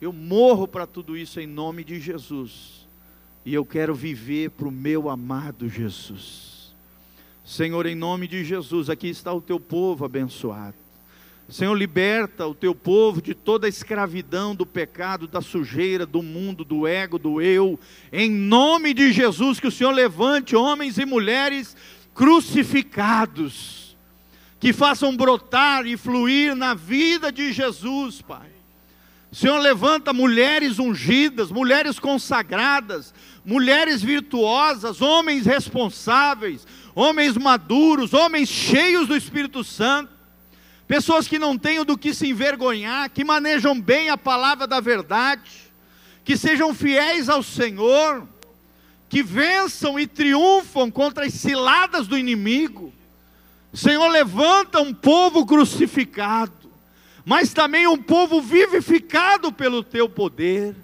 Eu 0.00 0.12
morro 0.12 0.66
para 0.68 0.86
tudo 0.86 1.16
isso 1.16 1.40
em 1.40 1.46
nome 1.46 1.84
de 1.84 1.98
Jesus. 1.98 2.86
E 3.44 3.54
eu 3.54 3.64
quero 3.64 3.94
viver 3.94 4.50
para 4.50 4.68
o 4.68 4.72
meu 4.72 5.08
amado 5.08 5.68
Jesus. 5.68 6.74
Senhor, 7.44 7.86
em 7.86 7.94
nome 7.94 8.28
de 8.28 8.44
Jesus, 8.44 8.88
aqui 8.88 9.08
está 9.08 9.32
o 9.32 9.40
teu 9.40 9.58
povo 9.58 10.04
abençoado. 10.04 10.79
Senhor, 11.50 11.74
liberta 11.74 12.46
o 12.46 12.54
teu 12.54 12.72
povo 12.74 13.20
de 13.20 13.34
toda 13.34 13.66
a 13.66 13.68
escravidão, 13.68 14.54
do 14.54 14.64
pecado, 14.64 15.26
da 15.26 15.40
sujeira, 15.40 16.06
do 16.06 16.22
mundo, 16.22 16.64
do 16.64 16.86
ego, 16.86 17.18
do 17.18 17.42
eu. 17.42 17.78
Em 18.12 18.30
nome 18.30 18.94
de 18.94 19.12
Jesus, 19.12 19.58
que 19.58 19.66
o 19.66 19.70
Senhor 19.70 19.90
levante 19.90 20.54
homens 20.54 20.96
e 20.96 21.04
mulheres 21.04 21.76
crucificados, 22.14 23.96
que 24.60 24.72
façam 24.72 25.16
brotar 25.16 25.86
e 25.86 25.96
fluir 25.96 26.54
na 26.54 26.72
vida 26.72 27.32
de 27.32 27.52
Jesus, 27.52 28.22
Pai. 28.22 28.48
Senhor, 29.32 29.58
levanta 29.58 30.12
mulheres 30.12 30.78
ungidas, 30.78 31.50
mulheres 31.50 31.98
consagradas, 31.98 33.12
mulheres 33.44 34.02
virtuosas, 34.02 35.00
homens 35.00 35.46
responsáveis, 35.46 36.66
homens 36.94 37.36
maduros, 37.36 38.12
homens 38.12 38.48
cheios 38.48 39.08
do 39.08 39.16
Espírito 39.16 39.64
Santo, 39.64 40.19
pessoas 40.90 41.28
que 41.28 41.38
não 41.38 41.56
tenham 41.56 41.84
do 41.84 41.96
que 41.96 42.12
se 42.12 42.26
envergonhar, 42.26 43.08
que 43.10 43.22
manejam 43.22 43.80
bem 43.80 44.10
a 44.10 44.18
palavra 44.18 44.66
da 44.66 44.80
verdade, 44.80 45.70
que 46.24 46.36
sejam 46.36 46.74
fiéis 46.74 47.28
ao 47.28 47.44
Senhor, 47.44 48.26
que 49.08 49.22
vençam 49.22 50.00
e 50.00 50.04
triunfam 50.04 50.90
contra 50.90 51.26
as 51.26 51.34
ciladas 51.34 52.08
do 52.08 52.18
inimigo. 52.18 52.92
Senhor, 53.72 54.08
levanta 54.08 54.80
um 54.80 54.92
povo 54.92 55.46
crucificado, 55.46 56.68
mas 57.24 57.52
também 57.52 57.86
um 57.86 57.96
povo 57.96 58.42
vivificado 58.42 59.52
pelo 59.52 59.84
teu 59.84 60.08
poder, 60.08 60.74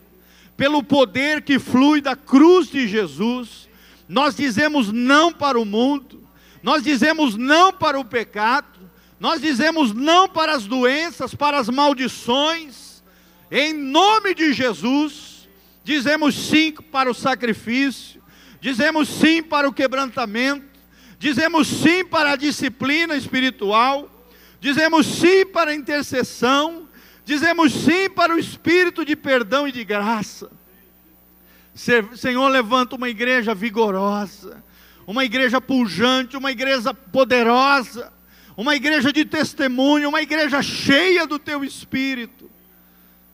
pelo 0.56 0.84
poder 0.84 1.42
que 1.42 1.58
flui 1.58 2.00
da 2.00 2.14
cruz 2.14 2.68
de 2.68 2.86
Jesus. 2.86 3.68
Nós 4.08 4.36
dizemos 4.36 4.92
não 4.92 5.32
para 5.32 5.58
o 5.58 5.64
mundo, 5.64 6.22
nós 6.62 6.84
dizemos 6.84 7.34
não 7.36 7.72
para 7.72 7.98
o 7.98 8.04
pecado, 8.04 8.75
nós 9.18 9.40
dizemos 9.40 9.92
não 9.92 10.28
para 10.28 10.52
as 10.52 10.66
doenças, 10.66 11.34
para 11.34 11.58
as 11.58 11.68
maldições, 11.68 13.02
em 13.50 13.72
nome 13.72 14.34
de 14.34 14.52
Jesus, 14.52 15.48
dizemos 15.82 16.34
sim 16.34 16.72
para 16.72 17.10
o 17.10 17.14
sacrifício, 17.14 18.22
dizemos 18.60 19.08
sim 19.08 19.42
para 19.42 19.68
o 19.68 19.72
quebrantamento, 19.72 20.66
dizemos 21.18 21.68
sim 21.68 22.04
para 22.04 22.32
a 22.32 22.36
disciplina 22.36 23.16
espiritual, 23.16 24.10
dizemos 24.60 25.06
sim 25.06 25.46
para 25.46 25.70
a 25.70 25.74
intercessão, 25.74 26.88
dizemos 27.24 27.72
sim 27.72 28.10
para 28.10 28.34
o 28.34 28.38
espírito 28.38 29.04
de 29.04 29.16
perdão 29.16 29.66
e 29.66 29.72
de 29.72 29.84
graça. 29.84 30.50
Senhor, 31.74 32.48
levanta 32.48 32.96
uma 32.96 33.08
igreja 33.08 33.54
vigorosa, 33.54 34.62
uma 35.06 35.24
igreja 35.24 35.60
pujante, 35.60 36.36
uma 36.36 36.50
igreja 36.50 36.92
poderosa, 36.92 38.12
uma 38.56 38.74
igreja 38.74 39.12
de 39.12 39.24
testemunho, 39.24 40.08
uma 40.08 40.22
igreja 40.22 40.62
cheia 40.62 41.26
do 41.26 41.38
teu 41.38 41.62
espírito. 41.62 42.50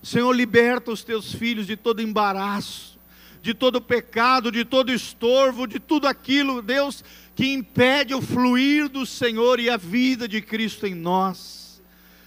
Senhor, 0.03 0.33
liberta 0.33 0.91
os 0.91 1.05
teus 1.05 1.33
filhos 1.33 1.65
de 1.67 1.77
todo 1.77 2.03
embaraço, 2.03 2.99
de 3.41 3.55
todo 3.55 3.81
pecado, 3.81 4.51
de 4.51 4.65
todo 4.65 4.93
estorvo, 4.93 5.67
de 5.67 5.79
tudo 5.79 6.09
aquilo, 6.09 6.61
Deus, 6.61 7.05
que 7.37 7.53
impede 7.53 8.13
o 8.13 8.21
fluir 8.21 8.89
do 8.89 9.07
Senhor 9.07 9.61
e 9.61 9.71
a 9.71 9.77
vida 9.77 10.27
de 10.27 10.43
Cristo 10.43 10.87
em 10.89 10.95
nós. 10.95 11.81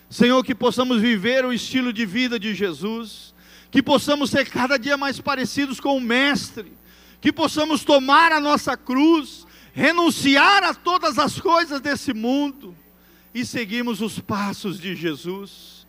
Senhor, 0.09 0.41
que 0.41 0.55
possamos 0.55 1.01
viver 1.01 1.43
o 1.43 1.51
estilo 1.51 1.91
de 1.91 2.05
vida 2.05 2.39
de 2.39 2.55
Jesus, 2.55 3.33
que 3.69 3.83
possamos 3.83 4.29
ser 4.29 4.49
cada 4.49 4.77
dia 4.77 4.95
mais 4.95 5.19
parecidos 5.19 5.81
com 5.81 5.97
o 5.97 6.01
Mestre, 6.01 6.71
que 7.19 7.33
possamos 7.33 7.83
tomar 7.83 8.31
a 8.31 8.39
nossa 8.39 8.77
cruz, 8.77 9.45
renunciar 9.73 10.63
a 10.63 10.73
todas 10.73 11.19
as 11.19 11.41
coisas 11.41 11.81
desse 11.81 12.13
mundo 12.13 12.73
e 13.35 13.45
seguimos 13.45 13.99
os 13.99 14.17
passos 14.17 14.79
de 14.79 14.95
Jesus. 14.95 15.85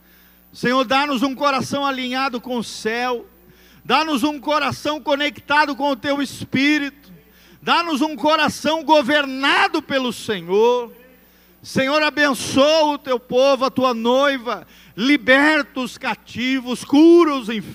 Senhor, 0.52 0.84
dá-nos 0.84 1.22
um 1.22 1.32
coração 1.32 1.86
alinhado 1.86 2.40
com 2.40 2.58
o 2.58 2.64
céu, 2.64 3.24
dá-nos 3.84 4.24
um 4.24 4.40
coração 4.40 5.00
conectado 5.00 5.76
com 5.76 5.92
o 5.92 5.96
teu 5.96 6.20
espírito, 6.20 7.12
dá-nos 7.62 8.00
um 8.00 8.16
coração 8.16 8.82
governado 8.82 9.80
pelo 9.80 10.12
Senhor. 10.12 10.92
Senhor, 11.62 12.02
abençoa 12.02 12.94
o 12.94 12.98
teu 12.98 13.20
povo, 13.20 13.64
a 13.64 13.70
tua 13.70 13.94
noiva, 13.94 14.66
liberta 14.96 15.78
os 15.78 15.96
cativos, 15.96 16.84
cura 16.84 17.36
os 17.36 17.48
enfermos 17.48 17.74